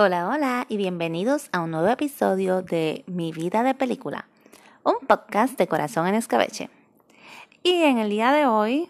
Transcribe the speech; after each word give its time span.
Hola, 0.00 0.28
hola 0.28 0.64
y 0.68 0.76
bienvenidos 0.76 1.48
a 1.50 1.58
un 1.58 1.72
nuevo 1.72 1.88
episodio 1.88 2.62
de 2.62 3.02
Mi 3.08 3.32
vida 3.32 3.64
de 3.64 3.74
película, 3.74 4.28
un 4.84 4.94
podcast 5.08 5.58
de 5.58 5.66
corazón 5.66 6.06
en 6.06 6.14
escabeche. 6.14 6.70
Y 7.64 7.82
en 7.82 7.98
el 7.98 8.08
día 8.08 8.30
de 8.30 8.46
hoy 8.46 8.88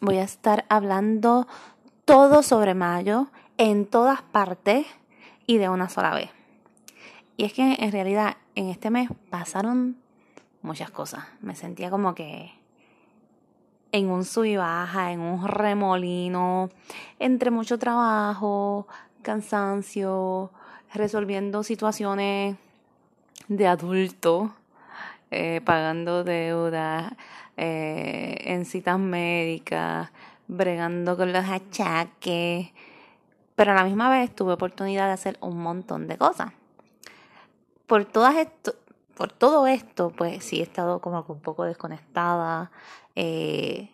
voy 0.00 0.18
a 0.18 0.22
estar 0.22 0.66
hablando 0.68 1.48
todo 2.04 2.42
sobre 2.42 2.74
mayo 2.74 3.28
en 3.56 3.86
todas 3.86 4.20
partes 4.20 4.86
y 5.46 5.56
de 5.56 5.70
una 5.70 5.88
sola 5.88 6.12
vez. 6.12 6.28
Y 7.38 7.44
es 7.44 7.54
que 7.54 7.76
en 7.78 7.90
realidad 7.90 8.36
en 8.54 8.68
este 8.68 8.90
mes 8.90 9.08
pasaron 9.30 9.96
muchas 10.60 10.90
cosas. 10.90 11.24
Me 11.40 11.56
sentía 11.56 11.88
como 11.88 12.14
que 12.14 12.52
en 13.92 14.10
un 14.10 14.26
sub 14.26 14.44
y 14.44 14.58
baja, 14.58 15.10
en 15.10 15.20
un 15.20 15.48
remolino, 15.48 16.68
entre 17.18 17.50
mucho 17.50 17.78
trabajo, 17.78 18.86
cansancio, 19.22 20.50
resolviendo 20.92 21.62
situaciones 21.62 22.56
de 23.48 23.66
adulto, 23.66 24.54
eh, 25.30 25.60
pagando 25.64 26.24
deudas, 26.24 27.12
eh, 27.56 28.36
en 28.44 28.64
citas 28.64 28.98
médicas, 28.98 30.10
bregando 30.48 31.16
con 31.16 31.32
los 31.32 31.44
achaques, 31.44 32.70
pero 33.54 33.72
a 33.72 33.74
la 33.74 33.84
misma 33.84 34.10
vez 34.10 34.34
tuve 34.34 34.54
oportunidad 34.54 35.06
de 35.06 35.12
hacer 35.12 35.38
un 35.40 35.62
montón 35.62 36.08
de 36.08 36.16
cosas. 36.16 36.52
Por 37.86 38.04
todas 38.04 38.36
esto, 38.36 38.74
por 39.14 39.32
todo 39.32 39.66
esto, 39.66 40.10
pues 40.16 40.44
sí 40.44 40.60
he 40.60 40.62
estado 40.62 41.00
como 41.00 41.24
un 41.28 41.40
poco 41.40 41.64
desconectada. 41.64 42.70
Eh, 43.14 43.90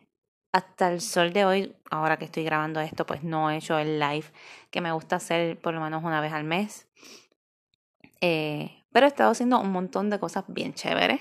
hasta 0.52 0.92
el 0.92 1.00
sol 1.00 1.32
de 1.32 1.44
hoy, 1.44 1.76
ahora 1.90 2.16
que 2.16 2.24
estoy 2.24 2.44
grabando 2.44 2.80
esto, 2.80 3.04
pues 3.04 3.22
no 3.24 3.50
he 3.50 3.56
hecho 3.56 3.76
el 3.76 3.98
live 3.98 4.26
que 4.70 4.80
me 4.80 4.92
gusta 4.92 5.16
hacer 5.16 5.58
por 5.58 5.74
lo 5.74 5.80
menos 5.80 6.04
una 6.04 6.20
vez 6.20 6.32
al 6.32 6.44
mes. 6.44 6.85
Eh, 8.20 8.84
pero 8.92 9.06
he 9.06 9.08
estado 9.08 9.30
haciendo 9.30 9.60
un 9.60 9.72
montón 9.72 10.10
de 10.10 10.18
cosas 10.18 10.44
bien 10.48 10.74
chéveres. 10.74 11.20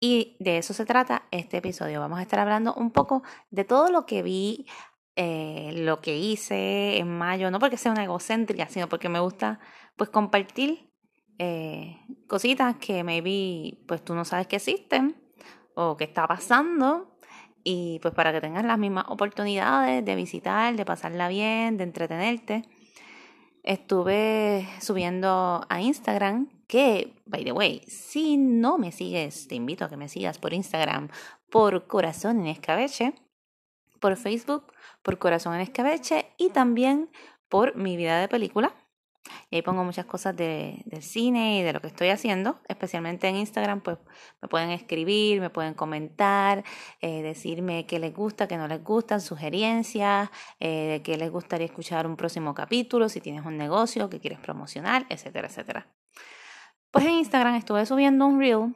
Y 0.00 0.36
de 0.40 0.58
eso 0.58 0.74
se 0.74 0.84
trata 0.84 1.24
este 1.30 1.58
episodio. 1.58 2.00
Vamos 2.00 2.18
a 2.18 2.22
estar 2.22 2.40
hablando 2.40 2.74
un 2.74 2.90
poco 2.90 3.22
de 3.50 3.64
todo 3.64 3.90
lo 3.90 4.04
que 4.04 4.22
vi, 4.22 4.66
eh, 5.14 5.72
lo 5.76 6.00
que 6.00 6.16
hice 6.16 6.98
en 6.98 7.16
mayo, 7.16 7.50
no 7.50 7.58
porque 7.60 7.76
sea 7.76 7.92
una 7.92 8.04
egocéntrica, 8.04 8.66
sino 8.68 8.88
porque 8.88 9.08
me 9.08 9.20
gusta 9.20 9.60
pues 9.96 10.10
compartir 10.10 10.90
eh, 11.38 11.98
cositas 12.26 12.76
que 12.76 13.04
maybe 13.04 13.78
pues 13.86 14.04
tú 14.04 14.14
no 14.14 14.24
sabes 14.24 14.46
que 14.46 14.56
existen 14.56 15.16
o 15.74 15.96
que 15.96 16.04
está 16.04 16.26
pasando 16.26 17.18
y 17.64 17.98
pues 18.00 18.14
para 18.14 18.32
que 18.32 18.40
tengas 18.40 18.64
las 18.64 18.78
mismas 18.78 19.04
oportunidades 19.08 20.04
de 20.04 20.14
visitar, 20.16 20.74
de 20.74 20.84
pasarla 20.84 21.28
bien, 21.28 21.76
de 21.76 21.84
entretenerte. 21.84 22.62
Estuve 23.62 24.68
subiendo 24.80 25.64
a 25.68 25.80
Instagram, 25.80 26.48
que, 26.66 27.14
by 27.26 27.44
the 27.44 27.52
way, 27.52 27.82
si 27.86 28.36
no 28.36 28.78
me 28.78 28.92
sigues, 28.92 29.46
te 29.46 29.54
invito 29.54 29.84
a 29.84 29.88
que 29.88 29.96
me 29.96 30.08
sigas 30.08 30.38
por 30.38 30.52
Instagram 30.52 31.08
por 31.50 31.86
Corazón 31.86 32.40
en 32.40 32.46
Escabeche, 32.46 33.14
por 34.00 34.16
Facebook 34.16 34.72
por 35.02 35.18
Corazón 35.18 35.54
en 35.54 35.60
Escabeche 35.60 36.26
y 36.38 36.50
también 36.50 37.10
por 37.48 37.76
Mi 37.76 37.96
Vida 37.96 38.20
de 38.20 38.28
Película. 38.28 38.74
Y 39.50 39.56
ahí 39.56 39.62
pongo 39.62 39.84
muchas 39.84 40.06
cosas 40.06 40.36
de, 40.36 40.82
del 40.86 41.02
cine 41.02 41.58
y 41.58 41.62
de 41.62 41.72
lo 41.72 41.80
que 41.80 41.86
estoy 41.86 42.08
haciendo, 42.08 42.60
especialmente 42.68 43.28
en 43.28 43.36
Instagram, 43.36 43.80
pues 43.80 43.98
me 44.40 44.48
pueden 44.48 44.70
escribir, 44.70 45.40
me 45.40 45.50
pueden 45.50 45.74
comentar, 45.74 46.64
eh, 47.00 47.22
decirme 47.22 47.86
qué 47.86 47.98
les 47.98 48.14
gusta, 48.14 48.48
qué 48.48 48.56
no 48.56 48.66
les 48.66 48.82
gusta, 48.82 49.20
sugerencias, 49.20 50.30
eh, 50.58 50.88
de 50.90 51.02
qué 51.02 51.16
les 51.16 51.30
gustaría 51.30 51.66
escuchar 51.66 52.06
un 52.06 52.16
próximo 52.16 52.54
capítulo, 52.54 53.08
si 53.08 53.20
tienes 53.20 53.44
un 53.44 53.56
negocio 53.56 54.10
que 54.10 54.20
quieres 54.20 54.40
promocionar, 54.40 55.06
etcétera, 55.08 55.48
etcétera. 55.48 55.86
Pues 56.90 57.04
en 57.04 57.12
Instagram 57.12 57.54
estuve 57.54 57.86
subiendo 57.86 58.26
un 58.26 58.40
reel 58.40 58.74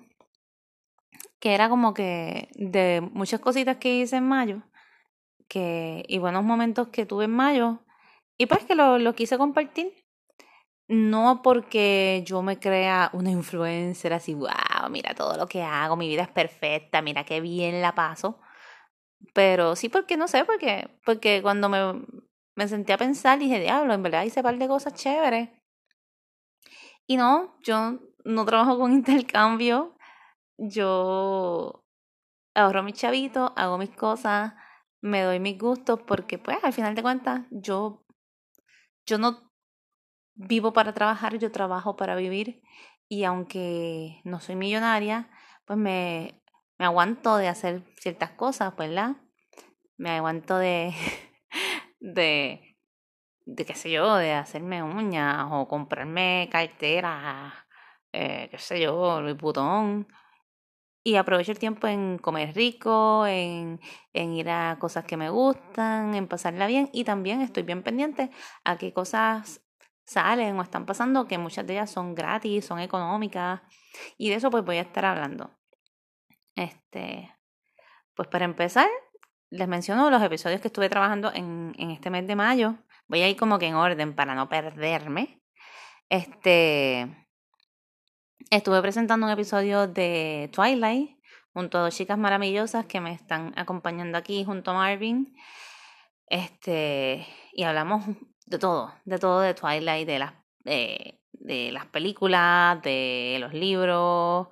que 1.40 1.54
era 1.54 1.68
como 1.68 1.92
que 1.92 2.48
de 2.54 3.06
muchas 3.12 3.40
cositas 3.40 3.76
que 3.76 3.98
hice 3.98 4.16
en 4.16 4.24
mayo 4.24 4.62
que, 5.48 6.04
y 6.08 6.18
buenos 6.18 6.44
momentos 6.44 6.88
que 6.88 7.06
tuve 7.06 7.24
en 7.24 7.32
mayo 7.32 7.80
y 8.38 8.46
pues 8.46 8.64
que 8.64 8.74
lo, 8.74 8.98
lo 8.98 9.14
quise 9.14 9.38
compartir 9.38 10.05
no 10.88 11.42
porque 11.42 12.22
yo 12.26 12.42
me 12.42 12.58
crea 12.58 13.10
una 13.12 13.30
influencer 13.30 14.12
así, 14.12 14.34
wow, 14.34 14.88
mira 14.90 15.14
todo 15.14 15.36
lo 15.36 15.46
que 15.46 15.62
hago, 15.62 15.96
mi 15.96 16.08
vida 16.08 16.22
es 16.22 16.28
perfecta, 16.28 17.02
mira 17.02 17.24
qué 17.24 17.40
bien 17.40 17.82
la 17.82 17.94
paso. 17.94 18.38
Pero 19.34 19.76
sí 19.76 19.88
porque 19.88 20.16
no 20.16 20.28
sé, 20.28 20.44
porque, 20.44 20.88
porque 21.04 21.42
cuando 21.42 21.68
me, 21.68 22.04
me 22.54 22.68
senté 22.68 22.92
a 22.92 22.98
pensar 22.98 23.38
dije, 23.38 23.60
diablo, 23.60 23.94
en 23.94 24.02
verdad 24.02 24.24
hice 24.24 24.40
un 24.40 24.44
par 24.44 24.58
de 24.58 24.68
cosas 24.68 24.94
chéveres. 24.94 25.50
Y 27.06 27.16
no, 27.16 27.56
yo 27.62 27.98
no 28.24 28.44
trabajo 28.44 28.78
con 28.78 28.92
intercambio, 28.92 29.96
yo 30.58 31.84
ahorro 32.54 32.82
mis 32.82 32.94
chavitos, 32.94 33.52
hago 33.56 33.78
mis 33.78 33.90
cosas, 33.90 34.54
me 35.02 35.22
doy 35.22 35.40
mis 35.40 35.58
gustos, 35.58 36.00
porque 36.06 36.38
pues 36.38 36.58
al 36.62 36.72
final 36.72 36.94
de 36.94 37.02
cuentas 37.02 37.42
yo, 37.50 38.04
yo 39.06 39.18
no 39.18 39.45
vivo 40.36 40.72
para 40.72 40.92
trabajar, 40.92 41.38
yo 41.38 41.50
trabajo 41.50 41.96
para 41.96 42.14
vivir 42.14 42.62
y 43.08 43.24
aunque 43.24 44.20
no 44.24 44.40
soy 44.40 44.56
millonaria, 44.56 45.30
pues 45.64 45.78
me, 45.78 46.42
me 46.78 46.84
aguanto 46.84 47.36
de 47.36 47.48
hacer 47.48 47.82
ciertas 47.98 48.30
cosas, 48.32 48.76
¿verdad? 48.76 49.16
Me 49.96 50.10
aguanto 50.10 50.58
de, 50.58 50.94
de, 52.00 52.76
de 53.46 53.64
qué 53.64 53.74
sé 53.74 53.90
yo, 53.90 54.16
de 54.16 54.32
hacerme 54.32 54.82
uñas 54.82 55.48
o 55.50 55.66
comprarme 55.68 56.48
carteras, 56.52 57.54
eh, 58.12 58.48
qué 58.50 58.58
sé 58.58 58.80
yo, 58.80 59.20
Louis 59.20 59.36
Vuitton. 59.36 60.06
Y 61.04 61.14
aprovecho 61.14 61.52
el 61.52 61.60
tiempo 61.60 61.86
en 61.86 62.18
comer 62.18 62.52
rico, 62.54 63.26
en, 63.28 63.80
en 64.12 64.32
ir 64.32 64.50
a 64.50 64.76
cosas 64.80 65.04
que 65.04 65.16
me 65.16 65.30
gustan, 65.30 66.16
en 66.16 66.26
pasarla 66.26 66.66
bien. 66.66 66.90
Y 66.92 67.04
también 67.04 67.40
estoy 67.42 67.62
bien 67.62 67.84
pendiente 67.84 68.30
a 68.64 68.76
qué 68.76 68.92
cosas 68.92 69.65
salen 70.06 70.58
o 70.58 70.62
están 70.62 70.86
pasando, 70.86 71.26
que 71.26 71.38
muchas 71.38 71.66
de 71.66 71.74
ellas 71.74 71.90
son 71.90 72.14
gratis, 72.14 72.64
son 72.64 72.78
económicas, 72.78 73.60
y 74.16 74.30
de 74.30 74.36
eso 74.36 74.50
pues 74.50 74.64
voy 74.64 74.78
a 74.78 74.82
estar 74.82 75.04
hablando. 75.04 75.50
Este, 76.54 77.34
pues 78.14 78.28
para 78.28 78.44
empezar, 78.44 78.88
les 79.50 79.68
menciono 79.68 80.10
los 80.10 80.22
episodios 80.22 80.60
que 80.60 80.68
estuve 80.68 80.88
trabajando 80.88 81.32
en, 81.34 81.74
este 81.90 82.10
mes 82.10 82.26
de 82.26 82.36
mayo. 82.36 82.76
Voy 83.08 83.22
a 83.22 83.28
ir 83.28 83.36
como 83.36 83.58
que 83.58 83.66
en 83.66 83.74
orden 83.74 84.14
para 84.14 84.34
no 84.34 84.48
perderme. 84.48 85.42
Este, 86.08 87.26
estuve 88.50 88.80
presentando 88.80 89.26
un 89.26 89.32
episodio 89.32 89.86
de 89.86 90.50
Twilight 90.52 91.16
junto 91.52 91.78
a 91.78 91.82
dos 91.82 91.96
chicas 91.96 92.18
maravillosas 92.18 92.86
que 92.86 93.00
me 93.00 93.12
están 93.12 93.52
acompañando 93.56 94.18
aquí 94.18 94.44
junto 94.44 94.70
a 94.70 94.74
Marvin. 94.74 95.34
Este, 96.28 97.26
y 97.52 97.62
hablamos 97.62 98.04
de 98.46 98.58
todo, 98.58 98.92
de 99.04 99.18
todo 99.18 99.40
de 99.40 99.54
Twilight, 99.54 100.06
de 100.06 100.18
las, 100.18 100.32
eh, 100.64 101.18
de 101.32 101.72
las 101.72 101.86
películas, 101.86 102.80
de 102.82 103.38
los 103.40 103.52
libros, 103.52 104.48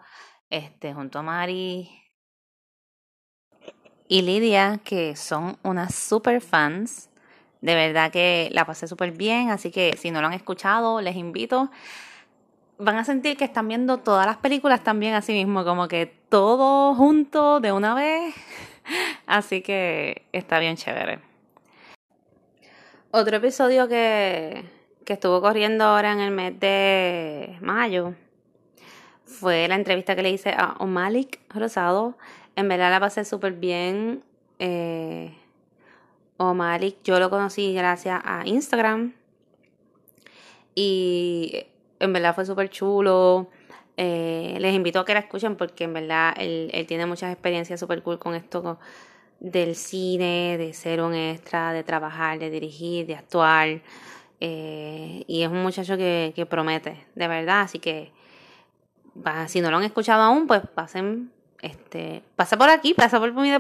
este, 0.50 0.93
junto 0.94 1.21
a 1.21 1.22
Mari 1.22 1.88
y 4.09 4.22
Lidia, 4.22 4.81
que 4.84 5.16
son 5.16 5.59
unas 5.62 5.94
super 5.94 6.41
fans. 6.41 7.10
De 7.60 7.75
verdad 7.75 8.10
que 8.12 8.50
la 8.53 8.66
pasé 8.66 8.87
súper 8.87 9.12
bien, 9.12 9.50
así 9.50 9.71
que 9.71 9.97
si 9.97 10.11
no 10.11 10.21
lo 10.21 10.26
han 10.26 10.34
escuchado, 10.34 11.00
les 11.00 11.16
invito. 11.16 11.71
Van 12.78 12.97
a 12.97 13.05
sentir 13.05 13.37
que 13.37 13.44
están 13.44 13.69
viendo 13.69 13.99
todas 13.99 14.26
las 14.26 14.37
películas 14.37 14.82
también 14.85 15.14
así 15.14 15.32
mismo, 15.32 15.64
como 15.64 15.88
que 15.88 16.06
todo 16.29 16.94
junto 16.94 17.61
de 17.61 17.73
una 17.73 17.94
vez. 17.94 18.35
Así 19.26 19.62
que 19.62 20.26
está 20.32 20.58
bien 20.58 20.76
chévere. 20.76 21.34
Otro 23.16 23.37
episodio 23.37 23.87
que, 23.87 24.64
que 25.05 25.12
estuvo 25.12 25.40
corriendo 25.40 25.84
ahora 25.84 26.11
en 26.11 26.19
el 26.19 26.32
mes 26.32 26.58
de 26.58 27.56
mayo 27.61 28.14
fue 29.25 29.69
la 29.69 29.76
entrevista 29.76 30.16
que 30.16 30.22
le 30.25 30.31
hice 30.31 30.50
a 30.50 30.75
Omalik 30.81 31.38
Rosado. 31.49 32.19
En 32.56 32.69
verdad 32.69 32.90
la 32.90 32.99
pasé 32.99 33.25
súper 33.25 33.52
bien. 33.52 34.25
Eh, 34.58 35.32
Omalik 36.38 37.05
yo 37.05 37.20
lo 37.20 37.31
conocí 37.31 37.72
gracias 37.72 38.20
a 38.25 38.43
Instagram. 38.46 39.14
Y 40.75 41.66
en 42.00 42.12
verdad 42.12 42.34
fue 42.34 42.44
súper 42.44 42.69
chulo. 42.69 43.46
Eh, 43.96 44.56
les 44.58 44.75
invito 44.75 44.99
a 44.99 45.05
que 45.05 45.14
la 45.14 45.20
escuchen 45.20 45.55
porque 45.55 45.84
en 45.84 45.93
verdad 45.93 46.34
él, 46.37 46.69
él 46.72 46.84
tiene 46.88 47.06
muchas 47.06 47.32
experiencias 47.32 47.78
súper 47.78 48.02
cool 48.02 48.19
con 48.19 48.34
esto 48.34 48.76
del 49.44 49.76
cine, 49.76 50.56
de 50.56 50.73
ser 50.73 51.02
un 51.02 51.14
extra, 51.14 51.73
de 51.73 51.85
trabajar, 51.85 52.38
de 52.38 52.49
dirigir, 52.49 53.06
de 53.06 53.14
actuar. 53.14 53.82
Eh, 54.41 55.25
y 55.26 55.43
es 55.43 55.49
un 55.49 55.62
muchacho 55.62 55.96
que, 55.96 56.32
que, 56.35 56.46
promete, 56.46 57.06
de 57.14 57.29
verdad. 57.29 57.61
Así 57.61 57.79
que 57.79 58.11
si 59.46 59.61
no 59.61 59.70
lo 59.70 59.76
han 59.76 59.85
escuchado 59.85 60.23
aún, 60.23 60.46
pues 60.46 60.62
pasen 60.75 61.31
este, 61.61 62.23
pasa 62.37 62.58
por 62.58 62.69
aquí, 62.69 62.94
pasa 62.94 63.19
por 63.19 63.32
mi, 63.32 63.50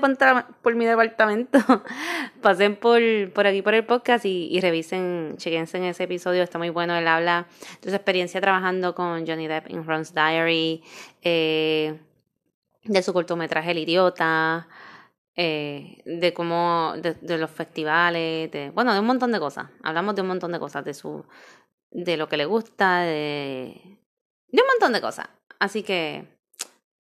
por 0.62 0.74
mi 0.74 0.84
departamento, 0.84 1.58
pasen 2.42 2.76
por, 2.76 3.00
por 3.32 3.46
aquí 3.46 3.62
por 3.62 3.74
el 3.74 3.84
podcast 3.84 4.24
y, 4.26 4.48
y 4.50 4.60
revisen, 4.60 5.34
chequense 5.36 5.78
en 5.78 5.84
ese 5.84 6.04
episodio, 6.04 6.42
está 6.42 6.58
muy 6.58 6.68
bueno, 6.68 6.94
él 6.96 7.08
habla 7.08 7.46
de 7.80 7.90
su 7.90 7.96
experiencia 7.96 8.40
trabajando 8.42 8.94
con 8.94 9.26
Johnny 9.26 9.46
Depp 9.46 9.70
en 9.70 9.86
Ron's 9.86 10.14
Diary, 10.14 10.82
eh, 11.22 11.98
de 12.84 13.02
su 13.02 13.14
cortometraje 13.14 13.70
El 13.70 13.78
Idiota, 13.78 14.68
eh, 15.36 16.02
de 16.04 16.32
cómo, 16.32 16.94
de, 16.96 17.38
los 17.38 17.50
festivales, 17.50 18.50
de, 18.50 18.70
bueno, 18.70 18.92
de 18.94 19.00
un 19.00 19.06
montón 19.06 19.32
de 19.32 19.40
cosas, 19.40 19.68
hablamos 19.82 20.14
de 20.14 20.22
un 20.22 20.28
montón 20.28 20.52
de 20.52 20.60
cosas, 20.60 20.84
de 20.84 20.94
su, 20.94 21.24
de 21.90 22.16
lo 22.16 22.28
que 22.28 22.36
le 22.36 22.44
gusta, 22.44 23.00
de, 23.00 23.98
de 24.48 24.62
un 24.62 24.68
montón 24.68 24.92
de 24.92 25.00
cosas, 25.00 25.28
así 25.58 25.82
que 25.82 26.26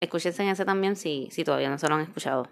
escúchense 0.01 0.49
ese 0.49 0.65
también 0.65 0.97
si, 0.97 1.29
si 1.31 1.45
todavía 1.45 1.71
no 1.71 1.79
se 1.79 1.89
lo 1.89 1.95
han 1.95 2.03
escuchado. 2.03 2.49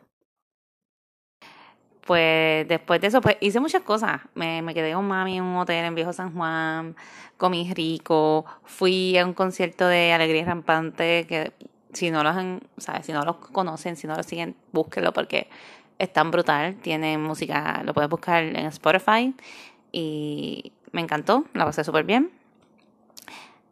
Pues 2.06 2.68
después 2.68 3.00
de 3.00 3.06
eso, 3.06 3.20
pues 3.22 3.38
hice 3.40 3.60
muchas 3.60 3.82
cosas. 3.82 4.20
Me, 4.34 4.60
me 4.60 4.74
quedé 4.74 4.92
con 4.92 5.08
mami 5.08 5.38
en 5.38 5.44
un 5.44 5.56
hotel 5.56 5.86
en 5.86 5.94
Viejo 5.94 6.12
San 6.12 6.34
Juan, 6.34 6.96
comí 7.38 7.72
rico, 7.72 8.44
fui 8.64 9.16
a 9.16 9.24
un 9.24 9.32
concierto 9.32 9.88
de 9.88 10.12
Alegría 10.12 10.44
Rampante 10.44 11.26
que 11.26 11.52
si 11.94 12.10
no 12.10 12.22
los 12.22 12.36
¿sabes? 12.76 13.06
si 13.06 13.12
no 13.12 13.22
los 13.24 13.36
conocen, 13.36 13.96
si 13.96 14.06
no 14.06 14.16
los 14.16 14.26
siguen, 14.26 14.56
búsquenlo 14.72 15.12
porque 15.12 15.48
es 15.98 16.12
tan 16.12 16.30
brutal. 16.30 16.76
Tiene 16.76 17.18
música, 17.18 17.82
lo 17.84 17.94
puedes 17.94 18.10
buscar 18.10 18.42
en 18.44 18.66
Spotify 18.66 19.34
y 19.92 20.72
me 20.92 21.00
encantó, 21.00 21.44
la 21.54 21.64
pasé 21.64 21.84
súper 21.84 22.04
bien. 22.04 22.30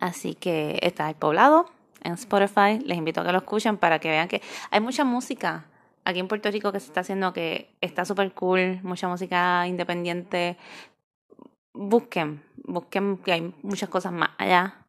Así 0.00 0.34
que 0.34 0.78
está 0.82 1.08
el 1.08 1.14
poblado, 1.14 1.66
en 2.02 2.12
Spotify. 2.14 2.78
Les 2.84 2.98
invito 2.98 3.20
a 3.20 3.24
que 3.24 3.32
lo 3.32 3.38
escuchen 3.38 3.76
para 3.76 3.98
que 3.98 4.08
vean 4.08 4.28
que 4.28 4.42
hay 4.70 4.80
mucha 4.80 5.04
música 5.04 5.66
aquí 6.04 6.18
en 6.18 6.28
Puerto 6.28 6.50
Rico 6.50 6.72
que 6.72 6.80
se 6.80 6.86
está 6.86 7.00
haciendo 7.00 7.32
que 7.32 7.74
está 7.80 8.04
súper 8.04 8.32
cool, 8.32 8.80
mucha 8.82 9.08
música 9.08 9.66
independiente. 9.66 10.56
Busquen, 11.72 12.42
busquen 12.64 13.18
que 13.18 13.32
hay 13.32 13.54
muchas 13.62 13.88
cosas 13.88 14.12
más 14.12 14.30
allá. 14.38 14.86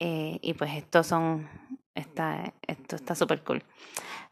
Eh, 0.00 0.38
y 0.42 0.54
pues 0.54 0.74
estos 0.74 1.06
son, 1.06 1.48
está, 1.98 2.54
esto 2.66 2.96
está 2.96 3.14
súper 3.14 3.42
cool. 3.42 3.62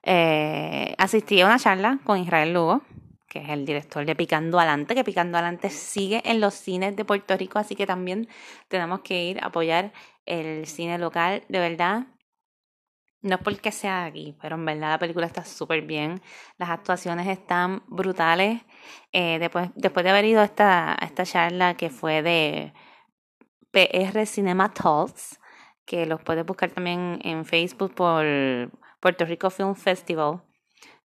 Eh, 0.03 0.95
asistí 0.99 1.41
a 1.41 1.47
una 1.47 1.59
charla 1.59 1.99
con 2.05 2.19
Israel 2.19 2.53
Lugo, 2.53 2.83
que 3.29 3.41
es 3.41 3.49
el 3.49 3.67
director 3.67 4.07
de 4.07 4.15
Picando 4.15 4.59
Adelante, 4.59 4.95
que 4.95 5.05
Picando 5.05 5.39
Adelante 5.39 5.71
sigue 5.71 6.23
en 6.25 6.41
los 6.41 6.55
cines 6.55 6.97
de 6.97 7.05
Puerto 7.05 7.37
Rico, 7.37 7.59
así 7.59 7.75
que 7.75 7.87
también 7.87 8.29
tenemos 8.69 9.01
que 9.01 9.25
ir 9.25 9.43
a 9.43 9.47
apoyar 9.47 9.93
el 10.25 10.67
cine 10.67 10.99
local, 10.99 11.45
de 11.49 11.59
verdad. 11.59 12.07
No 13.23 13.37
es 13.37 13.41
porque 13.43 13.73
sea 13.73 14.05
aquí, 14.05 14.37
pero 14.41 14.55
en 14.55 14.65
verdad 14.65 14.91
la 14.91 14.99
película 14.99 15.27
está 15.27 15.45
súper 15.45 15.83
bien. 15.83 16.23
Las 16.59 16.71
actuaciones 16.71 17.27
están 17.27 17.83
brutales. 17.89 18.63
Eh, 19.13 19.39
después, 19.41 19.71
después 19.75 20.05
de 20.05 20.11
haber 20.11 20.25
ido 20.27 20.41
a 20.41 20.45
esta, 20.45 20.97
esta 21.03 21.25
charla 21.25 21.75
que 21.75 21.91
fue 21.91 22.23
de 22.23 22.73
PR 23.73 24.27
Cinema 24.27 24.73
Talks, 24.73 25.41
que 25.87 26.05
los 26.05 26.21
puedes 26.23 26.45
buscar 26.45 26.71
también 26.71 27.21
en 27.23 27.45
Facebook 27.45 27.95
por 27.95 28.25
Puerto 29.01 29.25
Rico 29.25 29.51
Film 29.51 29.75
Festival. 29.75 30.43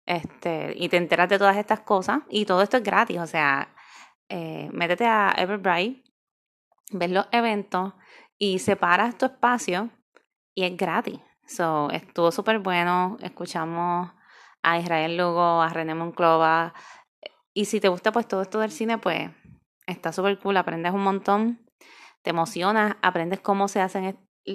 Este, 0.06 0.72
y 0.76 0.88
te 0.88 0.96
enteras 0.96 1.28
de 1.28 1.38
todas 1.38 1.56
estas 1.56 1.80
cosas. 1.80 2.20
Y 2.30 2.46
todo 2.46 2.62
esto 2.62 2.78
es 2.78 2.82
gratis. 2.82 3.19
O 3.19 3.26
sea, 3.26 3.75
eh, 4.28 4.70
métete 4.72 5.04
a 5.04 5.34
Everbright, 5.36 6.04
ves 6.92 7.10
los 7.10 7.26
eventos 7.32 7.92
y 8.38 8.60
separas 8.60 9.19
tu 9.19 9.26
espacio 9.26 9.90
y 10.54 10.64
es 10.64 10.76
gratis. 10.76 11.20
So, 11.46 11.90
estuvo 11.90 12.30
súper 12.30 12.60
bueno. 12.60 13.16
Escuchamos 13.20 14.12
a 14.62 14.78
Israel 14.78 15.16
Lugo, 15.16 15.60
a 15.60 15.69
René 15.70 15.94
Monclova. 15.94 16.72
Y 17.52 17.64
si 17.64 17.80
te 17.80 17.88
gusta 17.88 18.12
pues 18.12 18.28
todo 18.28 18.42
esto 18.42 18.60
del 18.60 18.70
cine, 18.70 18.98
pues 18.98 19.30
está 19.86 20.12
súper 20.12 20.38
cool. 20.38 20.56
Aprendes 20.56 20.92
un 20.92 21.02
montón. 21.02 21.66
Te 22.22 22.30
emocionas, 22.30 22.96
aprendes 23.02 23.40
cómo 23.40 23.69
se 23.69 23.80
hacen 23.80 24.04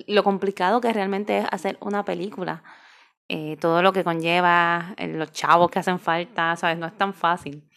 lo 0.08 0.24
complicado 0.24 0.82
que 0.82 0.94
realmente 0.94 1.40
es 1.40 1.46
hacer 1.52 1.78
una 1.82 2.04
película. 2.06 2.64
Eh, 3.30 3.58
todo 3.60 3.82
lo 3.82 3.94
que 3.94 4.04
conlleva, 4.04 4.94
eh, 4.98 5.08
los 5.08 5.32
chavos 5.32 5.72
que 5.72 5.80
hacen 5.80 6.00
falta, 6.00 6.56
¿sabes? 6.56 6.78
No 6.78 6.88
es 6.88 6.98
tan 6.98 7.14
fácil. 7.14 7.70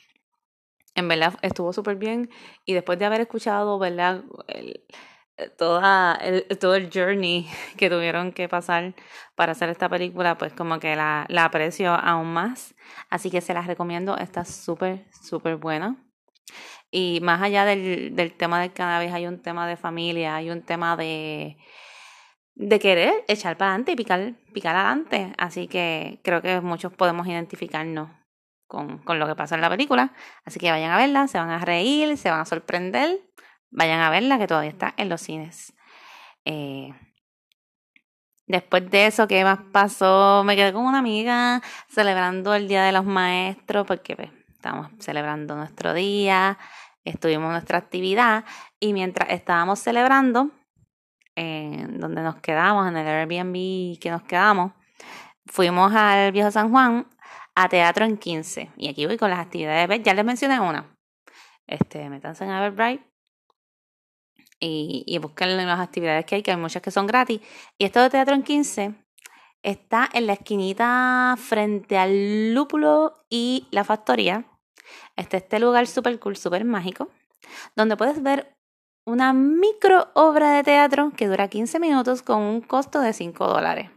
En 0.95 1.09
verdad 1.09 1.35
estuvo 1.43 1.73
súper 1.73 1.97
bien. 1.97 2.31
Y 2.65 2.75
después 2.75 2.99
de 2.99 3.05
haber 3.07 3.21
escuchado, 3.21 3.79
¿verdad? 3.79 4.25
El, 4.49 4.85
toda 5.59 6.19
todo 6.61 6.75
el 6.75 6.91
journey 6.93 7.47
que 7.77 7.91
tuvieron 7.91 8.33
que 8.33 8.49
pasar 8.49 8.95
para 9.35 9.53
hacer 9.53 9.69
esta 9.69 9.89
película, 9.89 10.39
pues 10.39 10.53
como 10.55 10.79
que 10.81 10.97
la, 10.97 11.27
la 11.29 11.45
aprecio 11.45 11.93
aún 11.93 12.33
más. 12.33 12.75
Así 13.11 13.31
que 13.31 13.41
se 13.41 13.55
las 13.55 13.67
recomiendo, 13.67 14.17
está 14.17 14.45
súper, 14.45 15.07
súper 15.23 15.57
buena. 15.57 15.97
Y 16.91 17.21
más 17.23 17.43
allá 17.43 17.65
del, 17.65 18.15
del 18.17 18.33
tema 18.35 18.61
del 18.61 18.73
cannabis, 18.73 19.13
hay 19.13 19.27
un 19.27 19.43
tema 19.43 19.67
de 19.67 19.77
familia, 19.77 20.37
hay 20.37 20.51
un 20.51 20.63
tema 20.63 20.97
de, 20.97 21.59
de 22.57 22.79
querer 22.81 23.25
echar 23.29 23.57
para 23.57 23.71
adelante 23.71 23.93
y 23.93 23.97
picar, 23.97 24.35
picar 24.53 24.75
adelante. 24.75 25.33
Así 25.39 25.69
que 25.69 26.21
creo 26.25 26.43
que 26.43 26.61
muchos 26.61 26.93
podemos 26.93 27.29
identificarnos 27.29 28.11
con, 28.67 28.99
con 28.99 29.21
lo 29.21 29.27
que 29.29 29.37
pasa 29.37 29.55
en 29.55 29.61
la 29.61 29.71
película. 29.71 30.13
Así 30.45 30.59
que 30.59 30.71
vayan 30.71 30.91
a 30.91 30.97
verla, 30.97 31.29
se 31.29 31.39
van 31.39 31.51
a 31.51 31.59
reír, 31.59 32.17
se 32.17 32.31
van 32.31 32.41
a 32.41 32.45
sorprender 32.45 33.21
Vayan 33.71 34.01
a 34.01 34.11
verla 34.11 34.39
que 34.39 34.47
todavía 34.47 34.71
está 34.71 34.95
en 34.97 35.09
los 35.09 35.21
cines. 35.21 35.75
Eh, 36.45 36.95
después 38.47 38.91
de 38.91 39.07
eso, 39.07 39.27
¿qué 39.27 39.43
más 39.45 39.59
pasó? 39.73 40.43
Me 40.45 40.57
quedé 40.57 40.73
con 40.73 40.87
una 40.87 41.01
amiga 41.01 41.63
celebrando 41.89 42.55
el 42.55 42.69
Día 42.69 42.85
de 42.85 42.93
los 42.93 43.05
Maestros 43.05 43.87
porque 43.87 44.17
pues, 44.17 44.31
estamos 44.53 44.91
celebrando 44.99 45.57
nuestro 45.57 45.93
día, 45.93 46.59
estuvimos 47.05 47.47
en 47.47 47.53
nuestra 47.53 47.79
actividad 47.79 48.45
y 48.81 48.93
mientras 48.93 49.31
estábamos 49.31 49.81
celebrando, 49.81 50.51
donde 51.37 52.23
nos 52.23 52.37
quedamos, 52.37 52.89
en 52.89 52.97
el 52.97 53.07
Airbnb 53.07 53.99
que 54.01 54.11
nos 54.11 54.23
quedamos, 54.23 54.73
fuimos 55.47 55.93
al 55.95 56.33
Viejo 56.33 56.51
San 56.51 56.71
Juan 56.71 57.07
a 57.55 57.69
Teatro 57.69 58.05
en 58.05 58.17
15. 58.17 58.71
Y 58.77 58.89
aquí 58.89 59.07
voy 59.07 59.17
con 59.17 59.31
las 59.31 59.41
actividades. 59.41 60.03
Ya 60.03 60.15
les 60.15 60.25
mencioné 60.25 60.61
una. 60.61 60.97
Este, 61.67 62.09
métanse 62.09 62.45
en 62.45 62.51
Everbright 62.51 63.03
y, 64.61 65.05
y 65.07 65.19
busquen 65.19 65.57
las 65.57 65.81
actividades 65.81 66.25
que 66.25 66.37
hay, 66.37 66.43
que 66.43 66.53
hay 66.53 66.57
muchas 66.57 66.83
que 66.83 66.91
son 66.91 67.07
gratis. 67.07 67.41
Y 67.79 67.85
esto 67.85 68.01
de 68.01 68.11
Teatro 68.11 68.35
en 68.35 68.43
15 68.43 68.95
está 69.63 70.09
en 70.13 70.27
la 70.27 70.35
esquinita 70.35 71.35
frente 71.39 71.99
al 71.99 72.55
Lúpulo 72.55 73.27
y 73.29 73.67
la 73.71 73.85
Factoría. 73.85 74.45
Está 75.17 75.39
este 75.39 75.59
lugar 75.59 75.87
súper 75.87 76.19
cool, 76.21 76.37
súper 76.37 76.65
mágico, 76.65 77.11
donde 77.75 77.97
puedes 77.97 78.23
ver 78.23 78.56
una 79.07 79.33
micro 79.33 80.09
obra 80.15 80.51
de 80.51 80.65
teatro 80.65 81.13
que 81.17 81.29
dura 81.29 81.49
15 81.49 81.79
minutos 81.79 82.23
con 82.23 82.43
un 82.43 82.61
costo 82.61 83.01
de 83.01 83.13
5 83.13 83.47
dólares. 83.47 83.89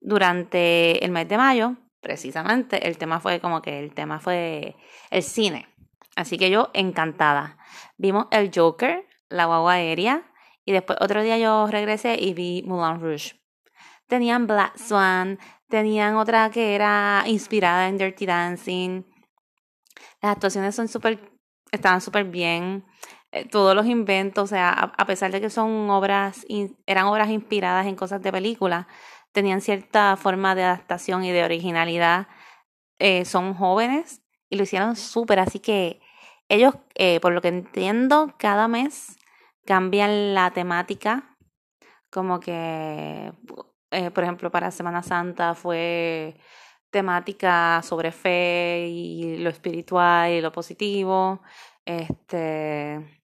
Durante 0.00 1.04
el 1.04 1.10
mes 1.10 1.28
de 1.28 1.36
mayo, 1.36 1.76
precisamente, 2.00 2.86
el 2.86 2.98
tema 2.98 3.20
fue 3.20 3.40
como 3.40 3.60
que 3.60 3.80
el 3.80 3.92
tema 3.92 4.20
fue 4.20 4.76
el 5.10 5.22
cine. 5.22 5.68
Así 6.14 6.38
que 6.38 6.50
yo 6.50 6.70
encantada. 6.72 7.58
Vimos 7.98 8.26
el 8.30 8.50
Joker, 8.54 9.06
la 9.28 9.46
guagua 9.46 9.74
aérea. 9.74 10.22
Y 10.64 10.72
después 10.72 10.98
otro 11.00 11.22
día 11.22 11.38
yo 11.38 11.66
regresé 11.66 12.16
y 12.20 12.32
vi 12.32 12.62
Moulin 12.64 13.00
Rouge. 13.00 13.40
Tenían 14.06 14.46
Black 14.46 14.76
Swan, 14.76 15.38
tenían 15.68 16.16
otra 16.16 16.50
que 16.50 16.76
era 16.76 17.24
inspirada 17.26 17.88
en 17.88 17.98
Dirty 17.98 18.26
Dancing. 18.26 19.02
Las 20.20 20.32
actuaciones 20.32 20.76
son 20.76 20.86
súper, 20.86 21.18
estaban 21.72 22.00
súper 22.00 22.24
bien. 22.24 22.84
Eh, 23.32 23.48
todos 23.48 23.74
los 23.74 23.86
inventos, 23.86 24.44
o 24.44 24.46
sea, 24.46 24.70
a, 24.70 25.06
pesar 25.06 25.32
de 25.32 25.40
que 25.40 25.50
son 25.50 25.88
obras, 25.90 26.46
eran 26.86 27.06
obras 27.06 27.30
inspiradas 27.30 27.86
en 27.86 27.96
cosas 27.96 28.22
de 28.22 28.30
película, 28.30 28.88
tenían 29.32 29.62
cierta 29.62 30.16
forma 30.16 30.54
de 30.54 30.64
adaptación 30.64 31.24
y 31.24 31.32
de 31.32 31.44
originalidad. 31.44 32.28
Eh, 32.98 33.24
son 33.24 33.54
jóvenes 33.54 34.22
y 34.50 34.56
lo 34.56 34.64
hicieron 34.64 34.96
súper, 34.96 35.40
así 35.40 35.60
que 35.60 36.00
ellos, 36.48 36.74
eh, 36.94 37.20
por 37.20 37.32
lo 37.32 37.40
que 37.40 37.48
entiendo, 37.48 38.34
cada 38.38 38.68
mes 38.68 39.18
cambian 39.66 40.34
la 40.34 40.50
temática, 40.52 41.36
como 42.10 42.40
que, 42.40 43.32
por 44.14 44.24
ejemplo, 44.24 44.50
para 44.50 44.70
Semana 44.70 45.02
Santa 45.02 45.54
fue 45.54 46.36
temática 46.90 47.80
sobre 47.82 48.12
fe 48.12 48.86
y 48.88 49.38
lo 49.38 49.50
espiritual 49.50 50.30
y 50.32 50.40
lo 50.42 50.52
positivo. 50.52 51.42
Este, 51.84 53.21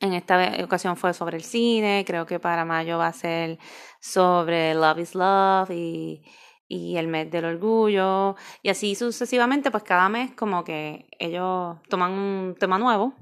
en 0.00 0.12
esta 0.12 0.64
ocasión 0.64 0.96
fue 0.96 1.14
sobre 1.14 1.36
el 1.36 1.44
cine, 1.44 2.04
creo 2.06 2.26
que 2.26 2.40
para 2.40 2.64
mayo 2.64 2.98
va 2.98 3.08
a 3.08 3.12
ser 3.12 3.58
sobre 4.00 4.74
Love 4.74 4.98
is 4.98 5.14
Love 5.14 5.70
y, 5.70 6.22
y 6.68 6.96
el 6.96 7.08
mes 7.08 7.30
del 7.30 7.44
orgullo 7.44 8.36
y 8.62 8.68
así 8.70 8.94
sucesivamente, 8.94 9.70
pues 9.70 9.84
cada 9.84 10.08
mes 10.08 10.32
como 10.34 10.64
que 10.64 11.06
ellos 11.18 11.78
toman 11.88 12.12
un 12.12 12.56
tema 12.58 12.78
nuevo 12.78 13.14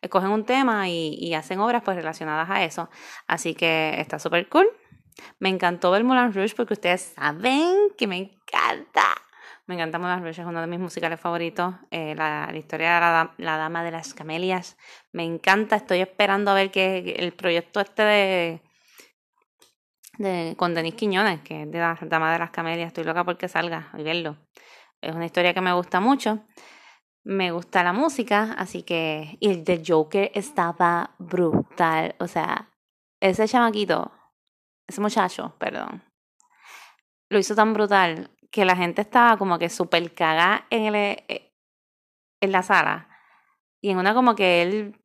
escogen 0.00 0.30
un 0.30 0.44
tema 0.44 0.88
y, 0.88 1.34
hacen 1.34 1.60
obras 1.60 1.82
pues 1.84 1.96
relacionadas 1.96 2.48
a 2.50 2.64
eso. 2.64 2.88
Así 3.26 3.54
que 3.54 4.00
está 4.00 4.18
súper 4.18 4.48
cool. 4.48 4.68
Me 5.38 5.48
encantó 5.48 5.90
ver 5.90 6.04
Moulin 6.04 6.32
Rouge 6.32 6.54
porque 6.56 6.74
ustedes 6.74 7.14
saben 7.16 7.74
que 7.96 8.06
me 8.06 8.16
encanta. 8.16 9.27
Me 9.68 9.74
encanta 9.74 9.98
Moulin 9.98 10.26
es 10.26 10.38
uno 10.38 10.62
de 10.62 10.66
mis 10.66 10.80
musicales 10.80 11.20
favoritos. 11.20 11.74
Eh, 11.90 12.14
la, 12.16 12.50
historia 12.56 12.94
de 12.94 13.44
la, 13.44 13.56
Dama 13.58 13.84
de 13.84 13.90
las 13.90 14.14
Camelias. 14.14 14.78
Me 15.12 15.24
encanta, 15.24 15.76
estoy 15.76 16.00
esperando 16.00 16.50
a 16.50 16.54
ver 16.54 16.70
que 16.70 17.16
el 17.18 17.34
proyecto 17.34 17.78
este 17.78 18.02
de, 18.02 18.62
de 20.16 20.54
con 20.56 20.74
Denis 20.74 20.94
Quiñones, 20.94 21.42
que 21.42 21.64
es 21.64 21.70
de 21.70 21.78
la 21.80 21.98
Dama 22.00 22.32
de 22.32 22.38
las 22.38 22.50
Camelias. 22.50 22.86
Estoy 22.86 23.04
loca 23.04 23.24
porque 23.24 23.46
salga 23.46 23.92
y 23.98 24.02
verlo. 24.02 24.38
Es 25.02 25.14
una 25.14 25.26
historia 25.26 25.52
que 25.52 25.60
me 25.60 25.74
gusta 25.74 26.00
mucho. 26.00 26.46
Me 27.22 27.50
gusta 27.50 27.84
la 27.84 27.92
música, 27.92 28.54
así 28.56 28.84
que. 28.84 29.36
Y 29.38 29.50
el 29.50 29.64
de 29.64 29.82
Joker 29.86 30.30
estaba 30.32 31.14
brutal. 31.18 32.16
O 32.20 32.26
sea, 32.26 32.70
ese 33.20 33.46
chamaquito, 33.46 34.12
ese 34.86 35.02
muchacho, 35.02 35.56
perdón, 35.58 36.02
lo 37.28 37.38
hizo 37.38 37.54
tan 37.54 37.74
brutal 37.74 38.30
que 38.50 38.64
la 38.64 38.76
gente 38.76 39.02
estaba 39.02 39.36
como 39.36 39.58
que 39.58 39.68
súper 39.68 40.14
cagada 40.14 40.66
en, 40.70 40.94
el, 40.94 40.94
eh, 41.28 41.52
en 42.40 42.52
la 42.52 42.62
sala. 42.62 43.08
Y 43.80 43.90
en 43.90 43.98
una 43.98 44.14
como 44.14 44.34
que 44.34 44.62
él 44.62 44.96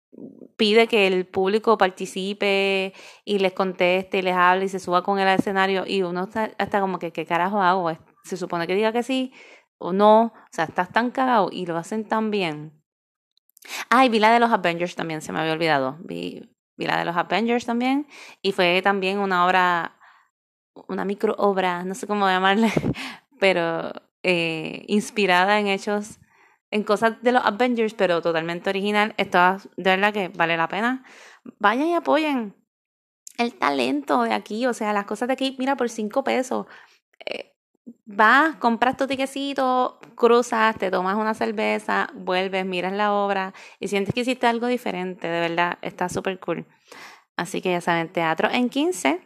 pide 0.57 0.87
que 0.87 1.07
el 1.07 1.25
público 1.25 1.77
participe 1.77 2.93
y 3.25 3.39
les 3.39 3.53
conteste 3.53 4.19
y 4.19 4.21
les 4.21 4.35
hable 4.35 4.65
y 4.65 4.69
se 4.69 4.79
suba 4.79 5.03
con 5.03 5.19
él 5.19 5.27
al 5.27 5.39
escenario 5.39 5.83
y 5.87 6.03
uno 6.03 6.25
está 6.25 6.51
hasta 6.57 6.79
como 6.81 6.99
que 6.99 7.11
qué 7.11 7.25
carajo 7.25 7.61
hago 7.61 7.91
se 8.23 8.37
supone 8.37 8.67
que 8.67 8.75
diga 8.75 8.91
que 8.91 9.03
sí 9.03 9.33
o 9.79 9.91
no 9.91 10.25
o 10.25 10.33
sea 10.51 10.65
estás 10.65 10.91
tan 10.91 11.11
cagado 11.11 11.49
y 11.51 11.65
lo 11.65 11.77
hacen 11.77 12.07
tan 12.07 12.31
bien. 12.31 12.79
Ay 13.89 14.09
vi 14.09 14.19
la 14.19 14.31
de 14.31 14.39
los 14.39 14.51
Avengers 14.51 14.95
también 14.95 15.21
se 15.21 15.31
me 15.31 15.39
había 15.39 15.53
olvidado. 15.53 15.97
Vi, 16.01 16.49
vi 16.77 16.85
la 16.85 16.97
de 16.97 17.05
los 17.05 17.15
Avengers 17.17 17.65
también 17.65 18.07
y 18.41 18.51
fue 18.51 18.81
también 18.81 19.19
una 19.19 19.45
obra 19.45 19.97
una 20.87 21.05
micro 21.05 21.35
obra 21.37 21.83
no 21.83 21.95
sé 21.95 22.07
cómo 22.07 22.27
llamarle 22.27 22.71
pero 23.43 23.91
eh, 24.23 24.85
inspirada 24.87 25.59
en 25.59 25.67
hechos 25.67 26.21
en 26.71 26.83
cosas 26.83 27.21
de 27.21 27.33
los 27.33 27.43
Avengers, 27.43 27.93
pero 27.93 28.21
totalmente 28.21 28.69
original. 28.69 29.13
Esto 29.17 29.57
de 29.75 29.89
verdad 29.89 30.13
que 30.13 30.29
vale 30.29 30.55
la 30.55 30.69
pena. 30.69 31.03
Vayan 31.59 31.87
y 31.87 31.93
apoyen 31.93 32.55
el 33.37 33.53
talento 33.55 34.21
de 34.21 34.31
aquí, 34.31 34.65
o 34.65 34.73
sea, 34.73 34.93
las 34.93 35.03
cosas 35.03 35.27
de 35.27 35.33
aquí, 35.33 35.57
mira, 35.59 35.75
por 35.75 35.89
cinco 35.89 36.23
pesos. 36.23 36.67
Eh, 37.25 37.53
vas, 38.05 38.55
compras 38.55 38.95
tu 38.95 39.07
tiquecito, 39.07 39.99
cruzas, 40.15 40.77
te 40.77 40.89
tomas 40.89 41.17
una 41.17 41.33
cerveza, 41.33 42.07
vuelves, 42.13 42.65
miras 42.65 42.93
la 42.93 43.11
obra 43.11 43.53
y 43.77 43.89
sientes 43.89 44.13
que 44.13 44.21
hiciste 44.21 44.47
algo 44.47 44.67
diferente, 44.67 45.27
de 45.27 45.49
verdad, 45.49 45.79
está 45.81 46.07
súper 46.07 46.39
cool. 46.39 46.65
Así 47.35 47.61
que 47.61 47.71
ya 47.71 47.81
saben, 47.81 48.07
teatro 48.07 48.49
en 48.49 48.69
15. 48.69 49.19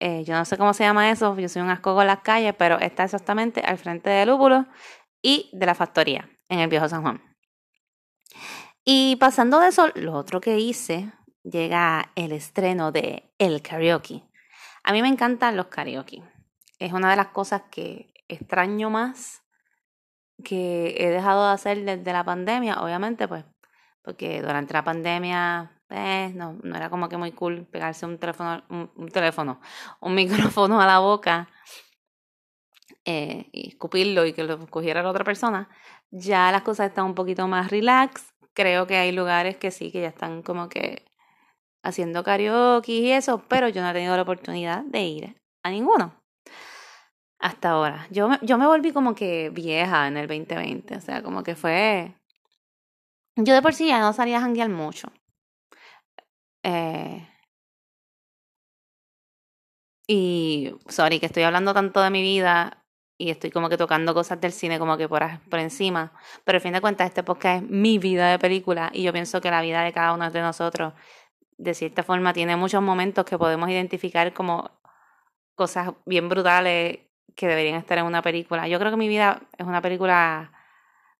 Eh, 0.00 0.24
yo 0.24 0.34
no 0.34 0.44
sé 0.44 0.56
cómo 0.56 0.74
se 0.74 0.84
llama 0.84 1.10
eso, 1.10 1.36
yo 1.36 1.48
soy 1.48 1.62
un 1.62 1.70
asco 1.70 1.94
con 1.94 2.06
las 2.06 2.20
calles, 2.20 2.54
pero 2.56 2.78
está 2.78 3.04
exactamente 3.04 3.60
al 3.60 3.78
frente 3.78 4.10
del 4.10 4.28
lúpulo 4.28 4.66
y 5.22 5.50
de 5.52 5.66
la 5.66 5.74
factoría 5.74 6.28
en 6.48 6.60
el 6.60 6.68
Viejo 6.68 6.88
San 6.88 7.02
Juan. 7.02 7.22
Y 8.84 9.16
pasando 9.16 9.58
de 9.60 9.68
eso, 9.68 9.88
lo 9.96 10.14
otro 10.14 10.40
que 10.40 10.58
hice, 10.58 11.12
llega 11.42 12.12
el 12.14 12.32
estreno 12.32 12.92
de 12.92 13.32
El 13.38 13.60
Karaoke. 13.60 14.22
A 14.84 14.92
mí 14.92 15.02
me 15.02 15.08
encantan 15.08 15.56
los 15.56 15.66
karaoke. 15.66 16.22
Es 16.78 16.92
una 16.92 17.10
de 17.10 17.16
las 17.16 17.28
cosas 17.28 17.62
que 17.70 18.14
extraño 18.28 18.88
más 18.88 19.42
que 20.44 20.94
he 20.98 21.10
dejado 21.10 21.46
de 21.46 21.52
hacer 21.52 21.84
desde 21.84 22.12
la 22.12 22.24
pandemia, 22.24 22.80
obviamente, 22.80 23.26
pues, 23.26 23.44
porque 24.02 24.40
durante 24.40 24.72
la 24.72 24.84
pandemia 24.84 25.77
eh, 25.90 26.32
no, 26.34 26.58
no 26.62 26.76
era 26.76 26.90
como 26.90 27.08
que 27.08 27.16
muy 27.16 27.32
cool 27.32 27.66
pegarse 27.66 28.06
un 28.06 28.18
teléfono, 28.18 28.62
un 28.68 29.08
teléfono, 29.08 29.60
un 30.00 30.14
micrófono 30.14 30.80
a 30.80 30.86
la 30.86 30.98
boca 30.98 31.48
eh, 33.04 33.48
y 33.52 33.68
escupirlo 33.68 34.26
y 34.26 34.34
que 34.34 34.44
lo 34.44 34.66
cogiera 34.66 35.02
la 35.02 35.08
otra 35.08 35.24
persona, 35.24 35.70
ya 36.10 36.52
las 36.52 36.60
cosas 36.60 36.88
están 36.88 37.06
un 37.06 37.14
poquito 37.14 37.48
más 37.48 37.70
relax. 37.70 38.34
Creo 38.52 38.86
que 38.86 38.96
hay 38.96 39.12
lugares 39.12 39.56
que 39.56 39.70
sí, 39.70 39.90
que 39.90 40.02
ya 40.02 40.08
están 40.08 40.42
como 40.42 40.68
que 40.68 41.06
haciendo 41.82 42.22
karaoke 42.22 42.92
y 42.92 43.12
eso, 43.12 43.44
pero 43.48 43.68
yo 43.68 43.80
no 43.82 43.88
he 43.90 43.92
tenido 43.94 44.14
la 44.14 44.22
oportunidad 44.22 44.84
de 44.84 45.02
ir 45.02 45.42
a 45.62 45.70
ninguno. 45.70 46.14
Hasta 47.38 47.70
ahora. 47.70 48.06
Yo 48.10 48.28
me, 48.28 48.38
yo 48.42 48.58
me 48.58 48.66
volví 48.66 48.92
como 48.92 49.14
que 49.14 49.50
vieja 49.50 50.06
en 50.08 50.18
el 50.18 50.26
2020, 50.26 50.96
o 50.96 51.00
sea, 51.00 51.22
como 51.22 51.42
que 51.42 51.54
fue... 51.54 52.14
Yo 53.36 53.54
de 53.54 53.62
por 53.62 53.72
sí 53.72 53.86
ya 53.86 54.00
no 54.00 54.12
salía 54.12 54.38
a 54.38 54.40
janguear 54.42 54.68
mucho. 54.68 55.10
Eh, 56.62 57.26
y, 60.06 60.74
sorry, 60.88 61.20
que 61.20 61.26
estoy 61.26 61.42
hablando 61.42 61.74
tanto 61.74 62.02
de 62.02 62.10
mi 62.10 62.22
vida 62.22 62.84
y 63.18 63.30
estoy 63.30 63.50
como 63.50 63.68
que 63.68 63.76
tocando 63.76 64.14
cosas 64.14 64.40
del 64.40 64.52
cine 64.52 64.78
como 64.78 64.96
que 64.96 65.08
por, 65.08 65.22
por 65.50 65.58
encima. 65.58 66.12
Pero 66.44 66.56
al 66.56 66.62
fin 66.62 66.72
de 66.72 66.80
cuentas, 66.80 67.08
este 67.08 67.22
podcast 67.22 67.62
es 67.62 67.70
mi 67.70 67.98
vida 67.98 68.30
de 68.30 68.38
película 68.38 68.90
y 68.94 69.02
yo 69.02 69.12
pienso 69.12 69.40
que 69.40 69.50
la 69.50 69.60
vida 69.60 69.82
de 69.82 69.92
cada 69.92 70.14
uno 70.14 70.30
de 70.30 70.40
nosotros, 70.40 70.94
de 71.58 71.74
cierta 71.74 72.02
forma, 72.02 72.32
tiene 72.32 72.56
muchos 72.56 72.82
momentos 72.82 73.24
que 73.24 73.36
podemos 73.36 73.68
identificar 73.68 74.32
como 74.32 74.70
cosas 75.56 75.90
bien 76.06 76.28
brutales 76.28 77.00
que 77.34 77.48
deberían 77.48 77.76
estar 77.76 77.98
en 77.98 78.06
una 78.06 78.22
película. 78.22 78.68
Yo 78.68 78.78
creo 78.78 78.92
que 78.92 78.96
mi 78.96 79.08
vida 79.08 79.42
es 79.58 79.66
una 79.66 79.82
película 79.82 80.52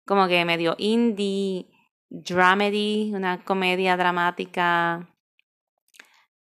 como 0.07 0.29
que 0.29 0.45
medio 0.45 0.75
indie, 0.79 1.67
dramedy, 2.09 3.13
una 3.15 3.45
comedia 3.45 3.97
dramática, 3.97 5.09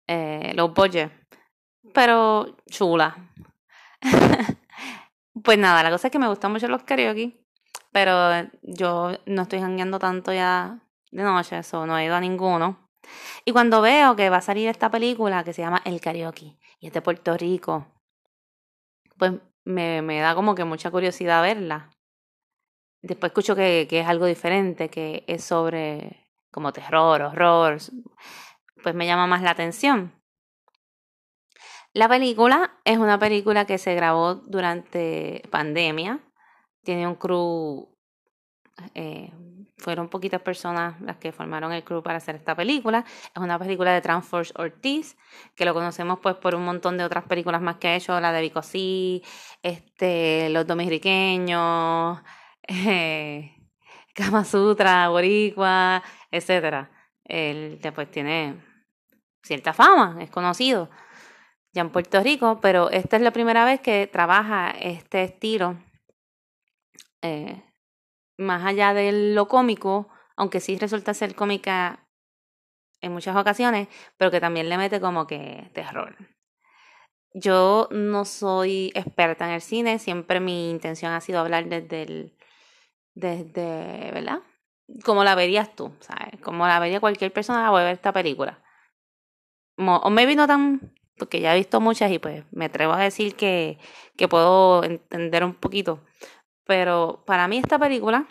eh, 0.06 0.52
low 0.54 0.68
budget, 0.68 1.12
pero 1.92 2.56
chula. 2.70 3.16
Pues 5.44 5.58
nada, 5.58 5.82
la 5.82 5.90
cosa 5.90 6.08
es 6.08 6.12
que 6.12 6.18
me 6.18 6.28
gustan 6.28 6.50
mucho 6.50 6.66
los 6.66 6.82
karaoke, 6.82 7.44
pero 7.92 8.48
yo 8.62 9.18
no 9.26 9.42
estoy 9.42 9.60
jangueando 9.60 9.98
tanto 9.98 10.32
ya 10.32 10.80
de 11.10 11.22
noche, 11.22 11.58
eso 11.58 11.86
no 11.86 11.98
he 11.98 12.06
ido 12.06 12.14
a 12.14 12.20
ninguno. 12.20 12.88
Y 13.44 13.52
cuando 13.52 13.80
veo 13.82 14.16
que 14.16 14.30
va 14.30 14.38
a 14.38 14.40
salir 14.40 14.68
esta 14.68 14.90
película 14.90 15.44
que 15.44 15.52
se 15.52 15.62
llama 15.62 15.82
El 15.84 16.00
Karaoke 16.00 16.56
y 16.80 16.86
es 16.86 16.92
de 16.92 17.02
Puerto 17.02 17.36
Rico, 17.36 17.86
pues 19.18 19.32
me, 19.64 20.02
me 20.02 20.20
da 20.20 20.34
como 20.34 20.54
que 20.54 20.64
mucha 20.64 20.90
curiosidad 20.90 21.42
verla. 21.42 21.90
Después 23.02 23.30
escucho 23.30 23.54
que, 23.54 23.86
que 23.88 24.00
es 24.00 24.06
algo 24.08 24.26
diferente, 24.26 24.88
que 24.88 25.25
es 25.26 25.44
sobre 25.44 26.26
como 26.50 26.72
terror, 26.72 27.22
horror, 27.22 27.78
pues 28.86 28.94
me 28.94 29.04
llama 29.04 29.26
más 29.26 29.42
la 29.42 29.50
atención. 29.50 30.12
La 31.92 32.08
película 32.08 32.78
es 32.84 32.98
una 32.98 33.18
película 33.18 33.64
que 33.64 33.78
se 33.78 33.96
grabó 33.96 34.36
durante 34.36 35.42
pandemia. 35.50 36.20
Tiene 36.84 37.04
un 37.08 37.16
crew, 37.16 37.88
eh, 38.94 39.32
fueron 39.76 40.08
poquitas 40.08 40.40
personas 40.40 41.00
las 41.00 41.16
que 41.16 41.32
formaron 41.32 41.72
el 41.72 41.82
crew 41.82 42.00
para 42.00 42.18
hacer 42.18 42.36
esta 42.36 42.54
película. 42.54 43.04
Es 43.34 43.42
una 43.42 43.58
película 43.58 43.92
de 43.92 44.00
Transforce 44.02 44.54
Ortiz, 44.56 45.16
que 45.56 45.64
lo 45.64 45.74
conocemos 45.74 46.20
pues 46.22 46.36
por 46.36 46.54
un 46.54 46.64
montón 46.64 46.96
de 46.96 47.02
otras 47.02 47.24
películas 47.24 47.60
más 47.60 47.78
que 47.78 47.88
ha 47.88 47.96
hecho, 47.96 48.20
la 48.20 48.30
de 48.30 48.40
Vicosí, 48.40 49.24
este, 49.64 50.48
Los 50.50 50.64
Dominicanos, 50.64 52.20
eh, 52.68 53.52
Kama 54.14 54.44
Sutra, 54.44 55.08
Boricua, 55.08 56.04
etc. 56.30 56.86
Él 57.24 57.80
después 57.82 58.08
tiene 58.12 58.65
cierta 59.46 59.72
fama, 59.72 60.18
es 60.20 60.30
conocido 60.30 60.90
ya 61.76 61.82
en 61.82 61.90
Puerto 61.90 62.22
Rico, 62.22 62.58
pero 62.62 62.90
esta 62.90 63.16
es 63.16 63.22
la 63.22 63.32
primera 63.32 63.64
vez 63.66 63.80
que 63.80 64.06
trabaja 64.06 64.70
este 64.70 65.22
estilo, 65.24 65.76
eh, 67.20 67.62
más 68.38 68.64
allá 68.64 68.94
de 68.94 69.34
lo 69.34 69.46
cómico, 69.46 70.08
aunque 70.36 70.60
sí 70.60 70.78
resulta 70.78 71.12
ser 71.12 71.34
cómica 71.34 72.08
en 73.02 73.12
muchas 73.12 73.36
ocasiones, 73.36 73.88
pero 74.16 74.30
que 74.30 74.40
también 74.40 74.70
le 74.70 74.78
mete 74.78 75.00
como 75.00 75.26
que 75.26 75.70
terror. 75.74 76.16
Yo 77.34 77.88
no 77.90 78.24
soy 78.24 78.90
experta 78.94 79.46
en 79.46 79.52
el 79.52 79.60
cine, 79.60 79.98
siempre 79.98 80.40
mi 80.40 80.70
intención 80.70 81.12
ha 81.12 81.20
sido 81.20 81.40
hablar 81.40 81.66
desde 81.66 82.02
el, 82.02 82.36
desde, 83.14 84.12
¿verdad? 84.12 84.40
Como 85.04 85.24
la 85.24 85.34
verías 85.34 85.76
tú, 85.76 85.92
¿sabes? 86.00 86.40
Como 86.40 86.66
la 86.66 86.78
vería 86.78 87.00
cualquier 87.00 87.34
persona 87.34 87.68
a 87.68 87.72
ver 87.72 87.92
esta 87.92 88.12
película. 88.14 88.62
O 89.76 90.11
maybe 90.11 90.35
no 90.37 90.47
tan 90.47 90.92
porque 91.16 91.40
ya 91.40 91.54
he 91.54 91.59
visto 91.59 91.80
muchas 91.80 92.11
y 92.11 92.18
pues 92.18 92.45
me 92.50 92.66
atrevo 92.66 92.92
a 92.92 92.99
decir 92.99 93.37
que, 93.37 93.78
que 94.16 94.28
puedo 94.28 94.85
entender 94.85 95.45
un 95.45 95.54
poquito. 95.54 96.00
Pero 96.64 97.23
para 97.26 97.49
mí 97.49 97.59
esta 97.59 97.78
película 97.78 98.26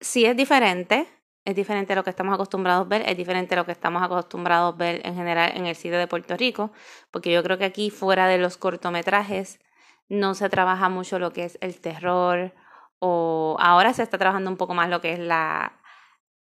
sí 0.00 0.24
es 0.24 0.36
diferente, 0.36 1.08
es 1.44 1.54
diferente 1.54 1.92
a 1.92 1.96
lo 1.96 2.04
que 2.04 2.10
estamos 2.10 2.34
acostumbrados 2.34 2.86
a 2.86 2.88
ver, 2.88 3.08
es 3.08 3.16
diferente 3.16 3.54
a 3.54 3.58
lo 3.58 3.66
que 3.66 3.72
estamos 3.72 4.02
acostumbrados 4.02 4.74
a 4.74 4.76
ver 4.76 5.06
en 5.06 5.14
general 5.14 5.52
en 5.56 5.66
el 5.66 5.76
cine 5.76 5.96
de 5.96 6.06
Puerto 6.06 6.36
Rico, 6.36 6.72
porque 7.10 7.32
yo 7.32 7.42
creo 7.42 7.58
que 7.58 7.64
aquí 7.64 7.90
fuera 7.90 8.26
de 8.26 8.38
los 8.38 8.56
cortometrajes 8.56 9.60
no 10.08 10.34
se 10.34 10.48
trabaja 10.48 10.88
mucho 10.88 11.18
lo 11.18 11.32
que 11.32 11.44
es 11.44 11.58
el 11.60 11.80
terror 11.80 12.54
o 12.98 13.56
ahora 13.60 13.92
se 13.94 14.02
está 14.02 14.18
trabajando 14.18 14.50
un 14.50 14.56
poco 14.56 14.74
más 14.74 14.88
lo 14.90 15.00
que 15.00 15.12
es 15.12 15.18
la, 15.18 15.77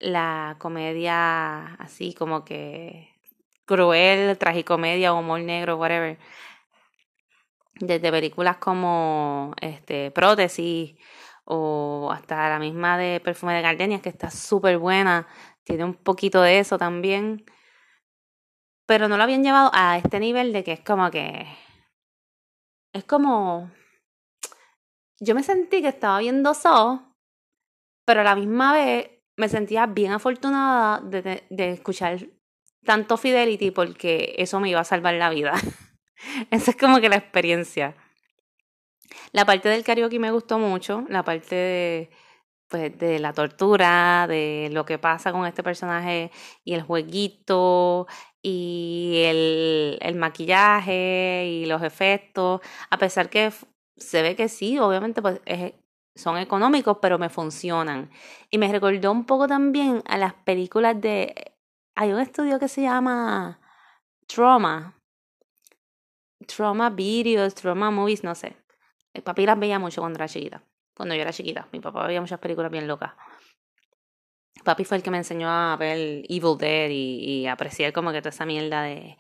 la 0.01 0.57
comedia 0.59 1.75
así 1.75 2.15
como 2.15 2.45
que 2.45 3.11
cruel, 3.67 4.37
tragicomedia, 4.39 5.13
humor 5.13 5.41
negro, 5.41 5.77
whatever. 5.77 6.19
desde 7.75 8.11
películas 8.11 8.57
como 8.57 9.55
este, 9.61 10.11
Prótesis 10.11 10.97
o 11.45 12.11
hasta 12.13 12.49
la 12.49 12.59
misma 12.59 12.99
de 12.99 13.21
Perfume 13.21 13.55
de 13.55 13.63
Gardenias, 13.63 14.03
que 14.03 14.09
está 14.09 14.31
súper 14.31 14.79
buena, 14.79 15.27
tiene 15.65 15.85
un 15.85 15.95
poquito 15.95 16.43
de 16.43 16.59
eso 16.61 16.79
también, 16.79 17.45
pero 18.87 19.09
no 19.09 19.17
lo 19.17 19.23
habían 19.23 19.45
llevado 19.45 19.71
a 19.73 19.99
este 19.99 20.21
nivel 20.21 20.53
de 20.53 20.65
que 20.65 20.73
es 20.73 20.81
como 20.81 21.11
que, 21.11 21.47
es 22.93 23.05
como, 23.05 23.71
yo 25.21 25.35
me 25.35 25.43
sentí 25.43 25.83
que 25.83 25.89
estaba 25.89 26.19
viendo 26.19 26.55
So, 26.55 27.15
pero 28.05 28.23
a 28.23 28.25
la 28.25 28.35
misma 28.35 28.73
vez 28.73 29.20
me 29.41 29.49
sentía 29.49 29.87
bien 29.87 30.13
afortunada 30.13 31.01
de, 31.01 31.45
de 31.49 31.71
escuchar 31.71 32.29
tanto 32.85 33.17
Fidelity 33.17 33.71
porque 33.71 34.35
eso 34.39 34.61
me 34.61 34.69
iba 34.69 34.81
a 34.81 34.85
salvar 34.85 35.15
la 35.15 35.31
vida. 35.31 35.55
Esa 36.51 36.71
es 36.73 36.77
como 36.77 37.01
que 37.01 37.09
la 37.09 37.17
experiencia. 37.17 37.97
La 39.33 39.45
parte 39.45 39.69
del 39.71 39.83
karaoke 39.83 40.19
me 40.19 40.31
gustó 40.31 40.59
mucho, 40.59 41.05
la 41.09 41.25
parte 41.25 41.55
de, 41.55 42.11
pues, 42.69 42.97
de 42.99 43.19
la 43.19 43.33
tortura, 43.33 44.27
de 44.29 44.69
lo 44.73 44.85
que 44.85 44.99
pasa 44.99 45.33
con 45.33 45.47
este 45.47 45.63
personaje 45.63 46.31
y 46.65 46.75
el 46.75 46.83
jueguito 46.83 48.07
y 48.43 49.23
el, 49.25 49.99
el 50.03 50.15
maquillaje 50.17 51.47
y 51.47 51.67
los 51.67 51.83
efectos, 51.83 52.61
a 52.91 52.99
pesar 52.99 53.31
que 53.31 53.51
se 53.97 54.23
ve 54.23 54.37
que 54.37 54.49
sí, 54.49 54.79
obviamente 54.79 55.23
pues 55.23 55.41
son 56.15 56.39
económicos, 56.39 56.99
pero 57.01 57.19
me 57.19 57.29
funcionan. 57.29 58.11
Y 58.51 58.59
me 58.59 58.71
recordó 58.71 59.13
un 59.13 59.25
poco 59.25 59.47
también 59.47 60.03
a 60.07 60.19
las 60.19 60.35
películas 60.35 61.01
de... 61.01 61.55
Hay 61.95 62.13
un 62.13 62.21
estudio 62.21 62.59
que 62.59 62.69
se 62.69 62.83
llama 62.83 63.61
Trauma, 64.27 64.95
trauma 66.47 66.91
videos, 66.91 67.55
trauma 67.55 67.91
movies, 67.91 68.25
no 68.25 68.35
sé. 68.35 68.57
El 69.13 69.23
papi 69.23 69.45
las 69.45 69.59
veía 69.59 69.79
mucho 69.79 70.01
cuando 70.01 70.19
era 70.19 70.29
chiquita. 70.29 70.63
Cuando 70.95 71.15
yo 71.15 71.23
era 71.23 71.33
chiquita. 71.33 71.69
Mi 71.73 71.81
papá 71.81 72.07
veía 72.07 72.21
muchas 72.21 72.39
películas 72.39 72.71
bien 72.71 72.87
locas. 72.87 73.13
Papi 74.65 74.85
fue 74.85 74.99
el 74.99 75.03
que 75.03 75.11
me 75.11 75.19
enseñó 75.19 75.49
a 75.49 75.77
ver 75.77 76.25
Evil 76.29 76.57
Dead 76.59 76.91
y, 76.91 77.25
y 77.25 77.47
apreciar 77.47 77.93
como 77.93 78.13
que 78.13 78.21
toda 78.21 78.31
esa 78.31 78.45
mierda 78.45 78.83
de, 78.83 79.17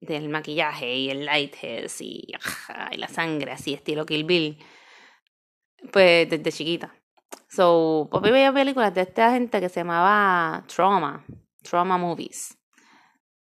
del 0.00 0.28
maquillaje 0.28 0.94
y 0.94 1.10
el 1.10 1.24
lighthouse 1.24 2.00
y, 2.00 2.26
y 2.90 2.96
la 2.96 3.08
sangre, 3.08 3.52
así 3.52 3.72
estilo 3.72 4.04
Kill 4.04 4.24
Bill. 4.24 4.58
Pues 5.90 6.28
desde 6.28 6.52
chiquita. 6.52 6.94
So, 7.48 8.08
papi 8.10 8.30
veía 8.30 8.52
películas 8.52 8.94
de 8.94 9.02
esta 9.02 9.32
gente 9.32 9.60
que 9.60 9.68
se 9.68 9.80
llamaba 9.80 10.64
Trauma, 10.66 11.24
Trauma 11.62 11.98
Movies. 11.98 12.56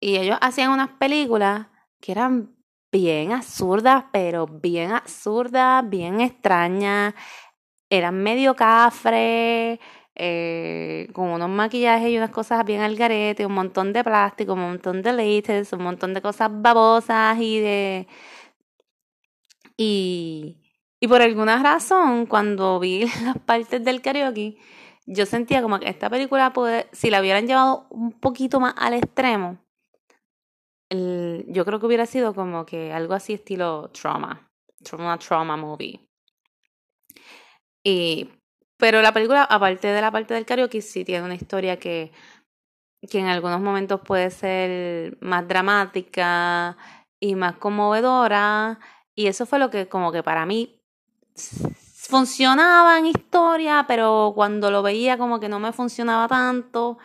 Y 0.00 0.16
ellos 0.16 0.38
hacían 0.40 0.70
unas 0.70 0.90
películas 0.98 1.66
que 2.00 2.12
eran 2.12 2.56
bien 2.90 3.32
absurdas, 3.32 4.04
pero 4.12 4.46
bien 4.46 4.92
absurdas, 4.92 5.88
bien 5.88 6.20
extrañas. 6.20 7.14
Eran 7.90 8.22
medio 8.22 8.54
cafre, 8.56 9.80
eh, 10.14 11.08
con 11.14 11.28
unos 11.30 11.48
maquillajes 11.48 12.10
y 12.10 12.16
unas 12.18 12.30
cosas 12.30 12.64
bien 12.64 12.82
al 12.82 12.96
garete, 12.96 13.46
un 13.46 13.54
montón 13.54 13.92
de 13.92 14.04
plástico, 14.04 14.54
un 14.54 14.60
montón 14.60 15.02
de 15.02 15.12
latex, 15.12 15.72
un 15.72 15.82
montón 15.82 16.14
de 16.14 16.22
cosas 16.22 16.50
babosas 16.52 17.38
y 17.40 17.60
de... 17.60 18.06
Y, 19.76 20.61
y 21.02 21.08
por 21.08 21.20
alguna 21.20 21.60
razón, 21.60 22.26
cuando 22.26 22.78
vi 22.78 23.06
las 23.24 23.36
partes 23.38 23.84
del 23.84 24.00
karaoke, 24.00 24.56
yo 25.04 25.26
sentía 25.26 25.60
como 25.60 25.80
que 25.80 25.88
esta 25.88 26.08
película, 26.08 26.52
puede, 26.52 26.86
si 26.92 27.10
la 27.10 27.20
hubieran 27.20 27.48
llevado 27.48 27.88
un 27.90 28.12
poquito 28.12 28.60
más 28.60 28.74
al 28.76 28.94
extremo, 28.94 29.58
yo 30.88 31.64
creo 31.64 31.80
que 31.80 31.86
hubiera 31.86 32.06
sido 32.06 32.34
como 32.34 32.64
que 32.66 32.92
algo 32.92 33.14
así 33.14 33.32
estilo 33.32 33.90
trauma, 33.90 34.48
trauma, 34.84 35.18
trauma 35.18 35.56
movie. 35.56 36.06
Y, 37.84 38.28
pero 38.78 39.02
la 39.02 39.12
película, 39.12 39.42
aparte 39.42 39.88
de 39.88 40.00
la 40.00 40.12
parte 40.12 40.34
del 40.34 40.46
karaoke, 40.46 40.82
sí 40.82 41.04
tiene 41.04 41.24
una 41.24 41.34
historia 41.34 41.80
que, 41.80 42.12
que 43.10 43.18
en 43.18 43.26
algunos 43.26 43.60
momentos 43.60 44.02
puede 44.02 44.30
ser 44.30 45.18
más 45.20 45.48
dramática 45.48 46.76
y 47.18 47.34
más 47.34 47.56
conmovedora. 47.56 48.78
Y 49.16 49.26
eso 49.26 49.46
fue 49.46 49.58
lo 49.58 49.68
que 49.68 49.88
como 49.88 50.12
que 50.12 50.22
para 50.22 50.46
mí 50.46 50.78
funcionaba 51.34 52.98
en 52.98 53.06
historia, 53.06 53.84
pero 53.88 54.32
cuando 54.34 54.70
lo 54.70 54.82
veía 54.82 55.18
como 55.18 55.40
que 55.40 55.48
no 55.48 55.58
me 55.58 55.72
funcionaba 55.72 56.28
tanto 56.28 56.98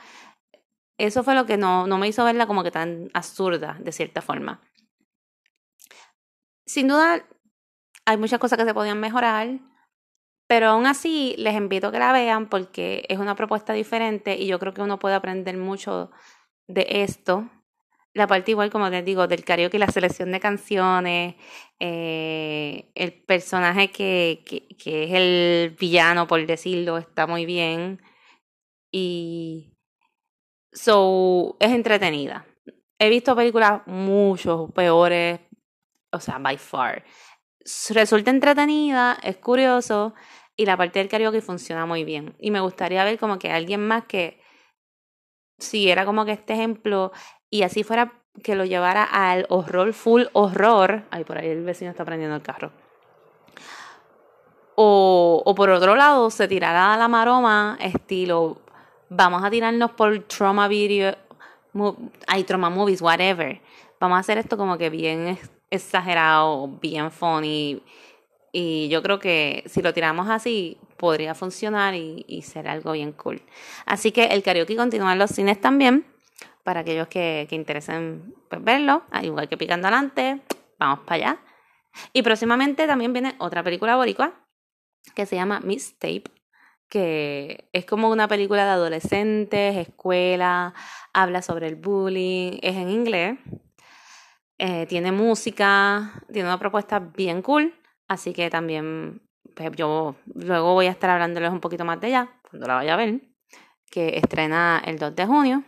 eso 0.98 1.24
fue 1.24 1.36
lo 1.36 1.46
que 1.46 1.58
no, 1.58 1.86
no 1.88 1.98
me 1.98 2.08
hizo 2.08 2.24
verla 2.26 2.48
como 2.48 2.64
que 2.64 2.72
tan 2.72 3.10
absurda, 3.14 3.78
de 3.80 3.92
cierta 3.92 4.22
forma. 4.22 4.62
Sin 6.66 6.88
duda, 6.88 7.26
hay 8.06 8.18
muchas 8.18 8.40
cosas 8.40 8.58
que 8.58 8.66
se 8.66 8.74
podían 8.74 9.00
mejorar, 9.00 9.60
pero 10.48 10.68
aún 10.68 10.86
así 10.86 11.36
les 11.38 11.56
invito 11.56 11.88
a 11.88 11.92
que 11.92 12.00
la 12.00 12.12
vean 12.12 12.50
porque 12.50 13.06
es 13.10 13.20
una 13.20 13.36
propuesta 13.36 13.74
diferente 13.74 14.36
y 14.36 14.48
yo 14.48 14.60
creo 14.60 14.74
que 14.74 14.82
uno 14.82 14.98
puede 14.98 15.16
aprender 15.16 15.58
mucho 15.58 16.10
de 16.68 16.88
esto. 16.90 17.48
La 18.18 18.28
parte 18.28 18.52
igual, 18.52 18.72
como 18.72 18.90
les 18.90 19.06
digo, 19.06 19.28
del 19.28 19.44
karaoke, 19.46 19.80
la 19.80 19.92
selección 19.92 20.32
de 20.32 20.40
canciones, 20.40 21.36
eh, 21.80 22.92
el 22.96 23.14
personaje 23.14 23.92
que, 23.92 24.44
que, 24.78 25.04
es 25.04 25.12
el 25.14 25.76
villano, 25.80 26.28
por 26.28 26.46
decirlo, 26.46 26.98
está 26.98 27.28
muy 27.28 27.46
bien. 27.46 28.02
Y 28.92 29.78
So, 30.78 31.58
es 31.60 31.72
entretenida. 31.72 32.46
He 33.00 33.10
visto 33.10 33.36
películas 33.36 33.82
mucho 33.88 34.70
peores, 34.76 35.40
o 36.12 36.20
sea, 36.20 36.38
by 36.40 36.58
far. 36.58 37.04
Resulta 37.90 38.32
entretenida, 38.32 39.18
es 39.24 39.38
curioso 39.38 40.14
y 40.56 40.66
la 40.66 40.78
parte 40.78 41.00
del 41.00 41.10
karaoke 41.10 41.42
funciona 41.42 41.86
muy 41.86 42.04
bien. 42.04 42.36
Y 42.40 42.52
me 42.52 42.60
gustaría 42.60 43.04
ver 43.04 43.20
como 43.20 43.40
que 43.40 43.52
alguien 43.52 43.88
más 43.88 44.06
que 44.06 44.40
siguiera 45.60 46.06
como 46.06 46.26
que 46.26 46.34
este 46.34 46.54
ejemplo 46.54 47.12
y 47.50 47.64
así 47.64 47.84
fuera 47.84 48.14
que 48.44 48.56
lo 48.56 48.66
llevara 48.66 49.04
al 49.04 49.46
horror, 49.50 49.94
full 49.94 50.24
horror. 50.34 51.04
Ay, 51.12 51.24
por 51.24 51.38
ahí 51.38 51.48
el 51.48 51.64
vecino 51.64 51.92
está 51.92 52.06
prendiendo 52.06 52.36
el 52.36 52.42
carro. 52.42 52.72
O, 54.76 55.42
o 55.44 55.56
por 55.56 55.70
otro 55.72 55.96
lado, 55.96 56.30
se 56.30 56.48
tirara 56.48 56.94
a 56.94 56.98
la 56.98 57.08
maroma 57.08 57.78
estilo 57.82 58.62
vamos 59.10 59.44
a 59.44 59.50
tirarnos 59.50 59.92
por 59.92 60.20
trauma 60.24 60.68
video, 60.68 61.16
hay 62.28 62.44
trauma 62.44 62.70
movies, 62.70 63.02
whatever. 63.02 63.62
Vamos 64.00 64.18
a 64.18 64.20
hacer 64.20 64.38
esto 64.38 64.58
como 64.58 64.78
que 64.78 64.90
bien 64.90 65.38
exagerado, 65.70 66.68
bien 66.82 67.12
funny. 67.12 67.82
Y 68.52 68.88
yo 68.90 69.02
creo 69.04 69.20
que 69.20 69.64
si 69.68 69.82
lo 69.82 69.94
tiramos 69.94 70.30
así, 70.30 70.78
podría 70.98 71.36
funcionar 71.36 71.94
y, 71.96 72.26
y 72.28 72.42
ser 72.42 72.68
algo 72.68 72.94
bien 72.94 73.12
cool. 73.12 73.42
Así 73.86 74.12
que 74.12 74.26
el 74.26 74.44
karaoke 74.44 74.76
continúa 74.76 75.14
en 75.14 75.20
los 75.20 75.32
cines 75.32 75.60
también, 75.60 76.06
para 76.68 76.82
aquellos 76.82 77.08
que, 77.08 77.48
que 77.50 77.56
interesen 77.56 78.36
pues, 78.50 78.62
verlo, 78.62 79.04
al 79.10 79.24
igual 79.24 79.48
que 79.48 79.56
Picando 79.56 79.88
Adelante, 79.88 80.42
vamos 80.78 81.00
para 81.06 81.16
allá. 81.16 81.40
Y 82.12 82.24
próximamente 82.24 82.88
también 82.88 83.14
viene 83.14 83.36
otra 83.38 83.64
película 83.64 83.96
boricua 83.96 84.34
que 85.16 85.26
se 85.26 85.38
llama 85.38 85.62
Miss 85.62 85.98
Tape 85.98 86.26
que 86.90 87.70
es 87.72 87.86
como 87.86 88.10
una 88.10 88.28
película 88.28 88.66
de 88.66 88.72
adolescentes, 88.72 89.78
escuela, 89.78 90.74
habla 91.14 91.42
sobre 91.42 91.68
el 91.68 91.78
bullying, 91.78 92.60
es 92.62 92.76
en 92.76 92.90
inglés, 92.90 93.40
eh, 94.58 94.86
tiene 94.88 95.14
música, 95.14 96.22
tiene 96.34 96.50
una 96.50 96.60
propuesta 96.60 97.00
bien 97.00 97.42
cool, 97.42 97.74
así 98.10 98.34
que 98.34 98.50
también 98.50 99.22
pues, 99.56 99.72
yo 99.78 100.16
luego 100.34 100.74
voy 100.74 100.88
a 100.88 100.92
estar 100.92 101.10
hablándoles 101.10 101.52
un 101.52 101.62
poquito 101.62 101.86
más 101.86 102.02
de 102.02 102.10
ella 102.10 102.30
cuando 102.50 102.68
la 102.68 102.76
vaya 102.76 102.94
a 102.94 102.98
ver, 102.98 103.22
que 103.90 104.18
estrena 104.18 104.82
el 104.86 104.98
2 104.98 105.16
de 105.16 105.26
junio. 105.26 105.64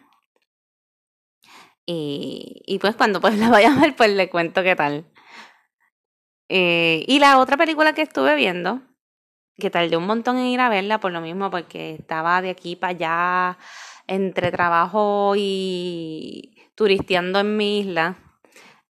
Y, 1.91 2.77
pues 2.79 2.95
cuando 2.95 3.19
pues 3.19 3.37
la 3.39 3.49
vaya 3.49 3.73
a 3.73 3.79
ver, 3.79 3.95
pues 3.95 4.11
le 4.11 4.29
cuento 4.29 4.61
qué 4.61 4.75
tal. 4.75 5.05
Eh, 6.49 7.03
y 7.07 7.19
la 7.19 7.39
otra 7.39 7.57
película 7.57 7.93
que 7.93 8.01
estuve 8.01 8.35
viendo 8.35 8.81
que 9.57 9.69
tardé 9.69 9.97
un 9.97 10.05
montón 10.05 10.37
en 10.37 10.45
ir 10.45 10.61
a 10.61 10.69
verla 10.69 10.99
por 10.99 11.11
lo 11.11 11.19
mismo, 11.19 11.49
porque 11.49 11.95
estaba 11.95 12.41
de 12.41 12.51
aquí 12.51 12.75
para 12.75 12.91
allá 12.91 13.57
entre 14.07 14.51
trabajo 14.51 15.33
y 15.35 16.55
turisteando 16.75 17.39
en 17.39 17.57
mi 17.57 17.79
isla, 17.79 18.15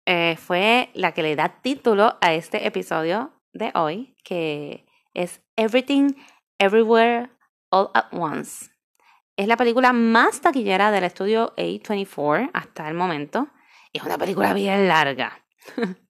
eh, 0.06 0.36
fue 0.36 0.90
la 0.94 1.12
que 1.12 1.22
le 1.22 1.36
da 1.36 1.60
título 1.62 2.18
a 2.20 2.34
este 2.34 2.66
episodio 2.66 3.32
de 3.52 3.70
hoy, 3.74 4.16
que 4.24 4.86
es 5.14 5.40
Everything, 5.56 6.14
Everywhere, 6.58 7.30
All 7.70 7.90
at 7.94 8.06
Once. 8.12 8.75
Es 9.36 9.46
la 9.46 9.58
película 9.58 9.92
más 9.92 10.40
taquillera 10.40 10.90
del 10.90 11.04
estudio 11.04 11.54
A24 11.56 12.50
hasta 12.54 12.88
el 12.88 12.94
momento. 12.94 13.48
Es 13.92 14.02
una 14.02 14.16
película 14.16 14.54
bien 14.54 14.88
larga. 14.88 15.42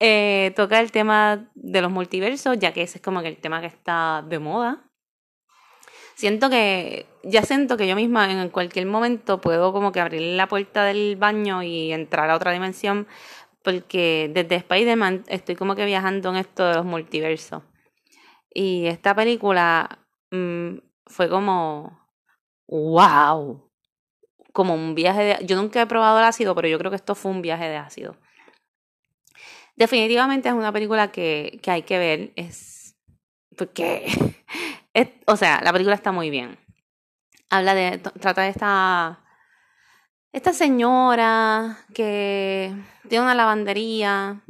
Eh, 0.00 0.52
toca 0.54 0.78
el 0.78 0.92
tema 0.92 1.50
de 1.56 1.82
los 1.82 1.90
multiversos, 1.90 2.56
ya 2.56 2.72
que 2.72 2.82
ese 2.82 2.98
es 2.98 3.02
como 3.02 3.20
que 3.20 3.26
el 3.26 3.38
tema 3.38 3.60
que 3.60 3.66
está 3.66 4.24
de 4.28 4.38
moda. 4.38 4.88
Siento 6.14 6.48
que, 6.48 7.06
ya 7.24 7.42
siento 7.42 7.76
que 7.76 7.88
yo 7.88 7.96
misma 7.96 8.30
en 8.30 8.48
cualquier 8.50 8.86
momento 8.86 9.40
puedo 9.40 9.72
como 9.72 9.90
que 9.90 9.98
abrir 9.98 10.22
la 10.36 10.46
puerta 10.46 10.84
del 10.84 11.16
baño 11.16 11.64
y 11.64 11.92
entrar 11.92 12.30
a 12.30 12.36
otra 12.36 12.52
dimensión, 12.52 13.08
porque 13.64 14.30
desde 14.32 14.54
Spider-Man 14.54 15.24
estoy 15.26 15.56
como 15.56 15.74
que 15.74 15.84
viajando 15.84 16.30
en 16.30 16.36
esto 16.36 16.64
de 16.68 16.74
los 16.76 16.84
multiversos. 16.84 17.64
Y 18.54 18.86
esta 18.86 19.16
película 19.16 20.06
mm, 20.30 20.78
fue 21.06 21.28
como, 21.28 22.07
wow, 22.68 23.68
como 24.52 24.74
un 24.74 24.94
viaje 24.94 25.22
de... 25.22 25.46
Yo 25.46 25.56
nunca 25.56 25.82
he 25.82 25.86
probado 25.86 26.18
el 26.18 26.24
ácido, 26.24 26.54
pero 26.54 26.68
yo 26.68 26.78
creo 26.78 26.90
que 26.90 26.96
esto 26.96 27.14
fue 27.14 27.30
un 27.30 27.42
viaje 27.42 27.68
de 27.68 27.76
ácido. 27.76 28.16
Definitivamente 29.76 30.48
es 30.48 30.54
una 30.54 30.72
película 30.72 31.10
que, 31.10 31.58
que 31.62 31.70
hay 31.70 31.82
que 31.82 31.98
ver, 31.98 32.32
es... 32.36 32.96
Porque, 33.56 34.06
es, 34.94 35.08
o 35.26 35.36
sea, 35.36 35.60
la 35.62 35.72
película 35.72 35.94
está 35.94 36.12
muy 36.12 36.30
bien. 36.30 36.58
Habla 37.50 37.74
de, 37.74 37.98
trata 37.98 38.42
de 38.42 38.50
esta 38.50 39.24
esta 40.32 40.52
señora 40.52 41.78
que 41.94 42.74
tiene 43.08 43.24
una 43.24 43.34
lavandería. 43.34 44.42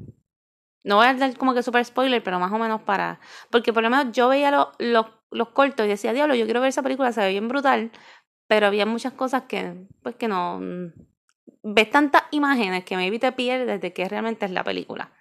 No 0.89 0.97
voy 0.97 1.07
a 1.07 1.13
dar 1.13 1.37
como 1.37 1.53
que 1.53 1.63
super 1.63 1.85
spoiler, 1.85 2.23
pero 2.23 2.41
más 2.41 2.51
o 2.51 2.59
menos 2.59 2.81
para. 2.81 3.21
Porque 3.51 3.75
por 3.75 3.83
lo 3.83 3.91
menos 3.91 4.07
yo 4.11 4.27
veía 4.31 4.51
los 4.79 5.49
cortos 5.53 5.85
y 5.85 5.89
decía, 5.91 6.15
diablo, 6.15 6.35
yo 6.35 6.47
quiero 6.47 6.63
ver 6.63 6.71
esa 6.71 6.83
película, 6.83 7.13
se 7.13 7.21
ve 7.21 7.29
bien 7.29 7.47
brutal. 7.47 7.91
Pero 8.47 8.69
había 8.69 8.87
muchas 8.87 9.13
cosas 9.13 9.43
que, 9.43 9.75
pues 10.03 10.15
que 10.15 10.29
no. 10.29 10.59
Ves 11.63 11.91
tantas 11.91 12.23
imágenes 12.31 12.85
que 12.87 12.97
maybe 12.97 13.19
te 13.19 13.31
pierdes 13.33 13.83
de 13.83 13.93
que 13.93 14.09
realmente 14.09 14.47
es 14.47 14.51
la 14.51 14.65
película. 14.65 15.13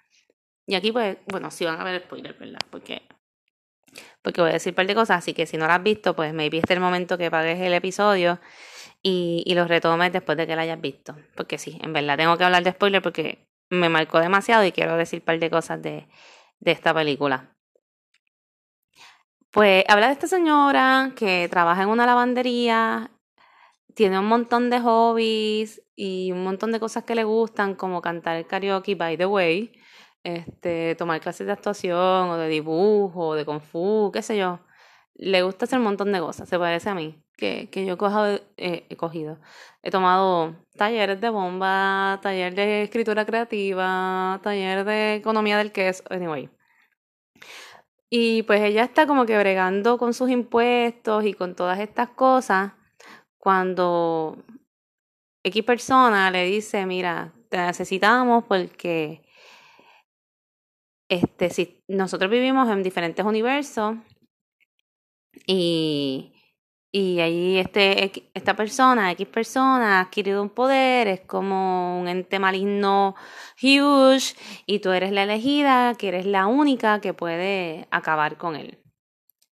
Y 0.66 0.74
aquí, 0.74 0.90
pues, 0.90 1.18
bueno, 1.26 1.50
sí 1.50 1.66
van 1.66 1.78
a 1.78 1.84
ver 1.84 2.00
spoiler, 2.02 2.32
¿verdad? 2.38 2.60
Porque. 2.70 3.02
Porque 4.22 4.40
voy 4.40 4.48
a 4.48 4.54
decir 4.54 4.72
un 4.72 4.76
par 4.76 4.86
de 4.86 4.94
cosas, 4.94 5.18
así 5.18 5.34
que 5.34 5.44
si 5.44 5.58
no 5.58 5.66
la 5.66 5.74
has 5.74 5.82
visto, 5.82 6.16
pues 6.16 6.32
maybe 6.32 6.56
este 6.58 6.72
es 6.72 6.76
el 6.78 6.82
momento 6.82 7.18
que 7.18 7.30
pagues 7.30 7.60
el 7.60 7.74
episodio 7.74 8.40
y, 9.02 9.42
y 9.44 9.54
los 9.54 9.68
retomes 9.68 10.12
después 10.12 10.38
de 10.38 10.46
que 10.46 10.56
la 10.56 10.62
hayas 10.62 10.80
visto. 10.80 11.14
Porque 11.36 11.58
sí, 11.58 11.78
en 11.82 11.92
verdad 11.92 12.16
tengo 12.16 12.38
que 12.38 12.44
hablar 12.44 12.62
de 12.64 12.70
spoiler 12.70 13.02
porque 13.02 13.47
me 13.70 13.88
marcó 13.88 14.20
demasiado 14.20 14.64
y 14.64 14.72
quiero 14.72 14.96
decir 14.96 15.20
un 15.20 15.24
par 15.26 15.38
de 15.38 15.50
cosas 15.50 15.82
de, 15.82 16.08
de 16.60 16.72
esta 16.72 16.94
película. 16.94 17.54
Pues 19.50 19.84
habla 19.88 20.08
de 20.08 20.12
esta 20.12 20.26
señora 20.26 21.12
que 21.16 21.48
trabaja 21.50 21.82
en 21.82 21.88
una 21.88 22.06
lavandería, 22.06 23.10
tiene 23.94 24.18
un 24.18 24.26
montón 24.26 24.70
de 24.70 24.80
hobbies 24.80 25.82
y 25.96 26.30
un 26.32 26.44
montón 26.44 26.70
de 26.70 26.80
cosas 26.80 27.04
que 27.04 27.14
le 27.14 27.24
gustan, 27.24 27.74
como 27.74 28.00
cantar 28.02 28.46
karaoke, 28.46 28.94
by 28.94 29.16
the 29.16 29.26
way, 29.26 29.72
este, 30.22 30.94
tomar 30.96 31.20
clases 31.20 31.46
de 31.46 31.52
actuación 31.52 32.30
o 32.30 32.36
de 32.36 32.48
dibujo 32.48 33.28
o 33.28 33.34
de 33.34 33.44
kung 33.44 33.60
fu, 33.60 34.10
qué 34.12 34.22
sé 34.22 34.36
yo. 34.38 34.60
Le 35.18 35.42
gusta 35.42 35.66
hacer 35.66 35.78
un 35.78 35.84
montón 35.84 36.12
de 36.12 36.20
cosas, 36.20 36.48
se 36.48 36.58
parece 36.58 36.88
a 36.88 36.94
mí 36.94 37.22
que, 37.36 37.68
que 37.70 37.86
yo 37.86 37.96
eh, 38.56 38.86
he 38.88 38.96
cogido. 38.96 39.38
He 39.82 39.90
tomado 39.90 40.56
talleres 40.76 41.20
de 41.20 41.30
bomba, 41.30 42.18
taller 42.22 42.54
de 42.54 42.82
escritura 42.82 43.24
creativa, 43.24 44.40
taller 44.42 44.84
de 44.84 45.14
economía 45.16 45.58
del 45.58 45.72
queso, 45.72 46.02
anyway. 46.10 46.50
Y 48.10 48.42
pues 48.44 48.60
ella 48.62 48.84
está 48.84 49.06
como 49.06 49.26
que 49.26 49.38
bregando 49.38 49.98
con 49.98 50.14
sus 50.14 50.30
impuestos 50.30 51.24
y 51.24 51.34
con 51.34 51.54
todas 51.54 51.78
estas 51.78 52.08
cosas 52.10 52.72
cuando 53.38 54.44
X 55.44 55.62
persona 55.64 56.30
le 56.30 56.44
dice, 56.44 56.86
mira, 56.86 57.32
te 57.50 57.58
necesitamos 57.58 58.44
porque 58.44 59.22
este, 61.08 61.50
si 61.50 61.84
nosotros 61.88 62.30
vivimos 62.30 62.68
en 62.68 62.82
diferentes 62.82 63.24
universos 63.24 63.96
y 65.46 66.32
y 66.90 67.20
ahí 67.20 67.58
este, 67.58 68.30
esta 68.34 68.56
persona, 68.56 69.12
X 69.12 69.26
persona, 69.28 69.98
ha 69.98 70.00
adquirido 70.02 70.42
un 70.42 70.48
poder, 70.50 71.06
es 71.08 71.20
como 71.20 72.00
un 72.00 72.08
ente 72.08 72.38
maligno 72.38 73.14
huge, 73.62 74.34
y 74.66 74.78
tú 74.80 74.90
eres 74.92 75.12
la 75.12 75.24
elegida, 75.24 75.94
que 75.96 76.08
eres 76.08 76.24
la 76.26 76.46
única 76.46 77.00
que 77.00 77.12
puede 77.12 77.86
acabar 77.90 78.38
con 78.38 78.56
él. 78.56 78.78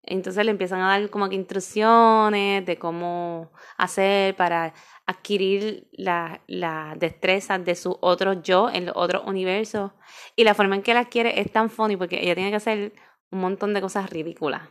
Entonces 0.02 0.44
le 0.44 0.52
empiezan 0.52 0.80
a 0.80 0.88
dar 0.88 1.10
como 1.10 1.28
que 1.28 1.34
instrucciones 1.36 2.64
de 2.64 2.78
cómo 2.78 3.52
hacer 3.76 4.34
para 4.36 4.72
adquirir 5.06 5.88
las 5.92 6.40
la 6.46 6.94
destrezas 6.98 7.62
de 7.64 7.74
su 7.74 7.98
otro 8.00 8.42
yo 8.42 8.70
en 8.70 8.86
los 8.86 8.96
otros 8.96 9.24
universos. 9.26 9.92
Y 10.36 10.44
la 10.44 10.54
forma 10.54 10.76
en 10.76 10.82
que 10.82 10.94
la 10.94 11.00
adquiere 11.00 11.40
es 11.40 11.52
tan 11.52 11.70
funny 11.70 11.96
porque 11.96 12.20
ella 12.22 12.34
tiene 12.34 12.50
que 12.50 12.56
hacer 12.56 12.94
un 13.30 13.40
montón 13.40 13.74
de 13.74 13.82
cosas 13.82 14.08
ridículas 14.10 14.62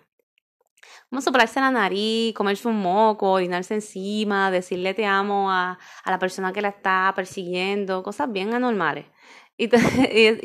como 1.09 1.21
soplarse 1.21 1.59
la 1.59 1.71
nariz, 1.71 2.33
comerse 2.33 2.67
un 2.67 2.81
moco, 2.81 3.31
orinarse 3.31 3.73
encima, 3.75 4.51
decirle 4.51 4.93
te 4.93 5.05
amo 5.05 5.51
a, 5.51 5.79
a 6.03 6.11
la 6.11 6.19
persona 6.19 6.53
que 6.53 6.61
la 6.61 6.69
está 6.69 7.11
persiguiendo, 7.15 8.03
cosas 8.03 8.31
bien 8.31 8.53
anormales. 8.53 9.05
Y, 9.59 9.69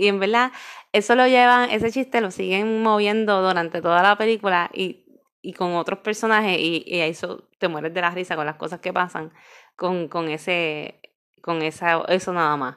y, 0.03 0.09
en 0.09 0.21
verdad, 0.21 0.53
eso 0.93 1.15
lo 1.15 1.27
llevan, 1.27 1.69
ese 1.71 1.91
chiste 1.91 2.23
lo 2.23 2.31
siguen 2.31 2.83
moviendo 2.83 3.43
durante 3.43 3.83
toda 3.83 4.03
la 4.03 4.17
película 4.17 4.71
y, 4.73 5.05
y 5.43 5.53
con 5.53 5.75
otros 5.75 5.99
personajes 5.99 6.59
y, 6.59 6.83
y 6.87 7.01
eso 7.01 7.47
te 7.59 7.69
mueres 7.69 7.93
de 7.93 8.01
la 8.01 8.11
risa 8.11 8.37
con 8.37 8.47
las 8.47 8.57
cosas 8.57 8.81
que 8.81 8.91
pasan 8.91 9.31
con, 9.77 10.09
con 10.09 10.29
ese, 10.29 11.01
con 11.43 11.63
esa, 11.63 12.03
eso 12.09 12.33
nada 12.33 12.57
más. 12.57 12.77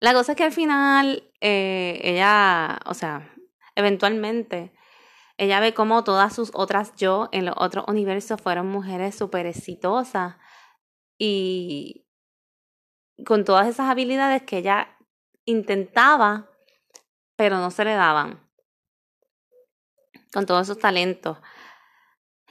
La 0.00 0.12
cosa 0.12 0.32
es 0.32 0.38
que 0.38 0.44
al 0.44 0.52
final, 0.52 1.30
eh, 1.40 2.00
ella, 2.02 2.80
o 2.86 2.94
sea, 2.94 3.32
eventualmente 3.76 4.72
ella 5.42 5.58
ve 5.58 5.74
cómo 5.74 6.04
todas 6.04 6.32
sus 6.32 6.52
otras 6.54 6.94
yo 6.94 7.28
en 7.32 7.46
los 7.46 7.56
otros 7.58 7.84
universos 7.88 8.40
fueron 8.40 8.68
mujeres 8.68 9.16
súper 9.16 9.46
exitosas 9.46 10.36
y 11.18 12.06
con 13.26 13.44
todas 13.44 13.66
esas 13.66 13.90
habilidades 13.90 14.44
que 14.44 14.58
ella 14.58 14.96
intentaba, 15.44 16.48
pero 17.34 17.58
no 17.58 17.72
se 17.72 17.84
le 17.84 17.94
daban. 17.94 18.48
Con 20.32 20.46
todos 20.46 20.68
esos 20.68 20.78
talentos. 20.78 21.38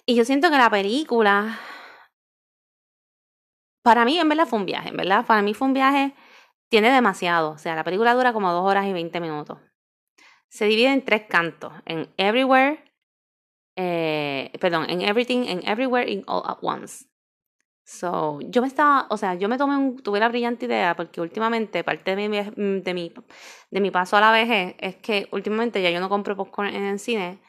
Y 0.05 0.15
yo 0.15 0.25
siento 0.25 0.49
que 0.49 0.57
la 0.57 0.69
película, 0.69 1.59
para 3.83 4.03
mí 4.03 4.19
en 4.19 4.27
verdad 4.27 4.47
fue 4.47 4.59
un 4.59 4.65
viaje, 4.65 4.89
en 4.89 4.97
verdad, 4.97 5.25
para 5.25 5.41
mí 5.41 5.53
fue 5.53 5.69
un 5.69 5.73
viaje, 5.73 6.13
tiene 6.69 6.91
demasiado. 6.91 7.51
O 7.51 7.57
sea, 7.57 7.73
la 7.73 7.85
película 7.85 8.13
dura 8.15 8.33
como 8.33 8.51
dos 8.51 8.69
horas 8.69 8.85
y 8.85 8.91
veinte 8.91 9.21
minutos 9.21 9.59
se 10.51 10.65
divide 10.65 10.91
en 10.91 11.05
tres 11.05 11.23
cantos, 11.29 11.71
en 11.85 12.09
Everywhere, 12.17 12.83
eh, 13.77 14.51
perdón, 14.59 14.85
en 14.89 15.01
Everything, 15.01 15.45
en 15.47 15.65
Everywhere, 15.65 16.11
in 16.11 16.23
All 16.27 16.43
at 16.45 16.57
Once. 16.61 17.05
So, 17.85 18.39
yo 18.41 18.61
me 18.61 18.67
estaba, 18.67 19.07
o 19.09 19.17
sea, 19.17 19.35
yo 19.35 19.47
me 19.47 19.57
tomé 19.57 19.77
un, 19.77 19.97
tuve 20.03 20.19
la 20.19 20.27
brillante 20.27 20.65
idea 20.65 20.93
porque 20.95 21.21
últimamente 21.21 21.85
parte 21.85 22.15
de 22.15 22.29
mi, 22.29 22.37
de 22.81 22.93
mi, 22.93 23.13
de 23.71 23.79
mi 23.79 23.91
paso 23.91 24.17
a 24.17 24.21
la 24.21 24.31
vejez 24.31 24.75
es 24.79 24.97
que 24.97 25.29
últimamente 25.31 25.81
ya 25.81 25.89
yo 25.89 26.01
no 26.01 26.09
compro 26.09 26.35
popcorn 26.35 26.67
en 26.75 26.83
el 26.83 26.99
cine, 26.99 27.39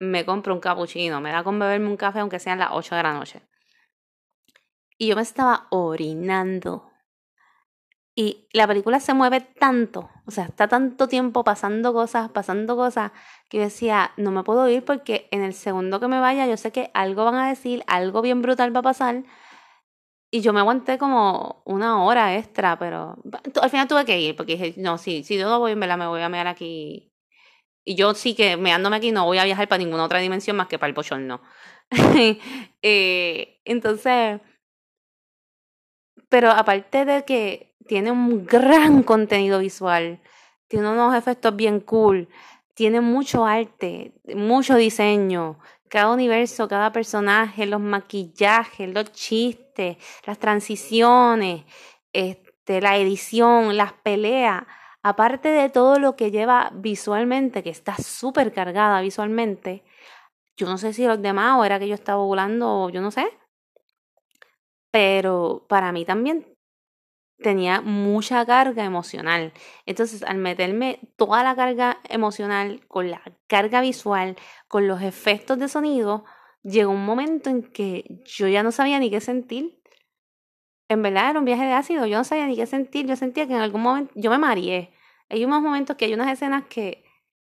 me 0.00 0.24
compro 0.24 0.52
un 0.52 0.60
cappuccino, 0.60 1.20
me 1.20 1.30
da 1.30 1.44
con 1.44 1.58
beberme 1.60 1.86
un 1.86 1.96
café 1.96 2.18
aunque 2.18 2.40
sean 2.40 2.58
las 2.58 2.70
8 2.72 2.96
de 2.96 3.02
la 3.04 3.14
noche. 3.14 3.40
Y 4.98 5.06
yo 5.06 5.16
me 5.16 5.22
estaba 5.22 5.68
orinando 5.70 6.87
y 8.18 8.48
la 8.52 8.66
película 8.66 8.98
se 8.98 9.14
mueve 9.14 9.40
tanto, 9.40 10.10
o 10.26 10.32
sea, 10.32 10.46
está 10.46 10.66
tanto 10.66 11.06
tiempo 11.06 11.44
pasando 11.44 11.92
cosas, 11.92 12.28
pasando 12.30 12.74
cosas, 12.74 13.12
que 13.48 13.58
yo 13.58 13.62
decía, 13.62 14.10
no 14.16 14.32
me 14.32 14.42
puedo 14.42 14.68
ir 14.68 14.84
porque 14.84 15.28
en 15.30 15.44
el 15.44 15.54
segundo 15.54 16.00
que 16.00 16.08
me 16.08 16.18
vaya 16.18 16.44
yo 16.48 16.56
sé 16.56 16.72
que 16.72 16.90
algo 16.94 17.24
van 17.24 17.36
a 17.36 17.48
decir, 17.48 17.84
algo 17.86 18.20
bien 18.20 18.42
brutal 18.42 18.74
va 18.74 18.80
a 18.80 18.82
pasar. 18.82 19.22
Y 20.32 20.40
yo 20.40 20.52
me 20.52 20.58
aguanté 20.58 20.98
como 20.98 21.62
una 21.64 22.02
hora 22.02 22.36
extra, 22.36 22.76
pero 22.76 23.18
al 23.62 23.70
final 23.70 23.86
tuve 23.86 24.04
que 24.04 24.20
ir 24.20 24.34
porque 24.34 24.56
dije, 24.56 24.74
no, 24.78 24.98
sí, 24.98 25.22
si 25.22 25.38
yo 25.38 25.48
no 25.48 25.60
voy, 25.60 25.70
en 25.70 25.80
verdad 25.80 25.96
me 25.96 26.08
voy 26.08 26.22
a 26.22 26.28
mear 26.28 26.48
aquí. 26.48 27.14
Y 27.84 27.94
yo 27.94 28.14
sí 28.14 28.34
que 28.34 28.56
meándome 28.56 28.96
aquí 28.96 29.12
no 29.12 29.26
voy 29.26 29.38
a 29.38 29.44
viajar 29.44 29.68
para 29.68 29.78
ninguna 29.78 30.02
otra 30.02 30.18
dimensión 30.18 30.56
más 30.56 30.66
que 30.66 30.80
para 30.80 30.88
el 30.88 30.94
pochón, 30.94 31.28
no. 31.28 31.40
eh, 32.82 33.60
entonces, 33.64 34.40
pero 36.28 36.50
aparte 36.50 37.04
de 37.04 37.24
que 37.24 37.74
tiene 37.86 38.10
un 38.10 38.44
gran 38.46 39.02
contenido 39.02 39.58
visual, 39.58 40.20
tiene 40.68 40.88
unos 40.88 41.14
efectos 41.14 41.56
bien 41.56 41.80
cool, 41.80 42.28
tiene 42.74 43.00
mucho 43.00 43.44
arte, 43.44 44.12
mucho 44.34 44.76
diseño, 44.76 45.58
cada 45.88 46.12
universo, 46.12 46.68
cada 46.68 46.92
personaje, 46.92 47.66
los 47.66 47.80
maquillajes, 47.80 48.88
los 48.92 49.10
chistes, 49.12 49.96
las 50.26 50.38
transiciones, 50.38 51.64
este, 52.12 52.80
la 52.80 52.96
edición, 52.98 53.76
las 53.76 53.94
peleas, 53.94 54.64
aparte 55.02 55.48
de 55.48 55.70
todo 55.70 55.98
lo 55.98 56.14
que 56.14 56.30
lleva 56.30 56.70
visualmente, 56.74 57.62
que 57.62 57.70
está 57.70 57.96
súper 57.96 58.52
cargada 58.52 59.00
visualmente, 59.00 59.84
yo 60.56 60.66
no 60.66 60.76
sé 60.76 60.92
si 60.92 61.06
los 61.06 61.22
demás 61.22 61.58
o 61.58 61.64
era 61.64 61.78
que 61.78 61.88
yo 61.88 61.94
estaba 61.94 62.22
volando, 62.22 62.90
yo 62.90 63.00
no 63.00 63.10
sé, 63.10 63.30
pero 64.90 65.66
para 65.68 65.92
mí 65.92 66.04
también 66.04 66.46
tenía 67.38 67.80
mucha 67.80 68.44
carga 68.46 68.84
emocional. 68.84 69.52
Entonces, 69.86 70.22
al 70.22 70.38
meterme 70.38 71.00
toda 71.16 71.42
la 71.42 71.54
carga 71.56 71.98
emocional 72.08 72.84
con 72.88 73.10
la 73.10 73.22
carga 73.46 73.80
visual, 73.80 74.36
con 74.66 74.88
los 74.88 75.02
efectos 75.02 75.58
de 75.58 75.68
sonido, 75.68 76.24
llegó 76.62 76.92
un 76.92 77.04
momento 77.04 77.50
en 77.50 77.62
que 77.62 78.22
yo 78.24 78.48
ya 78.48 78.62
no 78.62 78.72
sabía 78.72 78.98
ni 78.98 79.10
qué 79.10 79.20
sentir. 79.20 79.80
en 80.90 81.02
verdad 81.02 81.30
era 81.30 81.38
un 81.38 81.44
viaje 81.44 81.64
de 81.64 81.72
ácido, 81.72 82.06
yo 82.06 82.16
no 82.18 82.24
sabía 82.24 82.46
ni 82.46 82.56
qué 82.56 82.66
sentir, 82.66 83.06
yo 83.06 83.16
sentía 83.16 83.46
que 83.46 83.54
en 83.54 83.60
algún 83.60 83.82
momento, 83.82 84.12
yo 84.16 84.30
me 84.30 84.38
mareé. 84.38 84.92
Hay 85.28 85.44
unos 85.44 85.60
momentos 85.62 85.96
que 85.96 86.06
hay 86.06 86.14
unas 86.14 86.32
escenas 86.32 86.64
que, 86.68 87.04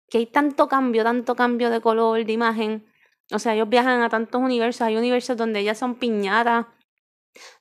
que 0.10 0.20
hay 0.20 0.28
tanto 0.28 0.68
cambio, 0.68 1.04
tanto 1.04 1.36
cambio 1.36 1.70
de 1.72 1.82
color, 1.82 2.24
de 2.24 2.32
imagen. 2.34 2.86
O 3.34 3.40
sea, 3.40 3.56
ellos 3.56 3.70
viajan 3.70 4.02
a 4.04 4.10
tantos 4.10 4.42
universos, 4.42 4.82
hay 4.82 4.98
universos 4.98 5.38
donde 5.38 5.60
ellas 5.62 5.80
son 5.80 5.96
piñatas, 5.96 6.68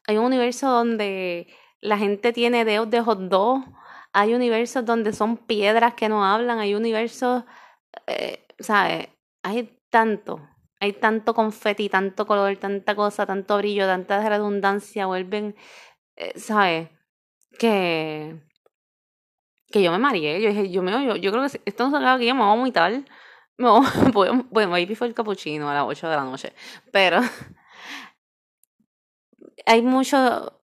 hay 0.07 0.17
un 0.17 0.25
universo 0.25 0.69
donde 0.69 1.49
la 1.81 1.99
gente 1.99 2.33
tiene 2.33 2.65
dedos 2.65 2.91
de 2.91 3.01
hot 3.01 3.21
dog, 3.29 3.65
hay 4.13 4.35
universos 4.35 4.85
donde 4.85 5.13
son 5.13 5.37
piedras 5.37 5.95
que 5.95 6.09
no 6.09 6.25
hablan, 6.25 6.59
hay 6.59 6.75
universos, 6.75 7.45
eh, 8.07 8.47
¿sabes? 8.59 9.09
Hay 9.43 9.79
tanto, 9.91 10.41
hay 10.81 10.95
tanto 10.95 11.35
confeti, 11.35 11.89
tanto 11.89 12.27
color, 12.27 12.57
tanta 12.57 12.95
cosa, 12.95 13.27
tanto 13.27 13.57
brillo, 13.59 13.87
tanta 13.87 14.29
redundancia, 14.29 15.07
vuelven, 15.07 15.57
eh, 16.17 16.39
¿sabes? 16.39 16.91
Que, 17.59 18.41
que 19.71 19.83
yo 19.83 19.93
me 19.93 19.99
mareé, 19.99 20.41
yo 20.43 20.49
dije, 20.49 20.71
yo, 20.71 20.83
me, 20.83 20.93
yo, 20.93 21.17
yo 21.17 21.31
creo 21.33 21.49
que 21.49 21.61
esto 21.65 21.85
no 21.85 21.91
se 21.91 21.97
acaba 21.97 22.15
aquí, 22.15 22.27
me 22.33 22.41
voy 22.41 22.53
a 22.53 22.57
vomitar. 22.57 23.05
No, 23.59 23.83
bueno, 24.51 24.75
ahí 24.75 24.95
fue 24.95 25.07
el 25.07 25.15
capuchino 25.15 25.69
a 25.71 25.75
las 25.75 25.85
8 25.85 26.09
de 26.09 26.17
la 26.17 26.25
noche, 26.25 26.53
pero 26.93 27.21
hay 29.71 29.83
mucho... 29.83 30.61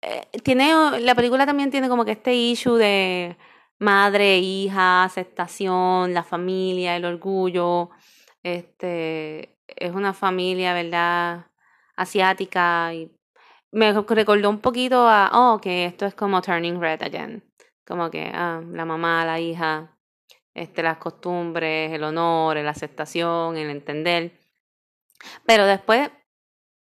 Eh, 0.00 0.26
tiene, 0.42 1.00
la 1.00 1.14
película 1.14 1.44
también 1.44 1.70
tiene 1.70 1.90
como 1.90 2.06
que 2.06 2.12
este 2.12 2.34
issue 2.34 2.76
de 2.78 3.36
madre, 3.78 4.38
hija, 4.38 5.04
aceptación, 5.04 6.14
la 6.14 6.24
familia, 6.24 6.96
el 6.96 7.04
orgullo. 7.04 7.90
Este, 8.42 9.58
es 9.66 9.92
una 9.92 10.14
familia, 10.14 10.72
¿verdad? 10.72 11.46
Asiática 11.94 12.94
y 12.94 13.12
me 13.72 13.92
recordó 13.92 14.48
un 14.48 14.60
poquito 14.60 15.06
a, 15.06 15.30
oh, 15.34 15.60
que 15.60 15.84
esto 15.84 16.06
es 16.06 16.14
como 16.14 16.40
Turning 16.40 16.80
Red 16.80 17.02
Again. 17.02 17.44
Como 17.86 18.10
que, 18.10 18.30
ah, 18.34 18.62
la 18.72 18.86
mamá, 18.86 19.26
la 19.26 19.38
hija, 19.38 19.98
este, 20.54 20.82
las 20.82 20.96
costumbres, 20.96 21.92
el 21.92 22.04
honor, 22.04 22.56
la 22.56 22.70
aceptación, 22.70 23.58
el 23.58 23.68
entender. 23.70 24.32
Pero 25.46 25.66
después, 25.66 26.10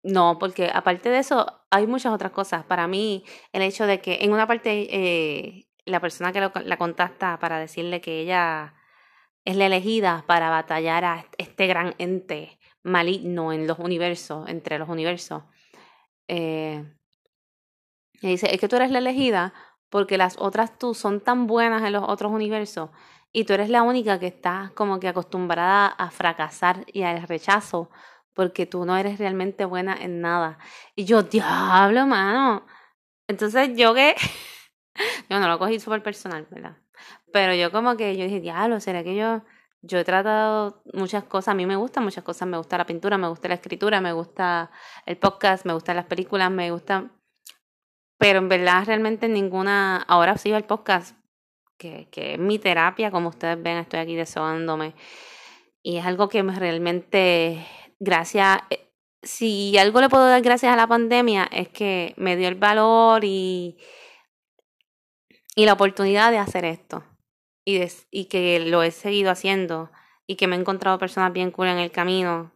no, 0.07 0.39
porque 0.39 0.71
aparte 0.73 1.09
de 1.11 1.19
eso, 1.19 1.65
hay 1.69 1.89
muchas 1.89 2.13
otras 2.13 2.31
cosas. 2.31 2.65
Para 2.65 2.87
mí, 2.87 3.25
el 3.53 3.63
hecho 3.63 3.87
de 3.87 4.01
que 4.01 4.19
en 4.23 4.33
una 4.33 4.47
parte 4.47 4.87
eh, 4.91 5.67
la 5.85 6.01
persona 6.01 6.33
que 6.33 6.41
la 6.41 6.77
contacta 6.77 7.39
para 7.41 7.59
decirle 7.59 8.01
que 8.01 8.21
ella 8.21 8.75
es 9.45 9.57
la 9.57 9.67
elegida 9.67 10.25
para 10.29 10.49
batallar 10.49 11.05
a 11.05 11.27
este 11.39 11.67
gran 11.67 11.97
ente 11.99 12.59
maligno 12.85 13.53
en 13.53 13.67
los 13.67 13.81
universos, 13.81 14.49
entre 14.49 14.79
los 14.79 14.89
universos. 14.89 15.43
Eh, 16.29 16.85
y 18.21 18.29
dice, 18.29 18.55
es 18.55 18.61
que 18.61 18.69
tú 18.69 18.77
eres 18.77 18.93
la 18.93 18.99
elegida 18.99 19.55
porque 19.91 20.19
las 20.19 20.37
otras 20.39 20.79
tú 20.79 20.95
son 20.95 21.21
tan 21.21 21.49
buenas 21.49 21.83
en 21.83 21.93
los 21.93 22.05
otros 22.07 22.31
universos 22.31 22.91
y 23.33 23.45
tú 23.45 23.55
eres 23.55 23.71
la 23.71 23.83
única 23.83 24.21
que 24.21 24.29
está 24.29 24.71
como 24.77 25.01
que 25.01 25.09
acostumbrada 25.09 25.89
a 25.89 26.11
fracasar 26.13 26.85
y 26.93 27.03
al 27.03 27.27
rechazo 27.27 27.91
porque 28.37 28.67
tú 28.67 28.85
no 28.85 28.99
eres 28.99 29.19
realmente 29.19 29.65
buena 29.65 29.97
en 29.99 30.21
nada. 30.21 30.59
Y 30.95 31.07
yo, 31.07 31.23
diablo, 31.23 32.07
mano. 32.07 32.67
Entonces 33.27 33.71
yo 33.75 33.95
que 33.95 34.15
yo 35.31 35.41
no 35.41 35.49
lo 35.49 35.59
cogí 35.59 35.81
súper 35.81 36.03
personal, 36.03 36.47
¿verdad? 36.51 36.77
Pero 37.33 37.55
yo 37.55 37.73
como 37.73 37.97
que 37.97 38.15
yo 38.15 38.25
dije, 38.25 38.41
diablo, 38.41 38.79
¿será 38.79 39.03
que 39.03 39.17
yo, 39.17 39.43
yo 39.81 39.99
he 39.99 40.05
tratado 40.05 40.83
muchas 40.93 41.25
cosas? 41.25 41.53
A 41.53 41.55
mí 41.55 41.65
me 41.65 41.77
gustan 41.77 42.05
muchas 42.05 42.23
cosas. 42.23 42.47
Me 42.47 42.59
gusta 42.59 42.77
la 42.77 42.85
pintura, 42.85 43.17
me 43.17 43.27
gusta 43.27 43.49
la 43.49 43.55
escritura, 43.55 44.03
me 44.03 44.13
gusta 44.13 44.71
el 45.07 45.17
podcast, 45.17 45.65
me 45.65 45.73
gustan 45.73 45.97
las 45.97 46.05
películas, 46.05 46.51
me 46.51 46.71
gusta... 46.71 47.11
Pero 48.19 48.39
en 48.41 48.51
verdad 48.51 48.85
realmente 48.85 49.29
ninguna... 49.29 50.05
Ahora 50.09 50.37
sigo 50.37 50.59
el 50.59 50.65
podcast, 50.65 51.17
que, 51.79 52.09
que 52.11 52.35
es 52.35 52.39
mi 52.39 52.59
terapia. 52.59 53.11
Como 53.11 53.31
ustedes 53.31 53.63
ven, 53.63 53.79
estoy 53.79 54.01
aquí 54.01 54.15
desahogándome. 54.15 54.95
Y 55.83 55.97
es 55.97 56.05
algo 56.05 56.29
que 56.29 56.43
me 56.43 56.59
realmente, 56.59 57.65
gracias... 58.01 58.61
Eh, 58.71 58.83
si 59.23 59.77
algo 59.77 60.01
le 60.01 60.09
puedo 60.09 60.29
dar 60.29 60.41
gracias 60.41 60.73
a 60.73 60.77
la 60.77 60.87
pandemia 60.87 61.49
es 61.51 61.69
que 61.69 62.15
me 62.17 62.37
dio 62.37 62.47
el 62.47 62.55
valor 62.55 63.25
y 63.25 63.77
y 65.57 65.65
la 65.65 65.73
oportunidad 65.73 66.31
de 66.31 66.39
hacer 66.39 66.65
esto. 66.65 67.03
Y, 67.65 68.27
que 68.27 68.61
lo 68.61 68.85
he 68.85 68.93
seguido 68.93 69.33
haciendo 69.33 69.91
y 70.29 70.37
que 70.37 70.47
me 70.47 70.55
he 70.55 70.61
encontrado 70.61 71.01
personas 71.01 71.33
bien 71.33 71.51
cool 71.51 71.67
en 71.67 71.79
el 71.79 71.91
camino 71.91 72.53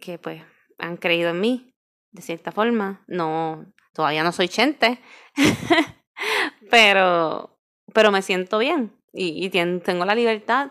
que 0.00 0.18
pues 0.18 0.40
han 0.78 0.98
creído 0.98 1.30
en 1.30 1.40
mí 1.40 1.74
de 2.12 2.22
cierta 2.22 2.52
forma. 2.52 3.02
No, 3.08 3.66
todavía 3.92 4.22
no 4.22 4.30
soy 4.30 4.48
chente, 4.48 5.00
pero, 6.70 7.58
pero 7.92 8.12
me 8.12 8.22
siento 8.22 8.58
bien 8.58 8.96
y 9.12 9.48
tengo 9.50 10.04
la 10.04 10.14
libertad 10.14 10.70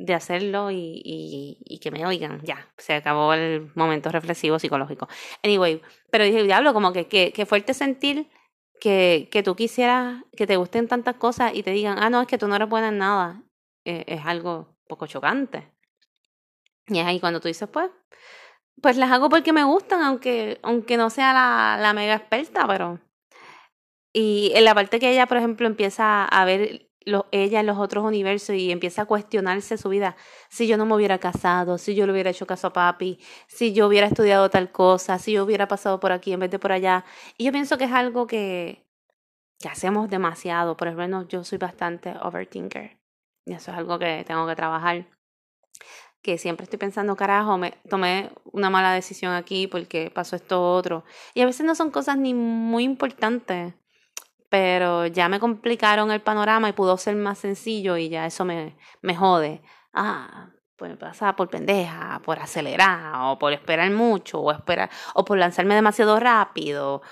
de 0.00 0.14
hacerlo 0.14 0.70
y, 0.70 1.02
y, 1.04 1.78
que 1.78 1.90
me 1.90 2.06
oigan. 2.06 2.40
Ya, 2.42 2.66
se 2.78 2.94
acabó 2.94 3.34
el 3.34 3.70
momento 3.74 4.10
reflexivo 4.10 4.58
psicológico. 4.58 5.08
Anyway, 5.44 5.82
pero 6.10 6.24
dije, 6.24 6.42
diablo, 6.42 6.72
como 6.72 6.92
que, 6.92 7.06
que, 7.06 7.46
fuerte 7.46 7.74
sentir 7.74 8.30
que, 8.80 9.28
que 9.30 9.42
tú 9.42 9.54
quisieras 9.54 10.24
que 10.34 10.46
te 10.46 10.56
gusten 10.56 10.88
tantas 10.88 11.16
cosas 11.16 11.52
y 11.54 11.62
te 11.62 11.72
digan, 11.72 11.98
ah, 11.98 12.08
no, 12.08 12.22
es 12.22 12.26
que 12.26 12.38
tú 12.38 12.48
no 12.48 12.56
eres 12.56 12.68
buena 12.68 12.88
en 12.88 12.98
nada, 12.98 13.42
eh, 13.84 14.04
es 14.06 14.24
algo 14.24 14.74
poco 14.88 15.06
chocante. 15.06 15.70
Y 16.86 16.98
es 16.98 17.06
ahí 17.06 17.20
cuando 17.20 17.40
tú 17.40 17.48
dices, 17.48 17.68
pues, 17.68 17.90
pues 18.80 18.96
las 18.96 19.12
hago 19.12 19.28
porque 19.28 19.52
me 19.52 19.64
gustan, 19.64 20.00
aunque, 20.00 20.58
aunque 20.62 20.96
no 20.96 21.10
sea 21.10 21.34
la, 21.34 21.78
la 21.80 21.92
mega 21.92 22.14
experta, 22.14 22.66
pero... 22.66 23.00
Y 24.12 24.50
en 24.56 24.64
la 24.64 24.74
parte 24.74 24.98
que 24.98 25.12
ella, 25.12 25.26
por 25.26 25.36
ejemplo, 25.36 25.68
empieza 25.68 26.24
a 26.24 26.44
ver 26.44 26.89
ella 27.30 27.60
en 27.60 27.66
los 27.66 27.78
otros 27.78 28.04
universos 28.04 28.56
y 28.56 28.70
empieza 28.70 29.02
a 29.02 29.04
cuestionarse 29.06 29.78
su 29.78 29.88
vida. 29.88 30.16
Si 30.48 30.66
yo 30.66 30.76
no 30.76 30.86
me 30.86 30.94
hubiera 30.94 31.18
casado, 31.18 31.78
si 31.78 31.94
yo 31.94 32.06
le 32.06 32.12
hubiera 32.12 32.30
hecho 32.30 32.46
caso 32.46 32.68
a 32.68 32.72
papi, 32.72 33.18
si 33.46 33.72
yo 33.72 33.86
hubiera 33.86 34.06
estudiado 34.06 34.50
tal 34.50 34.70
cosa, 34.70 35.18
si 35.18 35.32
yo 35.32 35.44
hubiera 35.44 35.68
pasado 35.68 36.00
por 36.00 36.12
aquí 36.12 36.32
en 36.32 36.40
vez 36.40 36.50
de 36.50 36.58
por 36.58 36.72
allá. 36.72 37.04
Y 37.38 37.44
yo 37.44 37.52
pienso 37.52 37.78
que 37.78 37.84
es 37.84 37.92
algo 37.92 38.26
que, 38.26 38.86
que 39.58 39.68
hacemos 39.68 40.10
demasiado. 40.10 40.76
Por 40.76 40.88
ejemplo, 40.88 41.26
yo 41.28 41.44
soy 41.44 41.58
bastante 41.58 42.14
overthinker. 42.22 42.98
Y 43.46 43.54
eso 43.54 43.70
es 43.70 43.78
algo 43.78 43.98
que 43.98 44.24
tengo 44.26 44.46
que 44.46 44.56
trabajar. 44.56 45.06
Que 46.22 46.36
siempre 46.36 46.64
estoy 46.64 46.78
pensando, 46.78 47.16
carajo, 47.16 47.56
me 47.56 47.72
tomé 47.88 48.30
una 48.52 48.68
mala 48.68 48.92
decisión 48.92 49.32
aquí 49.32 49.66
porque 49.66 50.10
pasó 50.10 50.36
esto 50.36 50.62
otro. 50.74 51.04
Y 51.34 51.40
a 51.40 51.46
veces 51.46 51.64
no 51.64 51.74
son 51.74 51.90
cosas 51.90 52.18
ni 52.18 52.34
muy 52.34 52.84
importantes 52.84 53.72
pero 54.50 55.06
ya 55.06 55.28
me 55.28 55.40
complicaron 55.40 56.10
el 56.10 56.20
panorama 56.20 56.68
y 56.68 56.72
pudo 56.72 56.98
ser 56.98 57.16
más 57.16 57.38
sencillo 57.38 57.96
y 57.96 58.10
ya 58.10 58.26
eso 58.26 58.44
me, 58.44 58.76
me 59.00 59.14
jode. 59.16 59.62
Ah, 59.94 60.50
pues 60.76 60.90
me 60.90 60.96
pasa 60.96 61.36
por 61.36 61.48
pendeja, 61.48 62.20
por 62.24 62.38
acelerar, 62.40 63.14
o 63.22 63.38
por 63.38 63.52
esperar 63.52 63.90
mucho, 63.90 64.40
o 64.40 64.52
esperar, 64.52 64.90
o 65.14 65.24
por 65.24 65.38
lanzarme 65.38 65.74
demasiado 65.74 66.18
rápido. 66.18 67.02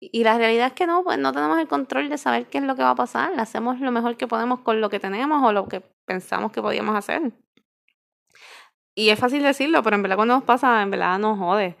Y 0.00 0.24
la 0.24 0.38
realidad 0.38 0.68
es 0.68 0.72
que 0.74 0.86
no, 0.86 1.04
pues 1.04 1.18
no 1.18 1.32
tenemos 1.32 1.58
el 1.58 1.68
control 1.68 2.08
de 2.08 2.18
saber 2.18 2.46
qué 2.48 2.58
es 2.58 2.64
lo 2.64 2.76
que 2.76 2.82
va 2.82 2.90
a 2.90 2.94
pasar. 2.94 3.32
Hacemos 3.38 3.80
lo 3.80 3.90
mejor 3.92 4.16
que 4.16 4.26
podemos 4.26 4.60
con 4.60 4.80
lo 4.80 4.90
que 4.90 5.00
tenemos 5.00 5.42
o 5.42 5.52
lo 5.52 5.68
que 5.68 5.80
pensamos 6.06 6.52
que 6.52 6.62
podíamos 6.62 6.96
hacer. 6.96 7.32
Y 8.94 9.10
es 9.10 9.18
fácil 9.18 9.42
decirlo, 9.42 9.82
pero 9.82 9.96
en 9.96 10.02
verdad 10.02 10.16
cuando 10.16 10.34
nos 10.34 10.44
pasa, 10.44 10.80
en 10.82 10.90
verdad 10.90 11.18
nos 11.18 11.38
jode. 11.38 11.76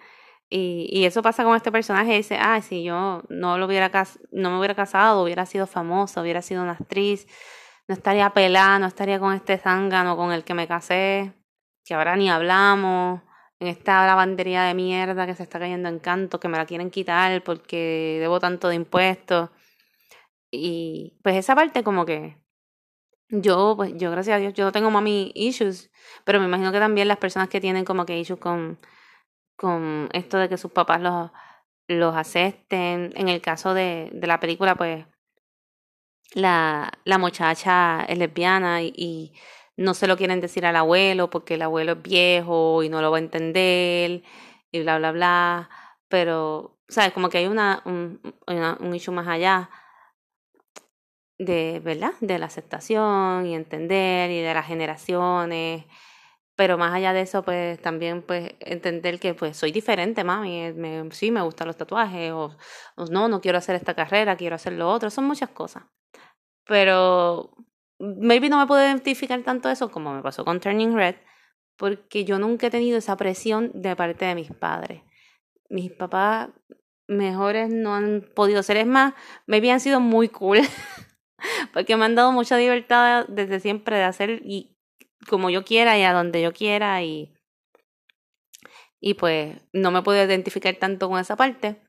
Y, 0.48 0.88
y 0.92 1.06
eso 1.06 1.22
pasa 1.22 1.42
con 1.42 1.56
este 1.56 1.72
personaje, 1.72 2.14
dice, 2.14 2.38
ah, 2.40 2.60
si 2.62 2.84
yo 2.84 3.22
no, 3.28 3.58
lo 3.58 3.66
hubiera 3.66 3.90
no 4.30 4.50
me 4.50 4.58
hubiera 4.58 4.74
casado, 4.76 5.24
hubiera 5.24 5.44
sido 5.44 5.66
famosa, 5.66 6.22
hubiera 6.22 6.40
sido 6.40 6.62
una 6.62 6.72
actriz, 6.72 7.26
no 7.88 7.94
estaría 7.94 8.30
pelada, 8.30 8.78
no 8.78 8.86
estaría 8.86 9.18
con 9.18 9.34
este 9.34 9.58
zángano 9.58 10.16
con 10.16 10.32
el 10.32 10.44
que 10.44 10.54
me 10.54 10.68
casé, 10.68 11.32
que 11.84 11.94
ahora 11.94 12.16
ni 12.16 12.30
hablamos, 12.30 13.22
en 13.58 13.68
esta 13.68 14.06
lavandería 14.06 14.64
de 14.64 14.74
mierda 14.74 15.26
que 15.26 15.34
se 15.34 15.42
está 15.42 15.58
cayendo 15.58 15.88
en 15.88 15.98
canto, 15.98 16.40
que 16.40 16.48
me 16.48 16.58
la 16.58 16.66
quieren 16.66 16.90
quitar 16.90 17.42
porque 17.42 18.18
debo 18.20 18.38
tanto 18.40 18.68
de 18.68 18.74
impuestos. 18.76 19.50
Y 20.50 21.18
pues 21.22 21.36
esa 21.36 21.54
parte 21.54 21.82
como 21.82 22.04
que 22.06 22.38
yo, 23.28 23.74
pues 23.76 23.92
yo 23.96 24.10
gracias 24.10 24.36
a 24.36 24.38
Dios, 24.38 24.54
yo 24.54 24.64
no 24.64 24.72
tengo 24.72 24.90
mami 24.90 25.32
issues, 25.34 25.90
pero 26.24 26.38
me 26.40 26.46
imagino 26.46 26.72
que 26.72 26.78
también 26.78 27.08
las 27.08 27.18
personas 27.18 27.48
que 27.48 27.60
tienen 27.60 27.84
como 27.84 28.06
que 28.06 28.18
issues 28.18 28.38
con 28.38 28.78
con 29.56 30.08
esto 30.12 30.38
de 30.38 30.48
que 30.48 30.58
sus 30.58 30.72
papás 30.72 31.00
los, 31.00 31.30
los 31.88 32.14
acepten. 32.14 33.12
En 33.16 33.28
el 33.28 33.40
caso 33.40 33.74
de, 33.74 34.10
de 34.12 34.26
la 34.26 34.40
película, 34.40 34.74
pues 34.74 35.06
la, 36.34 36.92
la 37.04 37.18
muchacha 37.18 38.04
es 38.04 38.18
lesbiana 38.18 38.82
y, 38.82 38.92
y, 38.96 39.32
no 39.78 39.92
se 39.92 40.06
lo 40.06 40.16
quieren 40.16 40.40
decir 40.40 40.64
al 40.64 40.76
abuelo 40.76 41.28
porque 41.28 41.54
el 41.54 41.62
abuelo 41.62 41.92
es 41.92 42.02
viejo 42.02 42.82
y 42.82 42.88
no 42.88 43.02
lo 43.02 43.10
va 43.10 43.18
a 43.18 43.20
entender 43.20 44.22
y 44.72 44.80
bla, 44.80 44.98
bla, 44.98 45.12
bla. 45.12 45.70
Pero, 46.08 46.78
¿sabes? 46.88 47.12
Como 47.12 47.28
que 47.28 47.38
hay 47.38 47.46
una, 47.46 47.82
un, 47.84 48.20
un 48.46 48.94
issue 48.94 49.12
más 49.12 49.28
allá 49.28 49.68
de, 51.38 51.80
¿verdad? 51.84 52.12
De 52.20 52.38
la 52.38 52.46
aceptación 52.46 53.46
y 53.46 53.54
entender 53.54 54.30
y 54.30 54.40
de 54.40 54.54
las 54.54 54.66
generaciones 54.66 55.84
pero 56.56 56.78
más 56.78 56.94
allá 56.94 57.12
de 57.12 57.20
eso, 57.20 57.42
pues 57.42 57.80
también 57.80 58.22
pues 58.22 58.54
entender 58.60 59.20
que 59.20 59.34
pues 59.34 59.56
soy 59.58 59.72
diferente, 59.72 60.24
mami, 60.24 60.72
me, 60.72 61.10
sí 61.12 61.30
me 61.30 61.42
gustan 61.42 61.66
los 61.66 61.76
tatuajes, 61.76 62.32
o, 62.32 62.56
no, 63.10 63.28
no 63.28 63.40
quiero 63.42 63.58
hacer 63.58 63.76
esta 63.76 63.94
carrera, 63.94 64.36
quiero 64.36 64.56
hacer 64.56 64.72
lo 64.72 64.90
otro, 64.90 65.10
son 65.10 65.26
muchas 65.26 65.50
cosas. 65.50 65.84
Pero 66.64 67.54
maybe 67.98 68.48
no 68.48 68.58
me 68.58 68.66
puedo 68.66 68.82
identificar 68.82 69.42
tanto 69.42 69.68
eso 69.70 69.90
como 69.90 70.14
me 70.14 70.22
pasó 70.22 70.44
con 70.44 70.58
Turning 70.58 70.96
Red, 70.96 71.16
porque 71.76 72.24
yo 72.24 72.38
nunca 72.38 72.68
he 72.68 72.70
tenido 72.70 72.98
esa 72.98 73.16
presión 73.18 73.70
de 73.74 73.94
parte 73.94 74.24
de 74.24 74.34
mis 74.34 74.50
padres. 74.50 75.02
Mis 75.68 75.92
papás 75.92 76.48
mejores 77.06 77.70
no 77.70 77.94
han 77.94 78.22
podido 78.34 78.62
ser, 78.62 78.78
es 78.78 78.86
más, 78.86 79.12
maybe 79.46 79.70
han 79.70 79.80
sido 79.80 80.00
muy 80.00 80.30
cool, 80.30 80.60
porque 81.74 81.96
me 81.98 82.06
han 82.06 82.14
dado 82.14 82.32
mucha 82.32 82.56
libertad 82.56 83.26
desde 83.28 83.60
siempre 83.60 83.96
de 83.96 84.04
hacer 84.04 84.40
y 84.42 84.75
como 85.28 85.50
yo 85.50 85.64
quiera 85.64 85.98
y 85.98 86.02
a 86.02 86.12
donde 86.12 86.42
yo 86.42 86.52
quiera 86.52 87.02
y, 87.02 87.34
y 89.00 89.14
pues 89.14 89.58
no 89.72 89.90
me 89.90 90.02
puedo 90.02 90.24
identificar 90.24 90.74
tanto 90.76 91.08
con 91.08 91.20
esa 91.20 91.36
parte, 91.36 91.80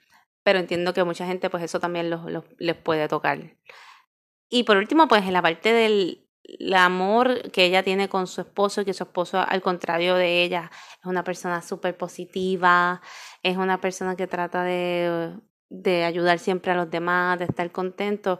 pero 0.44 0.60
entiendo 0.60 0.94
que 0.94 1.04
mucha 1.04 1.26
gente 1.26 1.50
pues 1.50 1.64
eso 1.64 1.80
también 1.80 2.10
los, 2.10 2.22
les 2.58 2.76
puede 2.76 3.08
tocar. 3.08 3.58
Y 4.50 4.64
por 4.64 4.78
último 4.78 5.08
pues 5.08 5.24
en 5.24 5.34
la 5.34 5.42
parte 5.42 5.74
del 5.74 6.28
amor 6.76 7.52
que 7.52 7.66
ella 7.66 7.84
tiene 7.84 8.08
con 8.10 8.28
su 8.28 8.42
esposo, 8.42 8.86
que 8.86 8.94
su 8.94 9.04
esposo 9.04 9.40
al 9.40 9.62
contrario 9.62 10.16
de 10.16 10.44
ella 10.44 10.72
es 11.00 11.06
una 11.06 11.24
persona 11.24 11.62
súper 11.62 11.98
positiva, 11.98 13.02
es 13.44 13.58
una 13.58 13.82
persona 13.82 14.16
que 14.16 14.28
trata 14.28 14.64
de, 14.64 15.38
de 15.70 16.06
ayudar 16.06 16.40
siempre 16.40 16.72
a 16.72 16.76
los 16.76 16.90
demás, 16.90 17.40
de 17.40 17.46
estar 17.46 17.72
contento 17.72 18.40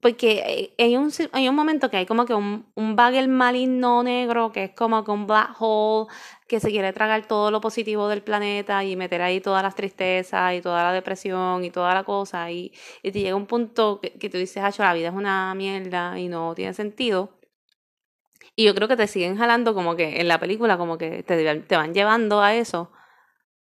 porque 0.00 0.74
hay 0.78 0.96
un, 0.96 1.10
hay 1.32 1.48
un 1.48 1.54
momento 1.54 1.90
que 1.90 1.96
hay 1.96 2.06
como 2.06 2.24
que 2.24 2.34
un, 2.34 2.70
un 2.74 2.94
bagel 2.94 3.28
maligno 3.28 4.02
negro 4.02 4.52
que 4.52 4.64
es 4.64 4.70
como 4.74 5.02
que 5.04 5.10
un 5.10 5.26
black 5.26 5.56
hole 5.58 6.08
que 6.46 6.60
se 6.60 6.70
quiere 6.70 6.92
tragar 6.92 7.26
todo 7.26 7.50
lo 7.50 7.60
positivo 7.60 8.08
del 8.08 8.22
planeta 8.22 8.84
y 8.84 8.96
meter 8.96 9.22
ahí 9.22 9.40
todas 9.40 9.62
las 9.62 9.74
tristezas 9.74 10.54
y 10.54 10.60
toda 10.60 10.84
la 10.84 10.92
depresión 10.92 11.64
y 11.64 11.70
toda 11.70 11.94
la 11.94 12.04
cosa 12.04 12.50
y, 12.50 12.72
y 13.02 13.10
te 13.12 13.20
llega 13.20 13.34
un 13.34 13.46
punto 13.46 14.00
que, 14.00 14.12
que 14.12 14.30
tú 14.30 14.38
dices, 14.38 14.62
ah, 14.62 14.70
la 14.78 14.94
vida 14.94 15.08
es 15.08 15.14
una 15.14 15.54
mierda 15.54 16.18
y 16.18 16.28
no 16.28 16.54
tiene 16.54 16.74
sentido. 16.74 17.38
Y 18.54 18.64
yo 18.64 18.74
creo 18.74 18.88
que 18.88 18.96
te 18.96 19.06
siguen 19.06 19.36
jalando 19.36 19.74
como 19.74 19.94
que 19.96 20.20
en 20.20 20.28
la 20.28 20.38
película 20.40 20.76
como 20.78 20.98
que 20.98 21.22
te, 21.22 21.60
te 21.60 21.76
van 21.76 21.94
llevando 21.94 22.40
a 22.40 22.54
eso 22.54 22.90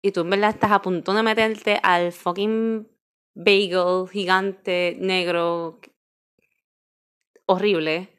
y 0.01 0.11
tú 0.11 0.21
en 0.21 0.29
verdad 0.29 0.51
estás 0.51 0.71
a 0.71 0.81
punto 0.83 1.13
de 1.13 1.23
meterte 1.23 1.79
al 1.81 2.11
fucking 2.11 2.87
bagel 3.33 4.07
gigante 4.11 4.95
negro 4.99 5.79
horrible. 7.45 8.09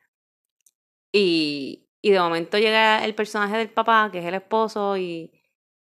Y, 1.12 1.88
y 2.02 2.10
de 2.10 2.20
momento 2.20 2.58
llega 2.58 3.04
el 3.04 3.14
personaje 3.14 3.56
del 3.56 3.70
papá, 3.70 4.10
que 4.12 4.18
es 4.18 4.24
el 4.24 4.34
esposo, 4.34 4.96
y 4.96 5.32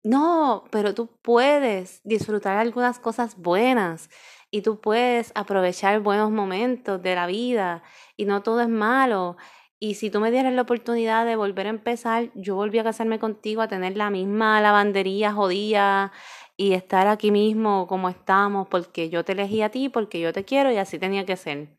no, 0.04 0.64
pero 0.70 0.94
tú 0.94 1.08
puedes 1.22 2.00
disfrutar 2.04 2.56
algunas 2.56 2.98
cosas 2.98 3.36
buenas 3.36 4.10
y 4.50 4.62
tú 4.62 4.80
puedes 4.80 5.32
aprovechar 5.34 6.00
buenos 6.00 6.30
momentos 6.30 7.02
de 7.02 7.14
la 7.14 7.26
vida 7.26 7.82
y 8.16 8.24
no 8.24 8.42
todo 8.42 8.60
es 8.62 8.68
malo. 8.68 9.36
Y 9.80 9.94
si 9.94 10.10
tú 10.10 10.20
me 10.20 10.30
dieras 10.30 10.52
la 10.54 10.62
oportunidad 10.62 11.26
de 11.26 11.36
volver 11.36 11.66
a 11.66 11.70
empezar, 11.70 12.30
yo 12.34 12.56
volví 12.56 12.78
a 12.78 12.84
casarme 12.84 13.18
contigo, 13.18 13.62
a 13.62 13.68
tener 13.68 13.96
la 13.96 14.10
misma 14.10 14.60
lavandería 14.60 15.32
jodida 15.32 16.12
y 16.56 16.72
estar 16.72 17.06
aquí 17.06 17.30
mismo 17.30 17.86
como 17.86 18.08
estamos, 18.08 18.66
porque 18.68 19.10
yo 19.10 19.24
te 19.24 19.32
elegí 19.32 19.62
a 19.62 19.70
ti, 19.70 19.88
porque 19.88 20.20
yo 20.20 20.32
te 20.32 20.44
quiero 20.44 20.72
y 20.72 20.78
así 20.78 20.98
tenía 20.98 21.24
que 21.26 21.36
ser. 21.36 21.77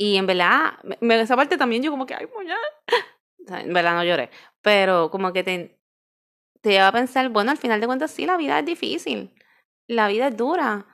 Y 0.00 0.16
en 0.16 0.26
verdad, 0.26 0.78
me, 1.02 1.20
esa 1.20 1.36
parte 1.36 1.58
también 1.58 1.82
yo 1.82 1.90
como 1.90 2.06
que, 2.06 2.14
ay, 2.14 2.26
pues 2.26 2.48
ya. 2.48 2.56
en 3.60 3.74
verdad 3.74 3.94
no 3.94 4.02
lloré. 4.02 4.30
Pero 4.62 5.10
como 5.10 5.30
que 5.34 5.44
te, 5.44 5.78
te 6.62 6.70
lleva 6.70 6.88
a 6.88 6.92
pensar, 6.92 7.28
bueno, 7.28 7.50
al 7.50 7.58
final 7.58 7.82
de 7.82 7.86
cuentas 7.86 8.10
sí, 8.10 8.24
la 8.24 8.38
vida 8.38 8.58
es 8.58 8.64
difícil. 8.64 9.34
La 9.86 10.08
vida 10.08 10.28
es 10.28 10.36
dura. 10.38 10.86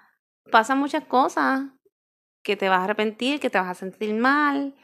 Pasan 0.50 0.78
muchas 0.78 1.04
cosas 1.04 1.66
que 2.42 2.56
te 2.56 2.68
vas 2.68 2.80
a 2.80 2.84
arrepentir, 2.84 3.38
que 3.38 3.48
te 3.48 3.58
vas 3.58 3.68
a 3.68 3.74
sentir 3.74 4.12
mal. 4.12 4.74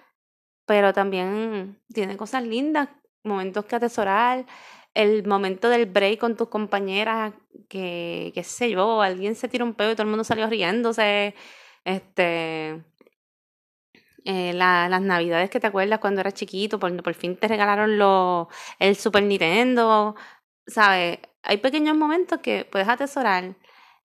Pero 0.66 0.92
también 0.92 1.82
tiene 1.92 2.16
cosas 2.16 2.44
lindas, 2.44 2.90
momentos 3.24 3.64
que 3.64 3.74
atesorar. 3.74 4.46
El 4.94 5.26
momento 5.26 5.68
del 5.68 5.86
break 5.86 6.20
con 6.20 6.36
tus 6.36 6.48
compañeras, 6.48 7.34
que, 7.68 8.30
qué 8.36 8.44
sé 8.44 8.70
yo, 8.70 9.02
alguien 9.02 9.34
se 9.34 9.48
tira 9.48 9.64
un 9.64 9.74
pedo 9.74 9.90
y 9.90 9.94
todo 9.94 10.04
el 10.04 10.10
mundo 10.10 10.22
salió 10.22 10.46
riéndose. 10.46 11.34
Este 11.84 12.84
eh, 14.24 14.52
la, 14.54 14.88
las 14.88 15.02
navidades 15.02 15.50
que 15.50 15.60
te 15.60 15.66
acuerdas 15.68 15.98
cuando 16.00 16.20
eras 16.20 16.34
chiquito, 16.34 16.78
por, 16.78 17.02
por 17.02 17.14
fin 17.14 17.36
te 17.36 17.48
regalaron 17.48 17.98
lo, 17.98 18.48
el 18.78 18.96
Super 18.96 19.22
Nintendo, 19.24 20.14
¿sabes? 20.66 21.18
Hay 21.42 21.58
pequeños 21.58 21.96
momentos 21.96 22.40
que 22.40 22.64
puedes 22.64 22.88
atesorar 22.88 23.56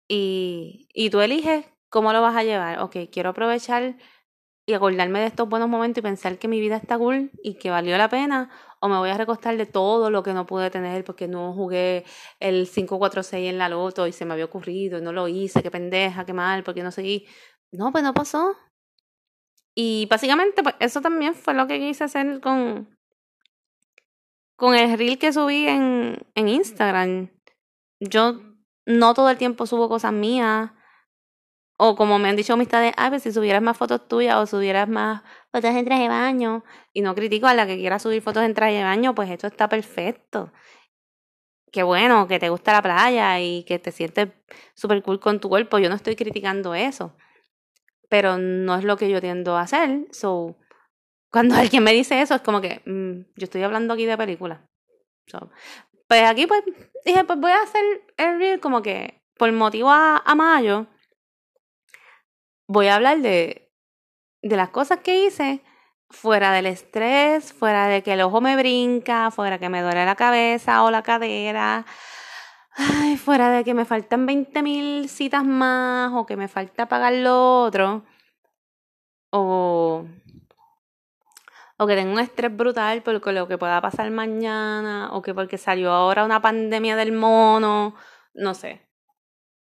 y, 0.08 0.88
y 0.94 1.10
tú 1.10 1.20
eliges 1.20 1.66
cómo 1.90 2.12
lo 2.12 2.22
vas 2.22 2.36
a 2.36 2.44
llevar. 2.44 2.80
Ok, 2.80 2.96
quiero 3.12 3.30
aprovechar 3.30 3.96
y 4.66 4.72
acordarme 4.74 5.20
de 5.20 5.26
estos 5.26 5.48
buenos 5.48 5.68
momentos 5.68 5.98
y 5.98 6.02
pensar 6.02 6.38
que 6.38 6.48
mi 6.48 6.60
vida 6.60 6.76
está 6.76 6.96
cool 6.98 7.30
y 7.42 7.54
que 7.54 7.70
valió 7.70 7.98
la 7.98 8.08
pena, 8.08 8.50
o 8.80 8.88
me 8.88 8.96
voy 8.98 9.10
a 9.10 9.18
recostar 9.18 9.56
de 9.56 9.66
todo 9.66 10.10
lo 10.10 10.22
que 10.22 10.32
no 10.34 10.46
pude 10.46 10.70
tener 10.70 11.04
porque 11.04 11.28
no 11.28 11.52
jugué 11.52 12.04
el 12.40 12.68
546 12.68 13.50
en 13.50 13.58
la 13.58 13.68
loto 13.68 14.06
y 14.06 14.12
se 14.12 14.24
me 14.24 14.32
había 14.34 14.46
ocurrido 14.46 14.98
y 14.98 15.02
no 15.02 15.12
lo 15.12 15.28
hice, 15.28 15.62
qué 15.62 15.70
pendeja, 15.70 16.24
qué 16.24 16.32
mal, 16.32 16.62
porque 16.64 16.82
no 16.82 16.90
seguí. 16.92 17.26
No, 17.72 17.92
pues 17.92 18.04
no 18.04 18.14
pasó. 18.14 18.56
Y 19.74 20.06
básicamente, 20.06 20.62
pues 20.62 20.76
eso 20.78 21.00
también 21.00 21.34
fue 21.34 21.54
lo 21.54 21.66
que 21.66 21.80
quise 21.80 22.04
hacer 22.04 22.40
con, 22.40 22.96
con 24.56 24.74
el 24.74 24.96
reel 24.96 25.18
que 25.18 25.32
subí 25.32 25.66
en, 25.66 26.24
en 26.34 26.48
Instagram. 26.48 27.30
Yo 28.00 28.40
no 28.86 29.14
todo 29.14 29.30
el 29.30 29.38
tiempo 29.38 29.66
subo 29.66 29.88
cosas 29.88 30.12
mías. 30.12 30.70
O 31.76 31.96
como 31.96 32.20
me 32.20 32.28
han 32.28 32.36
dicho 32.36 32.52
amistades, 32.52 32.94
a 32.96 33.10
ver, 33.10 33.18
si 33.18 33.32
subieras 33.32 33.60
más 33.60 33.76
fotos 33.76 34.06
tuyas 34.06 34.36
o 34.36 34.46
subieras 34.46 34.88
más 34.88 35.22
fotos 35.50 35.70
en 35.70 35.84
traje 35.84 36.02
de 36.02 36.08
baño. 36.08 36.64
Y 36.92 37.00
no 37.02 37.16
critico 37.16 37.48
a 37.48 37.54
la 37.54 37.66
que 37.66 37.76
quiera 37.76 37.98
subir 37.98 38.22
fotos 38.22 38.44
en 38.44 38.54
traje 38.54 38.74
de 38.74 38.84
baño, 38.84 39.14
pues 39.14 39.28
esto 39.28 39.48
está 39.48 39.68
perfecto. 39.68 40.52
Qué 41.72 41.82
bueno, 41.82 42.28
que 42.28 42.38
te 42.38 42.48
gusta 42.48 42.72
la 42.72 42.82
playa 42.82 43.40
y 43.40 43.64
que 43.64 43.80
te 43.80 43.90
sientes 43.90 44.28
súper 44.74 45.02
cool 45.02 45.18
con 45.18 45.40
tu 45.40 45.48
cuerpo. 45.48 45.80
Yo 45.80 45.88
no 45.88 45.96
estoy 45.96 46.14
criticando 46.14 46.76
eso 46.76 47.16
pero 48.14 48.38
no 48.38 48.76
es 48.76 48.84
lo 48.84 48.96
que 48.96 49.10
yo 49.10 49.20
tiendo 49.20 49.56
a 49.56 49.62
hacer. 49.62 50.06
So, 50.12 50.54
cuando 51.32 51.56
alguien 51.56 51.82
me 51.82 51.92
dice 51.92 52.22
eso, 52.22 52.36
es 52.36 52.42
como 52.42 52.60
que 52.60 52.80
mm, 52.86 53.22
yo 53.34 53.44
estoy 53.44 53.64
hablando 53.64 53.92
aquí 53.92 54.06
de 54.06 54.16
película. 54.16 54.64
So, 55.26 55.50
pues 56.06 56.22
aquí, 56.22 56.46
pues 56.46 56.62
dije, 57.04 57.24
pues 57.24 57.40
voy 57.40 57.50
a 57.50 57.62
hacer 57.62 57.82
el 58.16 58.38
reel 58.38 58.60
como 58.60 58.82
que 58.82 59.20
por 59.36 59.50
motivo 59.50 59.90
a, 59.90 60.18
a 60.24 60.34
mayo. 60.36 60.86
Voy 62.68 62.86
a 62.86 62.94
hablar 62.94 63.18
de, 63.18 63.68
de 64.42 64.56
las 64.56 64.68
cosas 64.68 65.00
que 65.00 65.24
hice 65.24 65.60
fuera 66.08 66.52
del 66.52 66.66
estrés, 66.66 67.52
fuera 67.52 67.88
de 67.88 68.04
que 68.04 68.12
el 68.12 68.20
ojo 68.20 68.40
me 68.40 68.54
brinca, 68.54 69.32
fuera 69.32 69.58
que 69.58 69.68
me 69.68 69.82
duele 69.82 70.04
la 70.04 70.14
cabeza 70.14 70.84
o 70.84 70.92
la 70.92 71.02
cadera, 71.02 71.84
ay, 72.76 73.16
fuera 73.16 73.50
de 73.50 73.64
que 73.64 73.74
me 73.74 73.84
faltan 73.84 74.26
20 74.26 74.62
mil 74.62 75.08
citas 75.08 75.44
más 75.44 76.12
o 76.14 76.26
que 76.26 76.36
me 76.36 76.48
falta 76.48 76.88
pagar 76.88 77.12
lo 77.14 77.62
otro, 77.62 78.04
o, 79.30 80.06
o 81.78 81.86
que 81.86 81.94
tengo 81.96 82.12
un 82.12 82.20
estrés 82.20 82.56
brutal 82.56 83.02
por 83.02 83.20
lo 83.32 83.48
que 83.48 83.58
pueda 83.58 83.80
pasar 83.80 84.10
mañana, 84.10 85.10
o 85.12 85.22
que 85.22 85.34
porque 85.34 85.58
salió 85.58 85.92
ahora 85.92 86.24
una 86.24 86.40
pandemia 86.42 86.96
del 86.96 87.12
mono, 87.12 87.94
no 88.34 88.54
sé. 88.54 88.80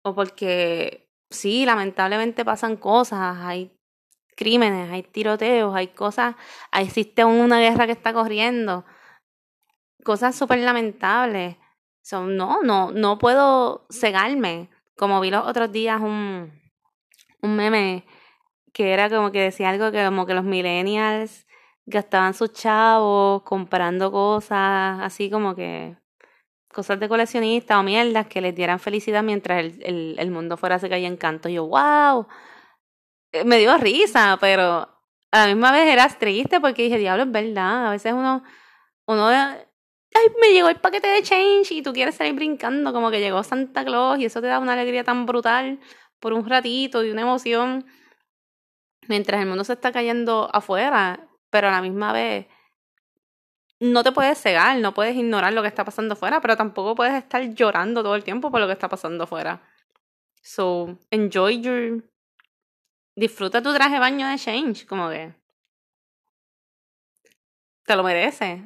O 0.03 0.13
porque 0.15 1.09
sí, 1.29 1.65
lamentablemente 1.65 2.45
pasan 2.45 2.77
cosas, 2.77 3.37
hay 3.39 3.77
crímenes, 4.35 4.91
hay 4.91 5.03
tiroteos, 5.03 5.75
hay 5.75 5.87
cosas, 5.89 6.35
existe 6.73 7.23
una 7.25 7.59
guerra 7.59 7.85
que 7.85 7.93
está 7.93 8.13
corriendo, 8.13 8.85
cosas 10.03 10.35
súper 10.35 10.59
lamentables 10.59 11.57
no, 12.11 12.61
no, 12.63 12.91
no 12.91 13.17
puedo 13.17 13.85
cegarme. 13.89 14.69
Como 14.95 15.19
vi 15.21 15.29
los 15.31 15.45
otros 15.45 15.71
días 15.71 16.01
un, 16.01 16.51
un 17.41 17.55
meme 17.55 18.05
que 18.73 18.93
era 18.93 19.09
como 19.09 19.31
que 19.31 19.41
decía 19.41 19.69
algo 19.69 19.91
que 19.91 20.03
como 20.05 20.25
que 20.25 20.33
los 20.33 20.43
millennials 20.43 21.47
gastaban 21.85 22.33
sus 22.33 22.51
chavos 22.51 23.43
comprando 23.43 24.11
cosas, 24.11 24.99
así 25.01 25.29
como 25.29 25.55
que 25.55 25.97
cosas 26.73 26.99
de 26.99 27.07
coleccionista 27.07 27.79
o 27.79 27.83
mierdas 27.83 28.27
que 28.27 28.41
les 28.41 28.53
dieran 28.55 28.79
felicidad 28.79 29.23
mientras 29.23 29.59
el, 29.59 29.81
el, 29.83 30.15
el 30.19 30.31
mundo 30.31 30.57
fuera 30.57 30.79
se 30.79 30.89
caía 30.89 31.07
en 31.07 31.17
canto. 31.17 31.47
Yo, 31.49 31.65
wow, 31.67 32.27
eh, 33.31 33.43
me 33.45 33.57
dio 33.57 33.77
risa, 33.77 34.37
pero 34.41 34.89
a 35.31 35.39
la 35.39 35.47
misma 35.47 35.71
vez 35.71 35.87
era 35.91 36.07
triste 36.09 36.59
porque 36.59 36.83
dije, 36.83 36.97
diablo, 36.97 37.23
es 37.23 37.31
verdad, 37.31 37.87
a 37.87 37.91
veces 37.91 38.13
uno, 38.13 38.43
uno 39.07 39.29
ay, 40.15 40.27
me 40.41 40.53
llegó 40.53 40.69
el 40.69 40.77
paquete 40.77 41.07
de 41.07 41.21
change 41.21 41.71
y 41.71 41.81
tú 41.81 41.93
quieres 41.93 42.15
salir 42.15 42.33
brincando 42.33 42.93
como 42.93 43.11
que 43.11 43.19
llegó 43.19 43.43
Santa 43.43 43.83
Claus 43.83 44.19
y 44.19 44.25
eso 44.25 44.41
te 44.41 44.47
da 44.47 44.59
una 44.59 44.73
alegría 44.73 45.03
tan 45.03 45.25
brutal 45.25 45.79
por 46.19 46.33
un 46.33 46.47
ratito 46.47 47.03
y 47.03 47.11
una 47.11 47.21
emoción 47.21 47.85
mientras 49.07 49.41
el 49.41 49.47
mundo 49.47 49.63
se 49.63 49.73
está 49.73 49.91
cayendo 49.91 50.49
afuera, 50.53 51.27
pero 51.49 51.67
a 51.67 51.71
la 51.71 51.81
misma 51.81 52.13
vez 52.13 52.47
no 53.79 54.03
te 54.03 54.11
puedes 54.13 54.39
cegar, 54.39 54.77
no 54.79 54.93
puedes 54.93 55.15
ignorar 55.15 55.53
lo 55.53 55.61
que 55.61 55.67
está 55.67 55.83
pasando 55.83 56.13
afuera, 56.13 56.39
pero 56.41 56.55
tampoco 56.55 56.95
puedes 56.95 57.13
estar 57.13 57.43
llorando 57.53 58.01
todo 58.01 58.15
el 58.15 58.23
tiempo 58.23 58.49
por 58.49 58.61
lo 58.61 58.67
que 58.67 58.73
está 58.73 58.87
pasando 58.87 59.25
afuera. 59.25 59.61
So, 60.41 60.97
enjoy 61.11 61.61
your. 61.61 62.03
Disfruta 63.15 63.61
tu 63.61 63.73
traje 63.73 63.95
de 63.95 63.99
baño 63.99 64.27
de 64.27 64.37
Change, 64.37 64.85
como 64.85 65.09
que. 65.09 65.33
Te 67.85 67.95
lo 67.95 68.03
mereces. 68.03 68.61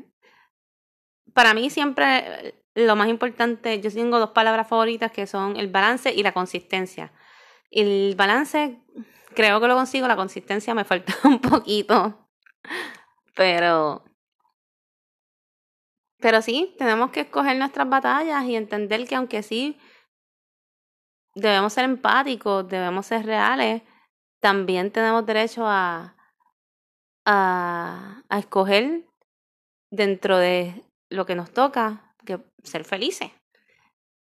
Para 1.34 1.54
mí, 1.54 1.70
siempre 1.70 2.64
lo 2.76 2.96
más 2.96 3.10
importante, 3.10 3.82
yo 3.82 3.92
tengo 3.92 4.20
dos 4.20 4.32
palabras 4.32 4.68
favoritas 4.68 5.12
que 5.12 5.28
son 5.28 5.58
el 5.58 5.68
balance 5.68 6.14
y 6.14 6.24
la 6.24 6.34
consistencia. 6.34 7.12
El 7.72 8.16
balance, 8.16 8.82
creo 9.36 9.60
que 9.60 9.68
lo 9.68 9.76
consigo, 9.76 10.08
la 10.08 10.16
consistencia 10.16 10.74
me 10.74 10.86
falta 10.86 11.14
un 11.24 11.40
poquito. 11.40 12.30
Pero 13.36 14.04
pero 16.20 16.42
sí, 16.42 16.76
tenemos 16.78 17.12
que 17.12 17.22
escoger 17.22 17.58
nuestras 17.58 17.88
batallas 17.90 18.44
y 18.46 18.56
entender 18.56 19.08
que 19.08 19.16
aunque 19.16 19.42
sí 19.42 19.80
debemos 21.34 21.74
ser 21.74 21.86
empáticos, 21.86 22.68
debemos 22.68 23.06
ser 23.06 23.26
reales, 23.26 23.84
también 24.42 24.92
tenemos 24.92 25.26
derecho 25.26 25.66
a, 25.66 26.18
a, 27.26 28.22
a 28.28 28.40
escoger 28.40 29.06
dentro 29.92 30.38
de 30.38 30.84
lo 31.10 31.26
que 31.26 31.36
nos 31.36 31.52
toca, 31.52 32.14
que 32.26 32.40
ser 32.64 32.84
felices. 32.84 33.32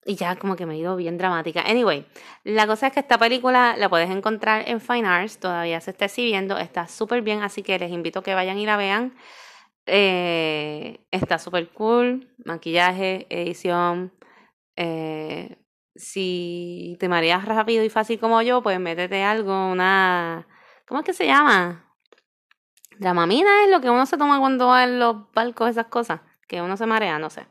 Y 0.06 0.16
ya 0.16 0.38
como 0.38 0.56
que 0.56 0.66
me 0.66 0.76
he 0.76 0.78
ido 0.78 0.96
bien 0.96 1.18
dramática. 1.18 1.62
Anyway, 1.62 2.06
la 2.44 2.66
cosa 2.68 2.88
es 2.88 2.94
que 2.94 3.00
esta 3.02 3.18
película 3.18 3.76
la 3.78 3.90
puedes 3.90 4.10
encontrar 4.10 4.68
en 4.68 4.80
Fine 4.82 5.08
Arts, 5.08 5.40
todavía 5.40 5.82
se 5.82 5.92
está 5.92 6.06
exhibiendo, 6.06 6.58
está 6.58 6.88
súper 6.88 7.22
bien, 7.22 7.44
así 7.44 7.64
que 7.64 7.78
les 7.78 7.92
invito 7.92 8.20
a 8.20 8.24
que 8.24 8.34
vayan 8.34 8.58
y 8.58 8.66
la 8.66 8.78
vean. 8.78 9.16
Eh, 9.86 11.00
está 11.12 11.38
súper 11.38 11.70
cool, 11.70 12.34
maquillaje, 12.46 13.28
edición. 13.30 14.14
Eh, 14.76 15.58
si 15.96 16.96
te 17.00 17.10
mareas 17.10 17.46
rápido 17.46 17.84
y 17.84 17.90
fácil 17.90 18.20
como 18.20 18.42
yo, 18.42 18.62
pues 18.64 18.80
métete 18.80 19.24
algo, 19.24 19.70
una... 19.70 20.48
¿Cómo 20.88 21.02
es 21.02 21.06
que 21.06 21.14
se 21.14 21.26
llama? 21.28 21.86
Dramamina 22.98 23.64
es 23.66 23.70
lo 23.70 23.82
que 23.82 23.90
uno 23.90 24.06
se 24.06 24.18
toma 24.18 24.40
cuando 24.40 24.68
va 24.68 24.84
en 24.86 25.00
los 25.00 25.32
barcos, 25.34 25.70
esas 25.70 25.88
cosas, 25.88 26.22
que 26.50 26.62
uno 26.62 26.76
se 26.76 26.86
marea, 26.86 27.20
no 27.20 27.30
sé. 27.30 27.47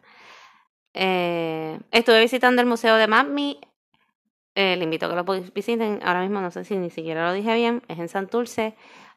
Eh, 0.92 1.78
estuve 1.90 2.20
visitando 2.20 2.60
el 2.60 2.68
museo 2.68 2.96
de 2.96 3.06
Magmi. 3.06 3.60
Eh, 4.54 4.76
le 4.76 4.84
invito 4.84 5.06
a 5.06 5.08
que 5.08 5.16
lo 5.16 5.24
visiten. 5.52 6.00
Ahora 6.02 6.20
mismo 6.20 6.40
no 6.40 6.50
sé 6.50 6.64
si 6.64 6.76
ni 6.76 6.90
siquiera 6.90 7.26
lo 7.26 7.32
dije 7.32 7.54
bien. 7.54 7.82
Es 7.88 7.98
en 7.98 8.08
Santurce. 8.08 8.74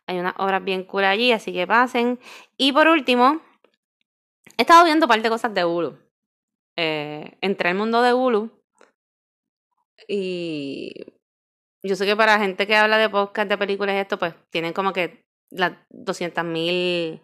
Hay 0.08 0.20
unas 0.20 0.36
obras 0.38 0.64
bien 0.64 0.84
cool 0.84 1.04
allí, 1.04 1.32
así 1.32 1.52
que 1.52 1.68
pasen. 1.68 2.20
Y 2.58 2.72
por 2.72 2.88
último, 2.88 3.42
he 4.58 4.62
estado 4.62 4.86
viendo 4.86 5.06
un 5.06 5.10
par 5.10 5.22
de 5.22 5.30
cosas 5.30 5.54
de 5.54 5.66
Hulu. 5.66 5.98
Eh, 6.78 7.38
entré 7.42 7.70
al 7.70 7.76
mundo 7.76 8.02
de 8.02 8.14
Hulu 8.14 8.50
y 10.08 10.94
yo 11.84 11.96
sé 11.96 12.06
que 12.06 12.16
para 12.16 12.40
gente 12.40 12.68
que 12.68 12.76
habla 12.76 12.98
de 12.98 13.10
podcast, 13.10 13.50
de 13.50 13.58
películas 13.58 13.96
y 13.96 14.00
esto, 14.00 14.18
pues 14.20 14.34
tienen 14.50 14.74
como 14.74 14.94
que 14.94 15.26
las 15.50 15.74
200 15.90 16.44
mil 16.46 17.22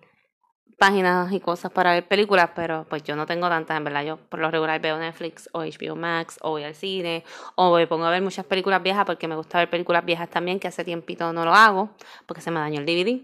páginas 0.77 1.31
y 1.31 1.39
cosas 1.39 1.71
para 1.71 1.93
ver 1.93 2.07
películas, 2.07 2.51
pero 2.55 2.85
pues 2.89 3.03
yo 3.03 3.15
no 3.15 3.25
tengo 3.25 3.49
tantas, 3.49 3.77
en 3.77 3.83
verdad. 3.83 4.03
Yo 4.03 4.17
por 4.17 4.39
lo 4.39 4.51
regular 4.51 4.79
veo 4.79 4.97
Netflix 4.97 5.49
o 5.51 5.61
HBO 5.61 5.95
Max 5.95 6.37
o 6.41 6.51
voy 6.51 6.63
al 6.63 6.75
cine 6.75 7.23
o 7.55 7.75
me 7.75 7.87
pongo 7.87 8.05
a 8.05 8.11
ver 8.11 8.21
muchas 8.21 8.45
películas 8.45 8.81
viejas 8.83 9.05
porque 9.05 9.27
me 9.27 9.35
gusta 9.35 9.57
ver 9.57 9.69
películas 9.69 10.05
viejas 10.05 10.29
también, 10.29 10.59
que 10.59 10.67
hace 10.67 10.83
tiempito 10.85 11.33
no 11.33 11.45
lo 11.45 11.53
hago 11.53 11.89
porque 12.25 12.41
se 12.41 12.51
me 12.51 12.59
dañó 12.59 12.79
el 12.79 12.85
DVD. 12.85 13.21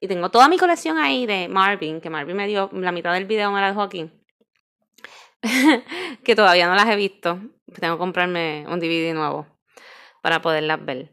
Y 0.00 0.08
tengo 0.08 0.30
toda 0.30 0.48
mi 0.48 0.58
colección 0.58 0.98
ahí 0.98 1.26
de 1.26 1.48
Marvin, 1.48 2.00
que 2.00 2.10
Marvin 2.10 2.36
me 2.36 2.46
dio, 2.46 2.68
la 2.72 2.92
mitad 2.92 3.12
del 3.14 3.24
video 3.24 3.50
me 3.50 3.60
la 3.60 3.68
dejó 3.68 3.82
aquí. 3.82 4.10
que 6.24 6.36
todavía 6.36 6.68
no 6.68 6.74
las 6.74 6.88
he 6.88 6.96
visto. 6.96 7.38
Tengo 7.80 7.94
que 7.94 7.98
comprarme 7.98 8.64
un 8.68 8.80
DVD 8.80 9.14
nuevo 9.14 9.46
para 10.20 10.42
poderlas 10.42 10.84
ver. 10.84 11.12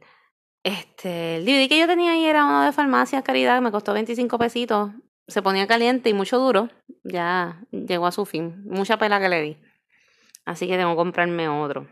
Este, 0.64 1.38
el 1.38 1.46
DVD 1.46 1.70
que 1.70 1.80
yo 1.80 1.88
tenía 1.88 2.12
ahí 2.12 2.26
era 2.26 2.46
uno 2.46 2.64
de 2.64 2.74
farmacia 2.74 3.22
caridad, 3.22 3.62
me 3.62 3.72
costó 3.72 3.94
25 3.94 4.38
pesitos 4.38 4.92
se 5.30 5.42
ponía 5.42 5.68
caliente 5.68 6.10
y 6.10 6.14
mucho 6.14 6.40
duro, 6.40 6.70
ya 7.04 7.62
llegó 7.72 8.08
a 8.08 8.12
su 8.12 8.26
fin. 8.26 8.64
Mucha 8.66 8.98
pela 8.98 9.20
que 9.20 9.30
le 9.30 9.42
di. 9.42 9.58
Así 10.46 10.68
que 10.68 10.78
tengo 10.78 10.92
que 10.92 10.98
comprarme 10.98 11.48
otro. 11.48 11.88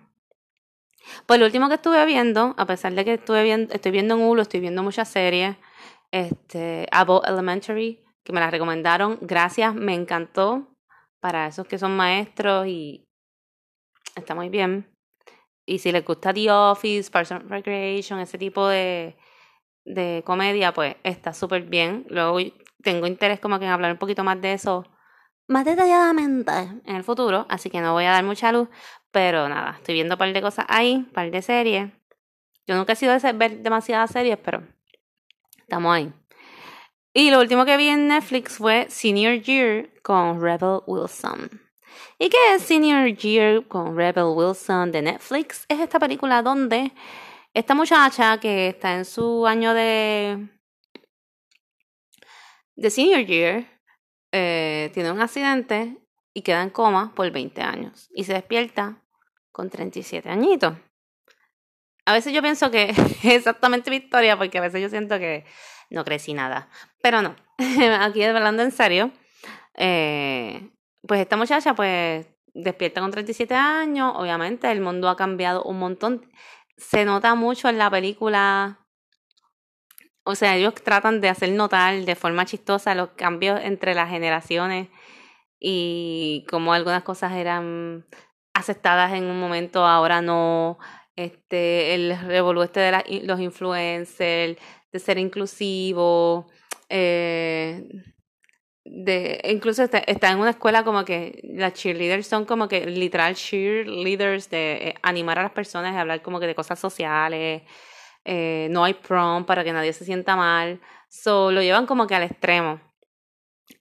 Pues 1.26 1.40
lo 1.40 1.46
último 1.46 1.70
que 1.70 1.76
estuve 1.76 2.06
viendo, 2.06 2.54
a 2.58 2.66
pesar 2.66 2.94
de 2.94 3.06
que 3.06 3.14
estuve 3.14 3.44
viendo, 3.44 3.74
estoy 3.74 3.92
viendo 3.92 4.16
en 4.16 4.22
Hulu, 4.22 4.42
estoy 4.42 4.60
viendo 4.60 4.84
muchas 4.84 5.08
series, 5.08 5.56
este, 6.12 6.88
Abbott 6.92 7.28
Elementary, 7.28 8.04
que 8.24 8.34
me 8.34 8.40
la 8.40 8.50
recomendaron, 8.50 9.18
gracias, 9.22 9.74
me 9.74 9.94
encantó. 9.94 10.68
Para 11.20 11.48
esos 11.48 11.68
que 11.68 11.80
son 11.80 11.98
maestros 11.98 12.68
y 12.68 13.04
está 14.16 14.36
muy 14.36 14.50
bien. 14.50 14.88
Y 15.66 15.80
si 15.80 15.92
les 15.92 16.06
gusta 16.06 16.32
The 16.32 16.52
Office, 16.52 17.10
Parks 17.10 17.32
and 17.32 17.50
Recreation, 17.50 18.20
ese 18.20 18.38
tipo 18.38 18.68
de, 18.68 19.18
de 19.84 20.22
comedia, 20.26 20.74
pues 20.74 20.96
está 21.04 21.34
súper 21.34 21.64
bien. 21.64 22.06
Luego 22.10 22.34
tengo 22.84 23.08
interés 23.08 23.40
como 23.40 23.60
que 23.60 23.66
en 23.66 23.72
hablar 23.72 23.92
un 23.92 23.98
poquito 23.98 24.24
más 24.24 24.40
de 24.42 24.54
eso 24.54 24.86
más 25.48 25.66
detalladamente 25.66 26.52
en 26.86 26.96
el 26.96 27.04
futuro, 27.04 27.46
así 27.50 27.70
que 27.70 27.80
no 27.80 27.94
voy 27.94 28.06
a 28.06 28.12
dar 28.12 28.24
mucha 28.24 28.52
luz, 28.52 28.68
pero 29.12 29.48
nada, 29.48 29.76
estoy 29.78 29.96
viendo 29.96 30.16
un 30.16 30.20
par 30.20 30.34
de 30.34 30.42
cosas 30.42 30.66
ahí, 30.68 30.96
un 30.96 31.06
par 31.06 31.32
de 31.32 31.42
series. 31.42 31.92
Yo 32.68 32.76
nunca 32.76 32.94
he 32.94 32.96
sido 32.98 33.18
de 33.18 33.34
ver 33.34 33.60
demasiadas 33.60 34.12
series, 34.12 34.38
pero 34.38 34.62
estamos 35.60 35.96
ahí. 35.96 36.14
Y 37.14 37.32
lo 37.32 37.40
último 37.40 37.66
que 37.66 37.78
vi 37.78 37.88
en 37.88 38.10
Netflix 38.10 38.58
fue 38.58 38.88
Senior 38.90 39.42
Year 39.42 39.90
con 40.04 40.42
Rebel 40.42 40.82
Wilson. 40.86 41.50
¿Y 42.20 42.30
qué 42.30 42.38
es 42.54 42.64
Senior 42.64 43.08
Year 43.16 43.66
con 43.68 43.96
Rebel 43.96 44.34
Wilson 44.36 44.92
de 44.92 45.02
Netflix? 45.02 45.66
Es 45.70 45.80
esta 45.80 45.98
película 45.98 46.42
donde 46.42 46.92
esta 47.54 47.74
muchacha 47.74 48.40
que 48.40 48.68
está 48.68 48.96
en 48.96 49.06
su 49.06 49.48
año 49.48 49.74
de 49.74 50.48
de 52.78 52.90
senior 52.90 53.26
year, 53.26 53.66
eh, 54.32 54.92
tiene 54.94 55.12
un 55.12 55.20
accidente 55.20 55.98
y 56.34 56.44
queda 56.44 56.62
en 56.62 56.70
coma 56.70 57.14
por 57.16 57.30
20 57.32 57.62
años 57.62 58.10
y 58.14 58.24
se 58.24 58.34
despierta 58.34 59.02
con 59.52 59.70
37 59.70 60.30
añitos. 60.30 60.76
A 62.06 62.14
veces 62.14 62.32
yo 62.32 62.42
pienso 62.42 62.72
que 62.72 62.90
es 63.24 63.26
exactamente 63.26 63.90
mi 63.90 63.98
historia 63.98 64.38
porque 64.38 64.60
a 64.60 64.62
veces 64.62 64.82
yo 64.82 64.90
siento 64.90 65.18
que 65.18 65.46
no 65.90 66.06
crecí 66.06 66.34
nada. 66.34 66.70
Pero 67.02 67.22
no, 67.22 67.36
aquí 68.00 68.24
hablando 68.24 68.62
en 68.62 68.72
serio, 68.72 69.12
eh, 69.76 70.70
pues 71.06 71.22
esta 71.22 71.36
muchacha 71.36 71.74
pues 71.74 72.28
despierta 72.54 73.02
con 73.02 73.12
37 73.12 73.54
años, 73.56 74.14
obviamente 74.16 74.72
el 74.72 74.82
mundo 74.82 75.10
ha 75.10 75.16
cambiado 75.16 75.64
un 75.64 75.80
montón. 75.80 76.30
Se 76.78 77.06
nota 77.06 77.34
mucho 77.34 77.70
en 77.70 77.80
la 77.80 77.90
película 77.90 78.87
o 80.28 80.36
sea, 80.36 80.58
ellos 80.58 80.74
tratan 80.76 81.22
de 81.22 81.30
hacer 81.30 81.52
notar 81.54 82.04
de 82.04 82.16
forma 82.16 82.46
chistosa 82.46 82.94
los 82.96 83.12
cambios 83.12 83.62
entre 83.64 83.96
las 83.96 84.10
generaciones 84.10 84.90
y 85.58 86.46
cómo 86.50 86.74
algunas 86.74 87.04
cosas 87.04 87.32
eran 87.32 88.06
aceptadas 88.54 89.14
en 89.14 89.24
un 89.24 89.40
momento, 89.40 89.86
ahora 89.86 90.22
no. 90.22 90.78
Este, 91.16 91.96
el 91.96 92.20
revolú 92.28 92.62
este 92.62 92.82
de 92.82 93.22
los 93.24 93.40
influencers, 93.40 94.58
de 94.92 95.00
ser 95.00 95.18
inclusivo, 95.18 96.48
eh, 96.90 97.88
de, 98.84 99.42
incluso 99.46 99.84
está, 99.84 100.32
en 100.32 100.40
una 100.40 100.52
escuela 100.52 100.84
como 100.84 101.06
que 101.06 101.40
las 101.44 101.74
cheerleaders 101.74 102.28
son 102.28 102.46
como 102.46 102.68
que 102.68 102.86
literal 102.86 103.34
cheerleaders 103.36 104.50
de 104.50 104.90
eh, 104.90 104.96
animar 105.02 105.40
a 105.40 105.44
las 105.44 105.52
personas 105.52 105.96
a 105.96 106.02
hablar 106.02 106.22
como 106.22 106.40
que 106.40 106.48
de 106.48 106.56
cosas 106.56 106.80
sociales, 106.80 107.64
eh, 108.30 108.68
no 108.72 108.84
hay 108.84 108.94
prom 108.94 109.46
para 109.46 109.64
que 109.64 109.72
nadie 109.72 109.94
se 109.94 110.04
sienta 110.04 110.36
mal, 110.36 110.82
so 111.08 111.50
lo 111.50 111.62
llevan 111.62 111.86
como 111.86 112.08
que 112.08 112.16
al 112.16 112.24
extremo. 112.24 112.82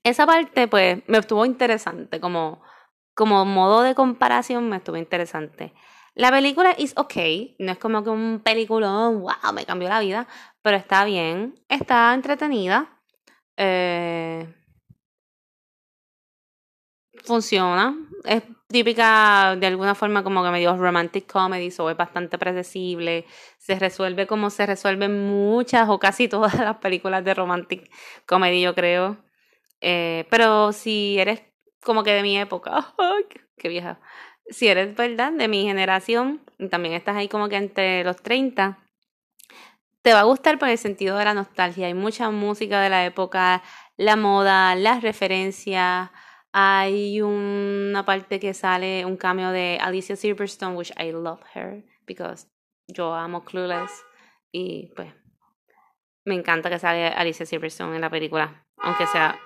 Esa 0.03 0.25
parte 0.25 0.69
pues 0.69 1.03
me 1.07 1.17
estuvo 1.17 1.45
interesante, 1.45 2.21
como, 2.21 2.61
como 3.13 3.43
modo 3.43 3.81
de 3.81 3.93
comparación 3.93 4.69
me 4.69 4.77
estuvo 4.77 4.95
interesante. 4.95 5.73
La 6.15 6.31
película 6.31 6.73
is 6.77 6.93
okay, 6.95 7.57
no 7.59 7.73
es 7.73 7.77
como 7.77 8.03
que 8.05 8.09
un 8.09 8.41
peliculón, 8.41 9.19
wow, 9.19 9.53
me 9.53 9.65
cambió 9.65 9.89
la 9.89 9.99
vida, 9.99 10.27
pero 10.61 10.77
está 10.77 11.03
bien, 11.03 11.59
está 11.67 12.13
entretenida, 12.13 13.01
eh, 13.57 14.47
funciona, 17.25 17.97
es 18.23 18.43
típica 18.67 19.55
de 19.57 19.67
alguna 19.67 19.95
forma 19.95 20.23
como 20.23 20.43
que 20.43 20.51
medio 20.51 20.75
romantic 20.77 21.31
comedy, 21.31 21.73
o 21.79 21.89
es 21.89 21.97
bastante 21.97 22.37
predecible, 22.37 23.25
se 23.57 23.79
resuelve 23.79 24.27
como 24.27 24.49
se 24.49 24.65
resuelven 24.65 25.27
muchas 25.27 25.89
o 25.89 25.99
casi 25.99 26.27
todas 26.27 26.53
las 26.59 26.77
películas 26.77 27.23
de 27.23 27.33
romantic 27.33 27.89
comedy, 28.25 28.61
yo 28.61 28.75
creo. 28.75 29.17
Eh, 29.81 30.25
pero 30.29 30.73
si 30.73 31.19
eres 31.19 31.41
como 31.83 32.03
que 32.03 32.11
de 32.11 32.23
mi 32.23 32.37
época, 32.37 32.93
qué 33.57 33.69
vieja, 33.69 33.99
si 34.49 34.67
eres, 34.67 34.95
¿verdad? 34.95 35.31
De 35.33 35.47
mi 35.47 35.63
generación, 35.63 36.41
y 36.57 36.69
también 36.69 36.93
estás 36.95 37.15
ahí 37.17 37.27
como 37.27 37.49
que 37.49 37.57
entre 37.57 38.03
los 38.03 38.17
30, 38.17 38.79
te 40.01 40.13
va 40.13 40.21
a 40.21 40.23
gustar 40.23 40.57
por 40.57 40.69
el 40.69 40.77
sentido 40.77 41.17
de 41.17 41.25
la 41.25 41.33
nostalgia. 41.33 41.87
Hay 41.87 41.93
mucha 41.93 42.29
música 42.31 42.81
de 42.81 42.89
la 42.89 43.05
época, 43.05 43.61
la 43.97 44.15
moda, 44.15 44.73
las 44.75 45.01
referencias, 45.01 46.11
Hay 46.53 47.21
una 47.21 48.05
parte 48.05 48.39
que 48.39 48.53
sale 48.53 49.05
un 49.05 49.17
cameo 49.17 49.51
de 49.51 49.77
Alicia 49.81 50.15
Silverstone, 50.15 50.75
which 50.75 50.91
I 50.97 51.11
love 51.11 51.41
her 51.53 51.83
because 52.05 52.47
yo 52.87 53.13
amo 53.13 53.43
Clueless 53.43 53.91
y 54.51 54.91
pues 54.95 55.13
me 56.25 56.35
encanta 56.35 56.69
que 56.69 56.79
salga 56.79 57.09
Alicia 57.09 57.45
Silverstone 57.45 57.95
en 57.95 58.01
la 58.01 58.09
película, 58.09 58.65
aunque 58.77 59.07
sea, 59.07 59.39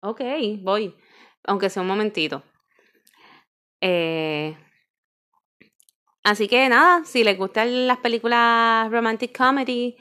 ok, 0.00 0.20
voy, 0.60 0.94
aunque 1.44 1.70
sea 1.70 1.82
un 1.82 1.88
momentito. 1.88 2.42
Eh, 3.80 4.56
así 6.24 6.48
que 6.48 6.68
nada, 6.68 7.04
si 7.04 7.24
les 7.24 7.38
gustan 7.38 7.86
las 7.86 7.98
películas 7.98 8.90
romantic 8.90 9.36
comedy, 9.36 9.96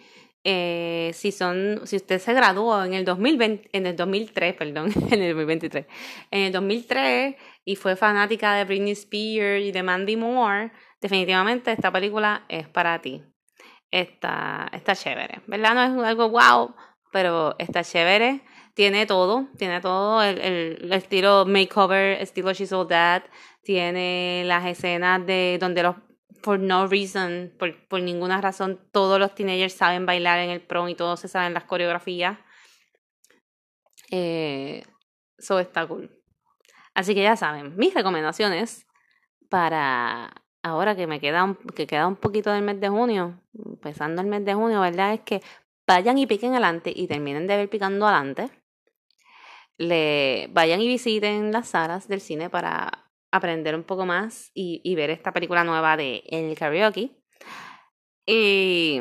eh, 0.47 1.09
si 1.15 1.31
son, 1.31 1.81
si 1.85 1.95
usted 1.95 2.19
se 2.19 2.31
graduó 2.31 2.83
en 2.83 2.93
el 2.93 3.03
2020, 3.03 3.67
en 3.73 3.87
el 3.87 3.95
2003, 3.95 4.53
perdón, 4.53 4.91
en 5.11 5.23
el 5.23 5.29
2023, 5.29 5.87
en 6.29 6.41
el 6.41 6.51
2003 6.51 7.35
y 7.65 7.75
fue 7.75 7.95
fanática 7.95 8.53
de 8.53 8.63
Britney 8.65 8.91
Spears 8.91 9.65
y 9.65 9.71
de 9.71 9.81
Mandy 9.81 10.15
Moore, 10.15 10.71
definitivamente 11.01 11.71
esta 11.71 11.91
película 11.91 12.45
es 12.47 12.67
para 12.69 13.01
ti. 13.01 13.23
Está, 13.89 14.69
está 14.71 14.95
chévere, 14.95 15.41
¿verdad? 15.47 15.73
No 15.73 16.03
es 16.03 16.07
algo 16.07 16.29
wow, 16.29 16.75
pero 17.11 17.55
está 17.57 17.83
chévere. 17.83 18.41
Tiene 18.75 19.07
todo, 19.07 19.47
tiene 19.57 19.81
todo, 19.81 20.21
el, 20.21 20.91
estilo 20.91 21.45
makeover, 21.47 22.21
estilo 22.21 22.53
She's 22.53 22.71
All 22.71 22.87
That, 22.87 23.23
tiene 23.63 24.43
las 24.45 24.65
escenas 24.65 25.25
de 25.25 25.57
donde 25.59 25.81
los 25.81 25.95
for 26.45 26.59
no 26.59 26.85
reason, 26.85 27.51
por, 27.57 27.75
por 27.87 28.03
ninguna 28.03 28.39
razón, 28.39 28.79
todos 28.91 29.19
los 29.19 29.33
teenagers 29.33 29.73
saben 29.73 30.05
bailar 30.05 30.37
en 30.37 30.51
el 30.51 30.61
prom 30.61 30.87
y 30.89 30.93
todos 30.93 31.19
se 31.19 31.27
saben 31.27 31.55
las 31.55 31.63
coreografías. 31.63 32.37
Eh, 34.11 34.83
eso 35.39 35.59
está 35.59 35.87
cool. 35.87 36.11
Así 36.93 37.15
que 37.15 37.23
ya 37.23 37.35
saben, 37.35 37.75
mis 37.75 37.95
recomendaciones 37.95 38.85
para 39.49 40.35
ahora 40.61 40.95
que 40.95 41.07
me 41.07 41.19
queda 41.19 41.43
un, 41.43 41.55
que 41.55 41.87
queda 41.87 42.05
un 42.05 42.15
poquito 42.15 42.51
del 42.51 42.61
mes 42.61 42.79
de 42.79 42.89
junio, 42.89 43.41
empezando 43.65 44.21
el 44.21 44.27
mes 44.27 44.45
de 44.45 44.53
junio, 44.53 44.81
¿verdad? 44.81 45.15
Es 45.15 45.21
que 45.21 45.41
vayan 45.87 46.19
y 46.19 46.27
piquen 46.27 46.51
adelante 46.51 46.93
y 46.95 47.07
terminen 47.07 47.47
de 47.47 47.57
ver 47.57 47.69
picando 47.71 48.05
adelante. 48.05 48.51
Le 49.79 50.47
vayan 50.51 50.79
y 50.79 50.87
visiten 50.87 51.51
las 51.51 51.69
salas 51.69 52.07
del 52.07 52.21
cine 52.21 52.51
para 52.51 53.04
aprender 53.36 53.75
un 53.75 53.83
poco 53.83 54.05
más 54.05 54.51
y, 54.53 54.95
ver 54.95 55.09
esta 55.09 55.31
película 55.31 55.63
nueva 55.63 55.97
de 55.97 56.23
El 56.27 56.55
Karaoke. 56.57 57.11
Y, 58.25 58.99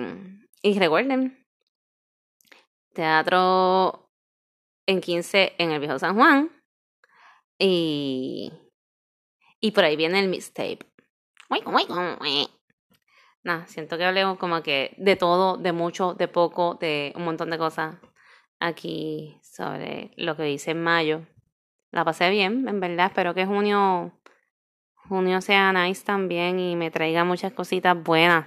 y 0.63 0.79
recuerden, 0.79 1.47
teatro 2.93 4.11
en 4.87 5.01
15 5.01 5.55
en 5.59 5.71
el 5.71 5.81
Viejo 5.81 5.99
San 5.99 6.15
Juan. 6.15 6.51
Y, 7.59 8.53
y 9.61 9.71
por 9.71 9.85
ahí 9.85 9.97
viene 9.97 10.21
el 10.21 10.29
mixtape. 10.29 10.81
Nada, 13.43 13.67
siento 13.67 13.99
que 13.99 14.05
hablemos 14.05 14.39
como 14.39 14.63
que 14.63 14.95
de 14.97 15.17
todo, 15.17 15.59
de 15.59 15.73
mucho, 15.73 16.15
de 16.15 16.29
poco, 16.29 16.77
de 16.81 17.13
un 17.15 17.25
montón 17.25 17.51
de 17.51 17.59
cosas 17.59 17.97
aquí 18.59 19.39
sobre 19.43 20.13
lo 20.17 20.37
que 20.37 20.51
hice 20.51 20.71
en 20.71 20.83
mayo. 20.83 21.27
La 21.91 22.05
pasé 22.05 22.31
bien, 22.31 22.67
en 22.69 22.81
verdad. 22.81 23.07
Espero 23.07 23.35
que 23.35 23.47
junio 23.47 24.19
junio 25.09 25.41
sea 25.41 25.73
nice 25.73 26.05
también 26.05 26.59
y 26.59 26.77
me 26.77 26.91
traiga 26.91 27.25
muchas 27.25 27.53
cositas 27.53 28.01
buenas. 28.03 28.47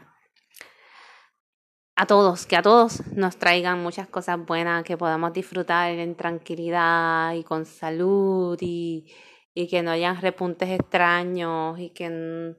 A 1.95 2.05
todos, 2.05 2.45
que 2.45 2.55
a 2.55 2.61
todos 2.61 3.05
nos 3.07 3.37
traigan 3.37 3.81
muchas 3.81 4.07
cosas 4.07 4.37
buenas 4.45 4.83
que 4.83 4.97
podamos 4.97 5.33
disfrutar 5.33 5.91
en 5.91 6.15
tranquilidad 6.15 7.33
y 7.33 7.43
con 7.43 7.65
salud 7.65 8.57
y, 8.61 9.11
y 9.55 9.67
que 9.67 9.81
no 9.81 9.91
hayan 9.91 10.21
repuntes 10.21 10.69
extraños 10.69 11.79
y 11.79 11.89
que 11.89 12.55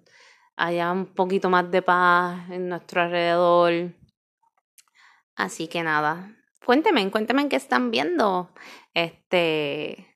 haya 0.56 0.90
un 0.90 1.06
poquito 1.06 1.50
más 1.50 1.70
de 1.70 1.82
paz 1.82 2.50
en 2.50 2.68
nuestro 2.68 3.02
alrededor. 3.02 3.94
Así 5.36 5.68
que 5.68 5.84
nada, 5.84 6.34
cuéntenme, 6.66 7.08
cuéntenme 7.12 7.48
qué 7.48 7.54
están 7.54 7.92
viendo. 7.92 8.50
Este, 8.92 10.07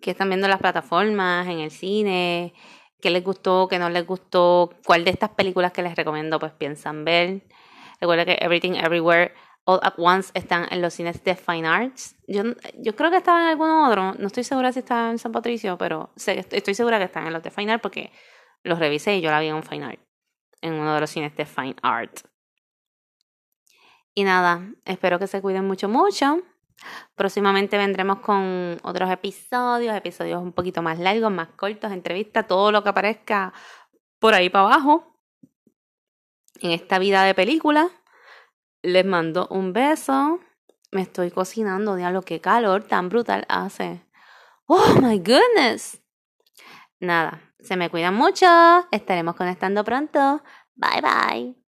que 0.00 0.10
están 0.10 0.28
viendo 0.28 0.48
las 0.48 0.60
plataformas, 0.60 1.46
en 1.48 1.60
el 1.60 1.70
cine, 1.70 2.54
qué 3.00 3.10
les 3.10 3.22
gustó, 3.24 3.68
qué 3.68 3.78
no 3.78 3.90
les 3.90 4.06
gustó, 4.06 4.70
cuál 4.84 5.04
de 5.04 5.10
estas 5.10 5.30
películas 5.30 5.72
que 5.72 5.82
les 5.82 5.96
recomiendo 5.96 6.38
pues 6.38 6.52
piensan 6.52 7.04
ver. 7.04 7.42
Recuerda 8.00 8.24
que 8.24 8.38
Everything 8.40 8.72
Everywhere 8.72 9.32
All 9.64 9.80
at 9.82 9.94
Once 9.96 10.30
están 10.34 10.66
en 10.70 10.80
los 10.80 10.94
cines 10.94 11.24
de 11.24 11.34
Fine 11.34 11.66
Arts. 11.66 12.14
Yo, 12.28 12.42
yo 12.78 12.94
creo 12.94 13.10
que 13.10 13.16
estaba 13.16 13.42
en 13.42 13.48
alguno 13.48 13.88
otro, 13.88 14.14
no 14.14 14.26
estoy 14.28 14.44
segura 14.44 14.72
si 14.72 14.78
estaba 14.78 15.10
en 15.10 15.18
San 15.18 15.32
Patricio, 15.32 15.76
pero 15.76 16.10
estoy 16.16 16.74
segura 16.74 16.98
que 16.98 17.04
están 17.04 17.26
en 17.26 17.32
los 17.32 17.42
de 17.42 17.50
Fine 17.50 17.72
Art 17.72 17.82
porque 17.82 18.12
los 18.62 18.78
revisé 18.78 19.16
y 19.16 19.20
yo 19.20 19.30
la 19.30 19.40
vi 19.40 19.48
en 19.48 19.62
Fine 19.62 19.84
Art, 19.84 20.00
en 20.60 20.74
uno 20.74 20.94
de 20.94 21.00
los 21.00 21.10
cines 21.10 21.34
de 21.36 21.46
Fine 21.46 21.76
Art. 21.82 22.20
Y 24.14 24.24
nada, 24.24 24.72
espero 24.84 25.18
que 25.18 25.26
se 25.26 25.42
cuiden 25.42 25.66
mucho, 25.66 25.88
mucho. 25.88 26.42
Próximamente 27.14 27.78
vendremos 27.78 28.20
con 28.20 28.78
otros 28.82 29.10
episodios, 29.10 29.94
episodios 29.94 30.42
un 30.42 30.52
poquito 30.52 30.82
más 30.82 30.98
largos, 30.98 31.32
más 31.32 31.48
cortos, 31.56 31.92
entrevistas, 31.92 32.46
todo 32.46 32.70
lo 32.70 32.82
que 32.82 32.90
aparezca 32.90 33.52
por 34.18 34.34
ahí 34.34 34.50
para 34.50 34.66
abajo 34.66 35.16
en 36.60 36.70
esta 36.70 36.98
vida 36.98 37.24
de 37.24 37.34
película. 37.34 37.90
Les 38.82 39.04
mando 39.04 39.48
un 39.50 39.72
beso. 39.72 40.40
Me 40.92 41.02
estoy 41.02 41.30
cocinando, 41.30 41.96
lo 41.96 42.22
que 42.22 42.40
calor 42.40 42.84
tan 42.84 43.08
brutal 43.08 43.44
hace. 43.48 44.06
Oh 44.66 44.94
my 45.00 45.18
goodness. 45.18 46.02
Nada, 47.00 47.40
se 47.60 47.76
me 47.76 47.90
cuidan 47.90 48.14
mucho. 48.14 48.46
Estaremos 48.90 49.36
conectando 49.36 49.84
pronto. 49.84 50.42
Bye 50.74 51.02
bye. 51.02 51.65